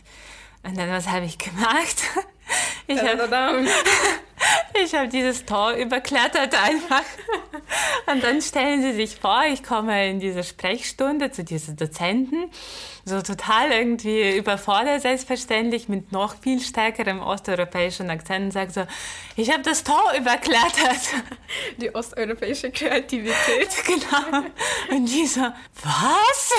Und 0.63 0.77
dann, 0.77 0.91
was 0.91 1.09
habe 1.09 1.25
ich 1.25 1.39
gemacht? 1.39 2.03
Ich 2.87 2.99
habe 3.01 3.29
hab 4.99 5.11
dieses 5.11 5.45
Tor 5.45 5.73
überklettert 5.73 6.55
einfach. 6.55 7.03
Und 8.07 8.23
dann 8.25 8.41
stellen 8.41 8.81
Sie 8.81 8.93
sich 8.93 9.17
vor, 9.17 9.43
ich 9.53 9.63
komme 9.63 10.09
in 10.09 10.21
diese 10.21 10.43
Sprechstunde 10.43 11.31
zu 11.31 11.45
diesen 11.45 11.77
Dozenten, 11.77 12.51
so 13.05 13.21
total 13.21 13.71
irgendwie 13.73 14.37
überfordert, 14.37 15.03
selbstverständlich, 15.03 15.89
mit 15.89 16.13
noch 16.13 16.41
viel 16.41 16.61
stärkerem 16.61 17.21
osteuropäischen 17.21 18.09
Akzent 18.09 18.47
und 18.47 18.51
sage 18.53 18.71
so, 18.71 18.87
ich 19.37 19.53
habe 19.53 19.63
das 19.63 19.85
Tor 19.85 20.13
überklettert. 20.17 21.01
Die 21.77 21.95
osteuropäische 21.95 22.71
Kreativität. 22.71 23.69
Genau. 23.89 24.45
Und 24.91 25.07
die 25.07 25.27
so, 25.27 25.41
was? 25.41 26.53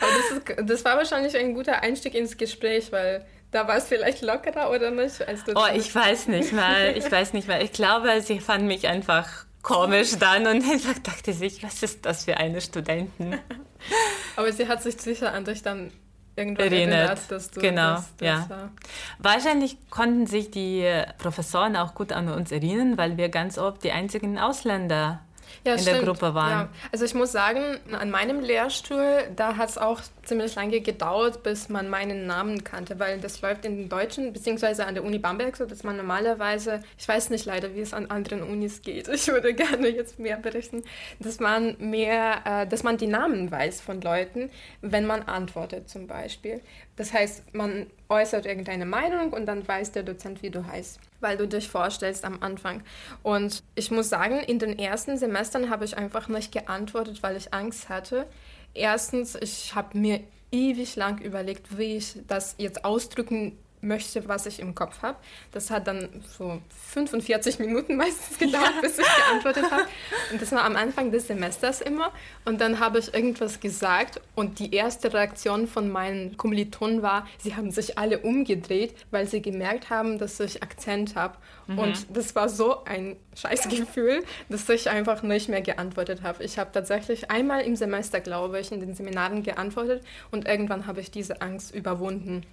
Aber 0.00 0.10
das, 0.16 0.56
ist, 0.58 0.70
das 0.70 0.84
war 0.84 0.96
wahrscheinlich 0.96 1.36
ein 1.36 1.54
guter 1.54 1.82
Einstieg 1.82 2.14
ins 2.14 2.36
Gespräch, 2.36 2.92
weil 2.92 3.26
da 3.52 3.68
war 3.68 3.76
es 3.76 3.84
vielleicht 3.84 4.22
lockerer 4.22 4.70
oder 4.70 4.90
nicht? 4.90 5.26
Als 5.26 5.44
du 5.44 5.52
oh, 5.54 5.66
ich 5.74 5.94
weiß 5.94 6.28
nicht 6.28 6.52
mal. 6.52 6.96
Ich 6.96 7.10
weiß 7.10 7.34
nicht 7.34 7.46
mal. 7.46 7.62
Ich 7.62 7.72
glaube, 7.72 8.20
sie 8.22 8.40
fand 8.40 8.64
mich 8.64 8.88
einfach 8.88 9.28
komisch 9.62 10.18
dann 10.18 10.46
und 10.46 10.68
einfach 10.68 10.98
dachte 10.98 11.32
sich, 11.32 11.62
was 11.62 11.82
ist 11.82 12.04
das 12.04 12.24
für 12.24 12.36
eine 12.36 12.60
Studentin? 12.60 13.38
Aber 14.36 14.52
sie 14.52 14.66
hat 14.66 14.82
sich 14.82 15.00
sicher 15.00 15.32
an 15.32 15.44
dich 15.44 15.62
dann 15.62 15.92
irgendwann 16.34 16.72
erinnert, 16.72 16.94
erinnert 16.94 17.30
dass 17.30 17.50
du 17.50 17.60
genau, 17.60 17.94
das, 17.94 18.16
das 18.16 18.26
ja. 18.26 18.46
War. 18.48 18.70
Wahrscheinlich 19.18 19.76
konnten 19.90 20.26
sich 20.26 20.50
die 20.50 20.90
Professoren 21.18 21.76
auch 21.76 21.94
gut 21.94 22.12
an 22.12 22.28
uns 22.30 22.52
erinnern, 22.52 22.96
weil 22.96 23.18
wir 23.18 23.28
ganz 23.28 23.58
oft 23.58 23.84
die 23.84 23.92
einzigen 23.92 24.38
Ausländer 24.38 25.20
ja, 25.64 25.74
in 25.74 25.78
stimmt. 25.78 25.98
der 25.98 26.04
Gruppe 26.04 26.34
waren. 26.34 26.50
Ja. 26.50 26.68
Also 26.90 27.04
ich 27.04 27.14
muss 27.14 27.32
sagen, 27.32 27.78
an 27.92 28.10
meinem 28.10 28.40
Lehrstuhl, 28.40 29.22
da 29.36 29.56
hat 29.56 29.70
es 29.70 29.78
auch 29.78 30.00
ziemlich 30.24 30.54
lange 30.54 30.80
gedauert, 30.80 31.42
bis 31.42 31.68
man 31.68 31.88
meinen 31.88 32.26
Namen 32.26 32.64
kannte, 32.64 32.98
weil 32.98 33.20
das 33.20 33.40
läuft 33.40 33.64
in 33.64 33.76
den 33.76 33.88
Deutschen, 33.88 34.32
beziehungsweise 34.32 34.86
an 34.86 34.94
der 34.94 35.04
Uni 35.04 35.18
Bamberg 35.18 35.56
so, 35.56 35.66
dass 35.66 35.82
man 35.84 35.96
normalerweise, 35.96 36.82
ich 36.98 37.06
weiß 37.06 37.30
nicht 37.30 37.44
leider, 37.44 37.74
wie 37.74 37.80
es 37.80 37.92
an 37.94 38.06
anderen 38.06 38.42
Unis 38.42 38.82
geht, 38.82 39.08
ich 39.12 39.28
würde 39.28 39.54
gerne 39.54 39.88
jetzt 39.88 40.18
mehr 40.18 40.36
berichten, 40.36 40.82
dass 41.18 41.40
man 41.40 41.76
mehr, 41.78 42.42
äh, 42.44 42.66
dass 42.66 42.82
man 42.82 42.96
die 42.96 43.06
Namen 43.06 43.50
weiß 43.50 43.80
von 43.80 44.00
Leuten, 44.00 44.50
wenn 44.80 45.06
man 45.06 45.22
antwortet 45.22 45.88
zum 45.88 46.06
Beispiel. 46.06 46.60
Das 46.96 47.12
heißt, 47.12 47.54
man 47.54 47.86
äußert 48.08 48.44
irgendeine 48.44 48.84
Meinung 48.84 49.32
und 49.32 49.46
dann 49.46 49.66
weiß 49.66 49.92
der 49.92 50.02
Dozent, 50.02 50.42
wie 50.42 50.50
du 50.50 50.66
heißt, 50.66 51.00
weil 51.20 51.36
du 51.36 51.48
dich 51.48 51.68
vorstellst 51.68 52.24
am 52.24 52.42
Anfang. 52.42 52.82
Und 53.22 53.62
ich 53.74 53.90
muss 53.90 54.10
sagen, 54.10 54.40
in 54.40 54.58
den 54.58 54.78
ersten 54.78 55.16
Semestern 55.16 55.70
habe 55.70 55.84
ich 55.84 55.96
einfach 55.96 56.28
nicht 56.28 56.52
geantwortet, 56.52 57.22
weil 57.22 57.36
ich 57.36 57.54
Angst 57.54 57.88
hatte. 57.88 58.26
Erstens, 58.74 59.36
ich 59.36 59.74
habe 59.74 59.96
mir 59.96 60.20
ewig 60.50 60.96
lang 60.96 61.20
überlegt, 61.20 61.78
wie 61.78 61.96
ich 61.96 62.18
das 62.28 62.54
jetzt 62.58 62.84
ausdrücken 62.84 63.56
möchte, 63.82 64.26
was 64.28 64.46
ich 64.46 64.60
im 64.60 64.74
Kopf 64.74 65.02
habe. 65.02 65.18
Das 65.50 65.70
hat 65.70 65.86
dann 65.86 66.08
so 66.38 66.62
45 66.92 67.58
Minuten 67.58 67.96
meistens 67.96 68.38
gedauert, 68.38 68.72
ja. 68.76 68.80
bis 68.80 68.98
ich 68.98 69.06
geantwortet 69.26 69.70
habe. 69.70 69.84
Und 70.30 70.40
das 70.40 70.52
war 70.52 70.64
am 70.64 70.76
Anfang 70.76 71.10
des 71.10 71.26
Semesters 71.26 71.80
immer. 71.80 72.12
Und 72.44 72.60
dann 72.60 72.80
habe 72.80 72.98
ich 72.98 73.12
irgendwas 73.12 73.60
gesagt 73.60 74.20
und 74.34 74.58
die 74.58 74.74
erste 74.74 75.12
Reaktion 75.12 75.66
von 75.66 75.90
meinen 75.90 76.36
Kommilitonen 76.36 77.02
war, 77.02 77.26
sie 77.38 77.54
haben 77.56 77.70
sich 77.70 77.98
alle 77.98 78.20
umgedreht, 78.20 78.94
weil 79.10 79.26
sie 79.26 79.42
gemerkt 79.42 79.90
haben, 79.90 80.18
dass 80.18 80.38
ich 80.40 80.62
Akzent 80.62 81.16
habe. 81.16 81.36
Mhm. 81.66 81.78
Und 81.78 82.16
das 82.16 82.34
war 82.34 82.48
so 82.48 82.84
ein 82.84 83.16
Scheißgefühl, 83.34 84.22
dass 84.48 84.68
ich 84.68 84.88
einfach 84.88 85.22
nicht 85.22 85.48
mehr 85.48 85.62
geantwortet 85.62 86.22
habe. 86.22 86.44
Ich 86.44 86.58
habe 86.58 86.70
tatsächlich 86.72 87.30
einmal 87.30 87.62
im 87.62 87.76
Semester, 87.76 88.20
glaube 88.20 88.60
ich, 88.60 88.70
in 88.70 88.80
den 88.80 88.94
Seminaren 88.94 89.42
geantwortet 89.42 90.04
und 90.30 90.46
irgendwann 90.46 90.86
habe 90.86 91.00
ich 91.00 91.10
diese 91.10 91.42
Angst 91.42 91.74
überwunden. 91.74 92.46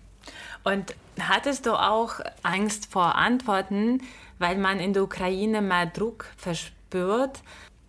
Und 0.63 0.95
hattest 1.19 1.65
du 1.65 1.73
auch 1.73 2.19
Angst 2.43 2.91
vor 2.91 3.15
Antworten, 3.15 4.01
weil 4.37 4.57
man 4.57 4.79
in 4.79 4.93
der 4.93 5.03
Ukraine 5.03 5.61
mehr 5.61 5.85
Druck 5.85 6.27
verspürt, 6.37 7.41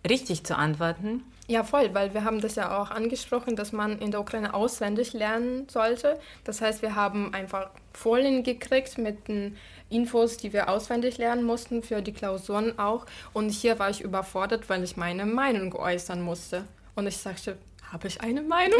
richtig 0.07 0.43
zu 0.43 0.57
antworten? 0.57 1.23
Ja, 1.47 1.65
voll, 1.65 1.93
weil 1.93 2.13
wir 2.13 2.23
haben 2.23 2.39
das 2.39 2.55
ja 2.55 2.79
auch 2.79 2.91
angesprochen, 2.91 3.57
dass 3.57 3.73
man 3.73 3.99
in 3.99 4.11
der 4.11 4.21
Ukraine 4.21 4.53
auswendig 4.53 5.11
lernen 5.11 5.67
sollte. 5.67 6.17
Das 6.45 6.61
heißt, 6.61 6.81
wir 6.81 6.95
haben 6.95 7.33
einfach 7.33 7.71
Folien 7.91 8.43
gekriegt 8.43 8.97
mit 8.97 9.27
den 9.27 9.57
Infos, 9.89 10.37
die 10.37 10.53
wir 10.53 10.69
auswendig 10.69 11.17
lernen 11.17 11.43
mussten, 11.43 11.83
für 11.83 12.01
die 12.01 12.13
Klausuren 12.13 12.79
auch. 12.79 13.05
Und 13.33 13.49
hier 13.49 13.79
war 13.79 13.89
ich 13.89 13.99
überfordert, 13.99 14.69
weil 14.69 14.81
ich 14.83 14.95
meine 14.95 15.25
Meinung 15.25 15.73
äußern 15.75 16.21
musste. 16.21 16.63
Und 16.95 17.07
ich 17.07 17.17
sagte, 17.17 17.57
habe 17.91 18.07
ich 18.07 18.21
eine 18.21 18.41
Meinung? 18.41 18.79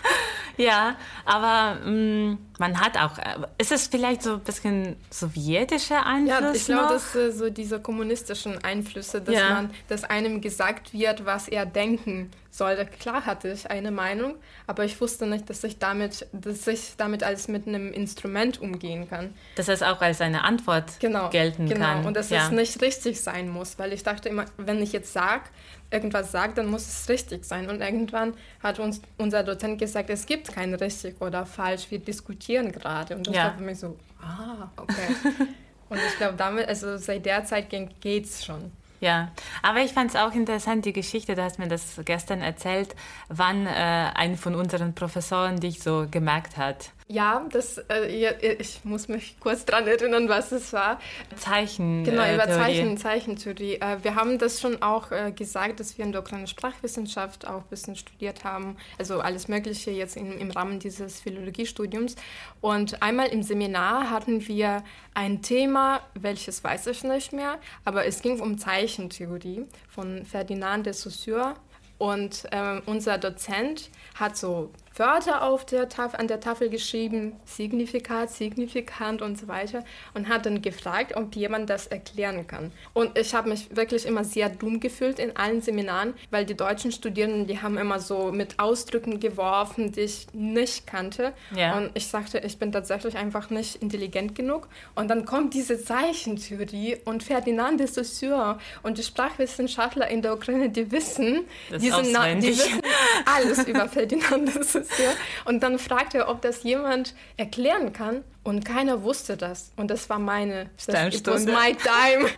ja, 0.56 0.96
aber 1.24 1.80
mh, 1.84 1.90
mm, 1.90 2.38
man 2.58 2.80
hat 2.80 2.96
auch, 2.96 3.18
äh, 3.18 3.46
ist 3.58 3.72
es 3.72 3.88
vielleicht 3.88 4.22
so 4.22 4.34
ein 4.34 4.40
bisschen 4.40 4.96
sowjetischer 5.10 6.06
Einfluss? 6.06 6.40
Ja, 6.40 6.52
ich 6.52 6.64
glaube, 6.66 6.94
dass 6.94 7.14
äh, 7.16 7.32
so 7.32 7.50
diese 7.50 7.80
kommunistischen 7.80 8.62
Einflüsse, 8.62 9.20
dass 9.20 9.34
ja. 9.34 9.50
man, 9.50 9.70
dass 9.88 10.04
einem 10.04 10.40
gesagt 10.40 10.92
wird, 10.92 11.26
was 11.26 11.48
er 11.48 11.66
denken 11.66 12.30
soll. 12.52 12.86
Klar 13.00 13.26
hatte 13.26 13.48
ich 13.50 13.70
eine 13.70 13.90
Meinung, 13.90 14.36
aber 14.66 14.84
ich 14.84 15.00
wusste 15.00 15.26
nicht, 15.26 15.48
dass 15.50 15.64
ich 15.64 15.78
damit, 15.78 16.26
dass 16.32 16.66
ich 16.66 16.96
damit 16.96 17.24
als 17.24 17.48
mit 17.48 17.66
einem 17.66 17.92
Instrument 17.92 18.60
umgehen 18.60 19.08
kann. 19.08 19.34
Dass 19.56 19.68
es 19.68 19.82
auch 19.82 20.00
als 20.00 20.20
eine 20.20 20.44
Antwort 20.44 21.00
genau, 21.00 21.30
gelten 21.30 21.66
genau. 21.66 21.86
kann. 21.86 21.96
Genau, 21.96 22.08
und 22.08 22.16
dass 22.16 22.30
ja. 22.30 22.44
es 22.44 22.52
nicht 22.52 22.80
richtig 22.82 23.20
sein 23.20 23.48
muss, 23.48 23.78
weil 23.78 23.92
ich 23.92 24.02
dachte 24.02 24.28
immer, 24.28 24.44
wenn 24.58 24.82
ich 24.82 24.92
jetzt 24.92 25.12
sage, 25.12 25.44
irgendwas 25.92 26.32
sage, 26.32 26.54
dann 26.54 26.66
muss 26.66 26.86
es 26.86 27.08
richtig 27.08 27.44
sein. 27.44 27.68
Und 27.68 27.80
irgendwann 27.80 28.34
hat 28.62 28.78
uns 28.78 29.00
unser 29.18 29.42
Dozent 29.42 29.78
gesagt, 29.78 30.10
es 30.10 30.26
gibt 30.26 30.52
kein 30.52 30.74
richtig 30.74 31.20
oder 31.20 31.46
falsch, 31.46 31.90
wir 31.90 31.98
diskutieren 31.98 32.72
gerade. 32.72 33.16
Und 33.16 33.26
das 33.26 33.34
ja. 33.34 33.44
war 33.44 33.54
für 33.54 33.62
mich 33.62 33.78
so, 33.78 33.96
ah, 34.20 34.68
okay. 34.76 35.14
und 35.88 35.98
ich 35.98 36.16
glaube, 36.16 36.34
damit, 36.36 36.68
also 36.68 36.96
seit 36.96 37.26
der 37.26 37.44
Zeit 37.44 37.68
geht 38.00 38.24
es 38.24 38.44
schon. 38.44 38.72
Ja, 39.02 39.32
aber 39.62 39.80
ich 39.80 39.92
fand 39.92 40.10
es 40.10 40.16
auch 40.16 40.32
interessant, 40.32 40.84
die 40.84 40.92
Geschichte, 40.92 41.34
du 41.34 41.42
hast 41.42 41.58
mir 41.58 41.66
das 41.66 42.00
gestern 42.04 42.40
erzählt, 42.40 42.94
wann 43.28 43.66
äh, 43.66 43.70
ein 43.70 44.36
von 44.36 44.54
unseren 44.54 44.94
Professoren 44.94 45.58
dich 45.58 45.82
so 45.82 46.06
gemerkt 46.08 46.56
hat. 46.56 46.90
Ja, 47.12 47.46
das, 47.50 47.76
äh, 47.90 48.54
ich 48.54 48.82
muss 48.84 49.06
mich 49.06 49.36
kurz 49.38 49.66
daran 49.66 49.86
erinnern, 49.86 50.30
was 50.30 50.50
es 50.50 50.72
war. 50.72 50.98
Zeichen. 51.36 52.04
Genau, 52.04 52.22
über 52.32 52.46
Zeichen, 52.46 52.96
Zeichentheorie. 52.96 53.74
Äh, 53.74 53.98
wir 54.02 54.14
haben 54.14 54.38
das 54.38 54.62
schon 54.62 54.80
auch 54.80 55.12
äh, 55.12 55.30
gesagt, 55.30 55.78
dass 55.78 55.98
wir 55.98 56.06
in 56.06 56.12
der 56.12 56.22
ukrainischen 56.22 56.56
Sprachwissenschaft 56.56 57.46
auch 57.46 57.64
ein 57.64 57.68
bisschen 57.68 57.96
studiert 57.96 58.44
haben. 58.44 58.78
Also 58.98 59.20
alles 59.20 59.46
Mögliche 59.46 59.90
jetzt 59.90 60.16
in, 60.16 60.38
im 60.38 60.50
Rahmen 60.52 60.78
dieses 60.78 61.20
Philologiestudiums. 61.20 62.16
Und 62.62 63.02
einmal 63.02 63.28
im 63.28 63.42
Seminar 63.42 64.08
hatten 64.08 64.48
wir 64.48 64.82
ein 65.12 65.42
Thema, 65.42 66.00
welches 66.14 66.64
weiß 66.64 66.86
ich 66.86 67.04
nicht 67.04 67.34
mehr, 67.34 67.58
aber 67.84 68.06
es 68.06 68.22
ging 68.22 68.40
um 68.40 68.56
Zeichentheorie 68.56 69.66
von 69.86 70.24
Ferdinand 70.24 70.86
de 70.86 70.94
Saussure. 70.94 71.56
Und 71.98 72.46
äh, 72.52 72.80
unser 72.86 73.18
Dozent 73.18 73.90
hat 74.14 74.38
so 74.38 74.70
Wörter 74.96 75.42
auf 75.42 75.64
der 75.64 75.88
Tafel, 75.88 76.20
an 76.20 76.28
der 76.28 76.40
Tafel 76.40 76.68
geschrieben, 76.68 77.36
Signifikat, 77.44 78.30
Signifikant 78.30 79.22
und 79.22 79.38
so 79.38 79.48
weiter 79.48 79.84
und 80.14 80.28
hat 80.28 80.46
dann 80.46 80.60
gefragt, 80.60 81.16
ob 81.16 81.34
jemand 81.34 81.70
das 81.70 81.86
erklären 81.86 82.46
kann. 82.46 82.72
Und 82.92 83.16
ich 83.18 83.34
habe 83.34 83.48
mich 83.48 83.74
wirklich 83.74 84.04
immer 84.06 84.24
sehr 84.24 84.48
dumm 84.50 84.80
gefühlt 84.80 85.18
in 85.18 85.36
allen 85.36 85.62
Seminaren, 85.62 86.14
weil 86.30 86.44
die 86.44 86.56
deutschen 86.56 86.92
Studierenden, 86.92 87.46
die 87.46 87.62
haben 87.62 87.78
immer 87.78 88.00
so 88.00 88.32
mit 88.32 88.58
Ausdrücken 88.58 89.18
geworfen, 89.18 89.92
die 89.92 90.02
ich 90.02 90.26
nicht 90.32 90.86
kannte. 90.86 91.32
Ja. 91.54 91.76
Und 91.76 91.90
ich 91.94 92.06
sagte, 92.06 92.38
ich 92.40 92.58
bin 92.58 92.72
tatsächlich 92.72 93.16
einfach 93.16 93.50
nicht 93.50 93.76
intelligent 93.76 94.34
genug. 94.34 94.68
Und 94.94 95.08
dann 95.08 95.24
kommt 95.24 95.54
diese 95.54 95.82
Zeichentheorie 95.82 96.98
und 97.04 97.22
Ferdinand 97.22 97.80
de 97.80 97.86
Saussure 97.86 98.58
und 98.82 98.98
die 98.98 99.02
Sprachwissenschaftler 99.02 100.08
in 100.08 100.22
der 100.22 100.34
Ukraine, 100.34 100.68
die 100.68 100.90
wissen, 100.90 101.44
die, 101.70 101.90
sind, 101.90 102.06
die 102.42 102.48
wissen 102.48 102.82
alles 103.24 103.66
über 103.66 103.88
Ferdinand 103.88 104.54
de 104.54 104.62
Saussure 104.62 104.81
ja. 104.98 105.12
Und 105.44 105.62
dann 105.62 105.78
fragte 105.78 106.18
er, 106.18 106.28
ob 106.28 106.42
das 106.42 106.62
jemand 106.62 107.14
erklären 107.36 107.92
kann. 107.92 108.24
Und 108.42 108.64
keiner 108.64 109.02
wusste 109.02 109.36
das. 109.36 109.72
Und 109.76 109.90
das 109.90 110.08
war 110.10 110.18
meine 110.18 110.70
Sternstunde. 110.76 111.42
It 111.42 111.46
was 111.48 111.54
my 111.54 111.74
time. 111.76 112.28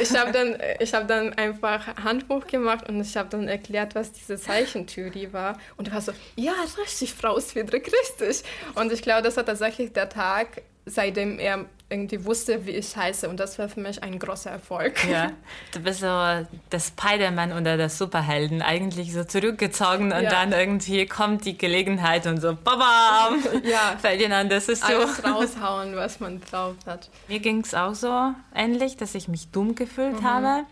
ich 0.00 0.16
habe 0.16 0.32
dann, 0.32 0.54
hab 0.54 1.08
dann 1.08 1.32
einfach 1.34 1.96
Handbuch 1.96 2.46
gemacht 2.46 2.88
und 2.88 3.00
ich 3.00 3.16
habe 3.16 3.28
dann 3.28 3.48
erklärt, 3.48 3.94
was 3.94 4.12
diese 4.12 4.38
Zeichentheorie 4.38 5.32
war. 5.32 5.58
Und 5.76 5.88
er 5.88 5.94
war 5.94 6.00
so, 6.00 6.12
ja, 6.36 6.54
richtig, 6.78 7.14
Frau 7.14 7.38
Swiedrek, 7.38 7.92
richtig. 7.92 8.44
Und 8.74 8.92
ich 8.92 9.02
glaube, 9.02 9.22
das 9.22 9.36
war 9.36 9.44
tatsächlich 9.44 9.92
der 9.92 10.08
Tag, 10.08 10.62
seitdem 10.86 11.38
er 11.38 11.66
irgendwie 11.92 12.24
wusste, 12.24 12.64
wie 12.66 12.70
ich 12.70 12.96
heiße. 12.96 13.28
Und 13.28 13.38
das 13.38 13.58
war 13.58 13.68
für 13.68 13.80
mich 13.80 14.02
ein 14.02 14.18
großer 14.18 14.50
Erfolg. 14.50 15.04
Ja, 15.08 15.30
du 15.74 15.80
bist 15.80 16.00
so 16.00 16.06
der 16.06 16.46
Spider-Man 16.80 17.52
oder 17.52 17.76
der 17.76 17.90
Superhelden, 17.90 18.62
eigentlich 18.62 19.12
so 19.12 19.24
zurückgezogen 19.24 20.12
und 20.12 20.22
ja. 20.22 20.30
dann 20.30 20.52
irgendwie 20.52 21.06
kommt 21.06 21.44
die 21.44 21.56
Gelegenheit 21.56 22.26
und 22.26 22.40
so, 22.40 22.56
babam, 22.56 23.42
ja. 23.62 23.96
an, 24.36 24.48
das 24.48 24.68
ist 24.68 24.84
so. 24.84 24.92
Alles 24.92 25.22
raushauen, 25.24 25.94
was 25.94 26.18
man 26.20 26.40
drauf 26.40 26.74
hat. 26.86 27.10
Mir 27.28 27.40
ging 27.40 27.60
es 27.60 27.74
auch 27.74 27.94
so 27.94 28.32
ähnlich, 28.54 28.96
dass 28.96 29.14
ich 29.14 29.28
mich 29.28 29.48
dumm 29.50 29.74
gefühlt 29.74 30.20
mhm. 30.20 30.24
habe. 30.24 30.64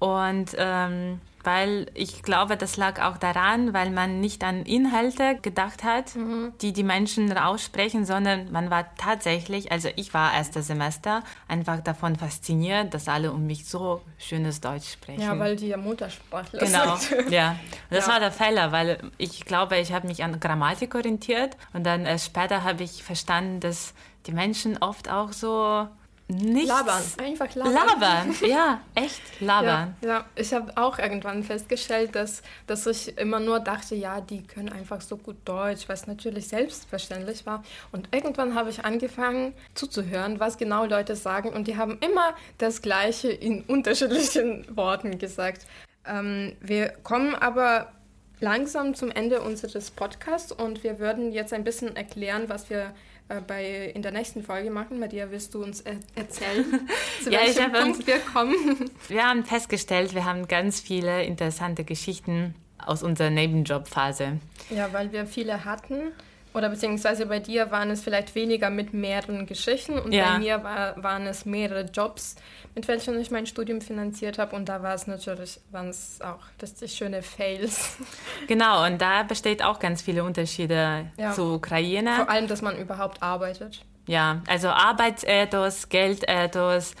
Und 0.00 0.56
ähm, 0.56 1.20
weil 1.44 1.86
ich 1.94 2.22
glaube, 2.22 2.56
das 2.56 2.76
lag 2.76 3.00
auch 3.00 3.16
daran, 3.16 3.72
weil 3.72 3.90
man 3.90 4.20
nicht 4.20 4.44
an 4.44 4.64
Inhalte 4.64 5.38
gedacht 5.40 5.84
hat, 5.84 6.14
mhm. 6.16 6.52
die 6.60 6.72
die 6.72 6.82
Menschen 6.82 7.36
aussprechen, 7.36 8.04
sondern 8.04 8.50
man 8.52 8.70
war 8.70 8.94
tatsächlich, 8.96 9.72
also 9.72 9.88
ich 9.96 10.12
war 10.12 10.34
erstes 10.34 10.66
Semester, 10.66 11.22
einfach 11.48 11.80
davon 11.80 12.16
fasziniert, 12.16 12.92
dass 12.94 13.08
alle 13.08 13.32
um 13.32 13.46
mich 13.46 13.66
so 13.66 14.02
schönes 14.18 14.60
Deutsch 14.60 14.92
sprechen. 14.92 15.22
Ja, 15.22 15.38
weil 15.38 15.56
die 15.56 15.68
ja 15.68 15.76
Muttersprachler 15.76 16.60
genau. 16.60 16.96
sind. 16.96 17.18
Genau, 17.18 17.30
ja. 17.34 17.56
Das 17.90 18.06
ja. 18.06 18.12
war 18.12 18.20
der 18.20 18.32
Fehler, 18.32 18.72
weil 18.72 18.98
ich 19.18 19.44
glaube, 19.44 19.78
ich 19.78 19.92
habe 19.92 20.06
mich 20.06 20.22
an 20.22 20.40
Grammatik 20.40 20.94
orientiert 20.94 21.56
und 21.72 21.84
dann 21.84 22.06
erst 22.06 22.26
später 22.26 22.64
habe 22.64 22.82
ich 22.82 23.02
verstanden, 23.02 23.60
dass 23.60 23.94
die 24.26 24.32
Menschen 24.32 24.78
oft 24.78 25.10
auch 25.10 25.32
so 25.32 25.88
nichts. 26.30 26.68
Labern, 26.68 27.02
einfach 27.18 27.54
labern. 27.54 27.74
Labern, 27.74 28.34
ja, 28.48 28.80
echt 28.94 29.40
labern. 29.40 29.94
Ja, 30.02 30.08
ja. 30.08 30.24
ich 30.34 30.52
habe 30.52 30.72
auch 30.76 30.98
irgendwann 30.98 31.42
festgestellt, 31.42 32.14
dass, 32.14 32.42
dass 32.66 32.86
ich 32.86 33.16
immer 33.18 33.40
nur 33.40 33.60
dachte, 33.60 33.94
ja, 33.94 34.20
die 34.20 34.42
können 34.42 34.70
einfach 34.70 35.00
so 35.00 35.16
gut 35.16 35.36
Deutsch, 35.44 35.88
was 35.88 36.06
natürlich 36.06 36.48
selbstverständlich 36.48 37.46
war. 37.46 37.64
Und 37.92 38.08
irgendwann 38.12 38.54
habe 38.54 38.70
ich 38.70 38.84
angefangen 38.84 39.54
zuzuhören, 39.74 40.40
was 40.40 40.58
genau 40.58 40.84
Leute 40.84 41.16
sagen 41.16 41.50
und 41.50 41.66
die 41.66 41.76
haben 41.76 41.98
immer 42.00 42.34
das 42.58 42.82
Gleiche 42.82 43.30
in 43.30 43.62
unterschiedlichen 43.62 44.64
Worten 44.76 45.18
gesagt. 45.18 45.66
Ähm, 46.06 46.56
wir 46.60 46.90
kommen 47.02 47.34
aber 47.34 47.92
langsam 48.40 48.94
zum 48.94 49.10
Ende 49.10 49.42
unseres 49.42 49.90
Podcasts 49.90 50.50
und 50.50 50.82
wir 50.82 50.98
würden 50.98 51.32
jetzt 51.32 51.52
ein 51.52 51.64
bisschen 51.64 51.94
erklären, 51.94 52.48
was 52.48 52.70
wir 52.70 52.94
äh, 53.30 53.40
bei, 53.40 53.92
in 53.94 54.02
der 54.02 54.10
nächsten 54.10 54.42
Folge 54.42 54.70
machen. 54.70 54.98
Maria, 54.98 55.30
wirst 55.30 55.54
du 55.54 55.62
uns 55.62 55.80
er 55.82 55.96
erzählen, 56.16 56.64
zu 57.22 57.30
ja, 57.30 57.40
welchem 57.40 57.72
Punkt 57.72 57.98
uns, 57.98 58.06
wir 58.06 58.18
kommen? 58.18 58.90
Wir 59.08 59.24
haben 59.24 59.44
festgestellt, 59.44 60.14
wir 60.14 60.24
haben 60.24 60.48
ganz 60.48 60.80
viele 60.80 61.22
interessante 61.24 61.84
Geschichten 61.84 62.54
aus 62.84 63.04
unserer 63.04 63.30
Nebenjobphase. 63.30 64.40
Ja, 64.70 64.92
weil 64.92 65.12
wir 65.12 65.26
viele 65.26 65.64
hatten. 65.64 66.12
Oder 66.52 66.68
beziehungsweise 66.68 67.26
bei 67.26 67.38
dir 67.38 67.70
waren 67.70 67.90
es 67.90 68.02
vielleicht 68.02 68.34
weniger 68.34 68.70
mit 68.70 68.92
mehreren 68.92 69.46
Geschichten 69.46 69.98
und 69.98 70.12
ja. 70.12 70.32
bei 70.32 70.38
mir 70.38 70.64
war, 70.64 71.00
waren 71.02 71.26
es 71.26 71.46
mehrere 71.46 71.82
Jobs, 71.82 72.34
mit 72.74 72.88
welchen 72.88 73.20
ich 73.20 73.30
mein 73.30 73.46
Studium 73.46 73.80
finanziert 73.80 74.38
habe. 74.38 74.56
Und 74.56 74.68
da 74.68 74.82
war 74.82 74.94
es 74.94 75.06
natürlich, 75.06 75.60
waren 75.70 75.90
es 75.90 76.20
auch 76.20 76.40
richtig 76.60 76.92
schöne 76.92 77.22
Fails. 77.22 77.96
Genau, 78.48 78.84
und 78.84 79.00
da 79.00 79.22
besteht 79.22 79.62
auch 79.62 79.78
ganz 79.78 80.02
viele 80.02 80.24
Unterschiede 80.24 81.10
ja. 81.16 81.32
zu 81.32 81.54
Ukraine. 81.54 82.16
Vor 82.16 82.30
allem, 82.30 82.48
dass 82.48 82.62
man 82.62 82.76
überhaupt 82.76 83.22
arbeitet. 83.22 83.84
Ja, 84.06 84.42
also 84.48 84.68
Arbeitsethos, 84.68 85.88
Geldethos, 85.88 86.94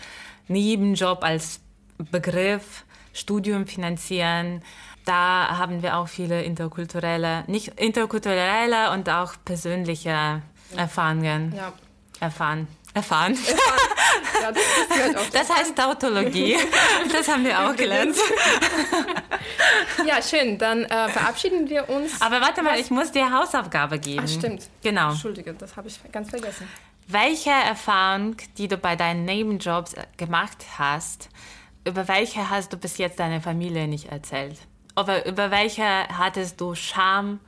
Nebenjob 0.46 1.24
als 1.24 1.60
Begriff, 1.98 2.84
Studium 3.12 3.66
finanzieren. 3.66 4.62
Da 5.04 5.58
haben 5.58 5.82
wir 5.82 5.96
auch 5.96 6.08
viele 6.08 6.42
interkulturelle, 6.42 7.44
nicht 7.46 7.68
interkulturelle 7.80 8.90
und 8.92 9.08
auch 9.08 9.34
persönliche 9.44 10.42
Erfahrungen 10.76 11.54
ja. 11.56 11.72
erfahren. 12.20 12.68
Erfahren. 12.92 13.38
Ja, 14.42 14.50
das, 14.50 14.62
das, 15.14 15.30
das 15.48 15.56
heißt 15.56 15.76
Tautologie. 15.76 16.56
Das 17.12 17.28
haben 17.28 17.44
wir 17.44 17.58
auch 17.60 17.76
gelernt. 17.76 18.16
Ja, 20.06 20.22
schön. 20.22 20.58
Dann 20.58 20.84
äh, 20.84 21.08
verabschieden 21.08 21.68
wir 21.68 21.88
uns. 21.88 22.20
Aber 22.20 22.40
warte 22.40 22.62
mal, 22.62 22.78
ich 22.78 22.90
muss 22.90 23.12
dir 23.12 23.30
Hausaufgabe 23.30 23.98
geben. 23.98 24.24
Ach, 24.24 24.28
stimmt. 24.28 24.68
Genau. 24.82 25.10
Entschuldige, 25.10 25.52
das 25.54 25.76
habe 25.76 25.88
ich 25.88 26.00
ganz 26.10 26.30
vergessen. 26.30 26.68
Welche 27.06 27.50
Erfahrung, 27.50 28.36
die 28.56 28.68
du 28.68 28.76
bei 28.76 28.96
deinen 28.96 29.24
Nebenjobs 29.24 29.94
gemacht 30.16 30.64
hast, 30.78 31.28
über 31.84 32.08
welche 32.08 32.50
hast 32.50 32.72
du 32.72 32.76
bis 32.76 32.98
jetzt 32.98 33.18
deiner 33.18 33.40
Familie 33.40 33.88
nicht 33.88 34.06
erzählt? 34.10 34.58
Oder 34.96 35.26
über 35.26 35.50
welche 35.50 35.84
hattest 35.84 36.60
du 36.60 36.74
Scham, 36.74 37.40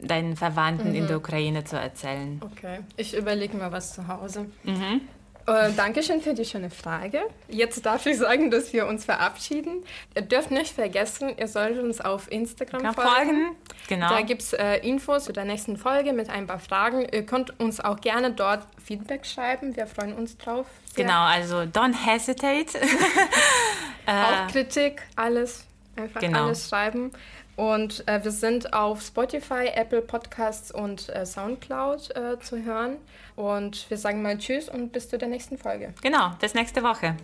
deinen 0.00 0.36
Verwandten 0.36 0.90
mhm. 0.90 0.94
in 0.94 1.06
der 1.06 1.16
Ukraine 1.18 1.64
zu 1.64 1.76
erzählen? 1.76 2.40
Okay, 2.42 2.80
ich 2.96 3.16
überlege 3.16 3.56
mal 3.56 3.72
was 3.72 3.94
zu 3.94 4.08
Hause. 4.08 4.46
Mhm. 4.64 5.02
Äh, 5.46 5.72
Dankeschön 5.72 6.20
für 6.20 6.34
die 6.34 6.44
schöne 6.44 6.70
Frage. 6.70 7.20
Jetzt 7.48 7.86
darf 7.86 8.04
ich 8.06 8.18
sagen, 8.18 8.50
dass 8.50 8.72
wir 8.72 8.86
uns 8.86 9.04
verabschieden. 9.04 9.84
Ihr 10.16 10.22
dürft 10.22 10.50
nicht 10.50 10.74
vergessen, 10.74 11.32
ihr 11.36 11.46
solltet 11.46 11.82
uns 11.84 12.00
auf 12.00 12.30
Instagram 12.32 12.82
Kann 12.82 12.94
folgen. 12.94 13.10
folgen. 13.10 13.56
Genau. 13.88 14.08
Da 14.08 14.22
gibt 14.22 14.42
es 14.42 14.52
äh, 14.54 14.78
Infos 14.78 15.24
zu 15.24 15.32
der 15.32 15.44
nächsten 15.44 15.76
Folge 15.76 16.12
mit 16.12 16.30
ein 16.30 16.48
paar 16.48 16.58
Fragen. 16.58 17.06
Ihr 17.12 17.24
könnt 17.24 17.60
uns 17.60 17.78
auch 17.78 18.00
gerne 18.00 18.32
dort 18.32 18.66
Feedback 18.84 19.24
schreiben. 19.24 19.76
Wir 19.76 19.86
freuen 19.86 20.14
uns 20.14 20.36
drauf. 20.36 20.66
Sehr. 20.94 21.04
Genau, 21.04 21.22
also 21.22 21.58
don't 21.58 21.94
hesitate. 21.94 22.78
auch 24.06 24.50
Kritik, 24.50 25.02
alles. 25.14 25.64
Einfach 25.94 26.20
genau. 26.20 26.46
alles 26.46 26.68
schreiben. 26.68 27.12
Und 27.56 28.06
äh, 28.06 28.22
wir 28.22 28.30
sind 28.30 28.72
auf 28.74 29.00
Spotify, 29.00 29.68
Apple 29.74 30.02
Podcasts 30.02 30.70
und 30.70 31.08
äh, 31.08 31.24
Soundcloud 31.24 32.14
äh, 32.14 32.38
zu 32.38 32.62
hören. 32.62 32.98
Und 33.34 33.88
wir 33.88 33.96
sagen 33.96 34.22
mal 34.22 34.36
Tschüss 34.38 34.68
und 34.68 34.92
bis 34.92 35.08
zu 35.08 35.18
der 35.18 35.28
nächsten 35.28 35.56
Folge. 35.56 35.94
Genau, 36.02 36.32
bis 36.38 36.54
nächste 36.54 36.82
Woche. 36.82 37.16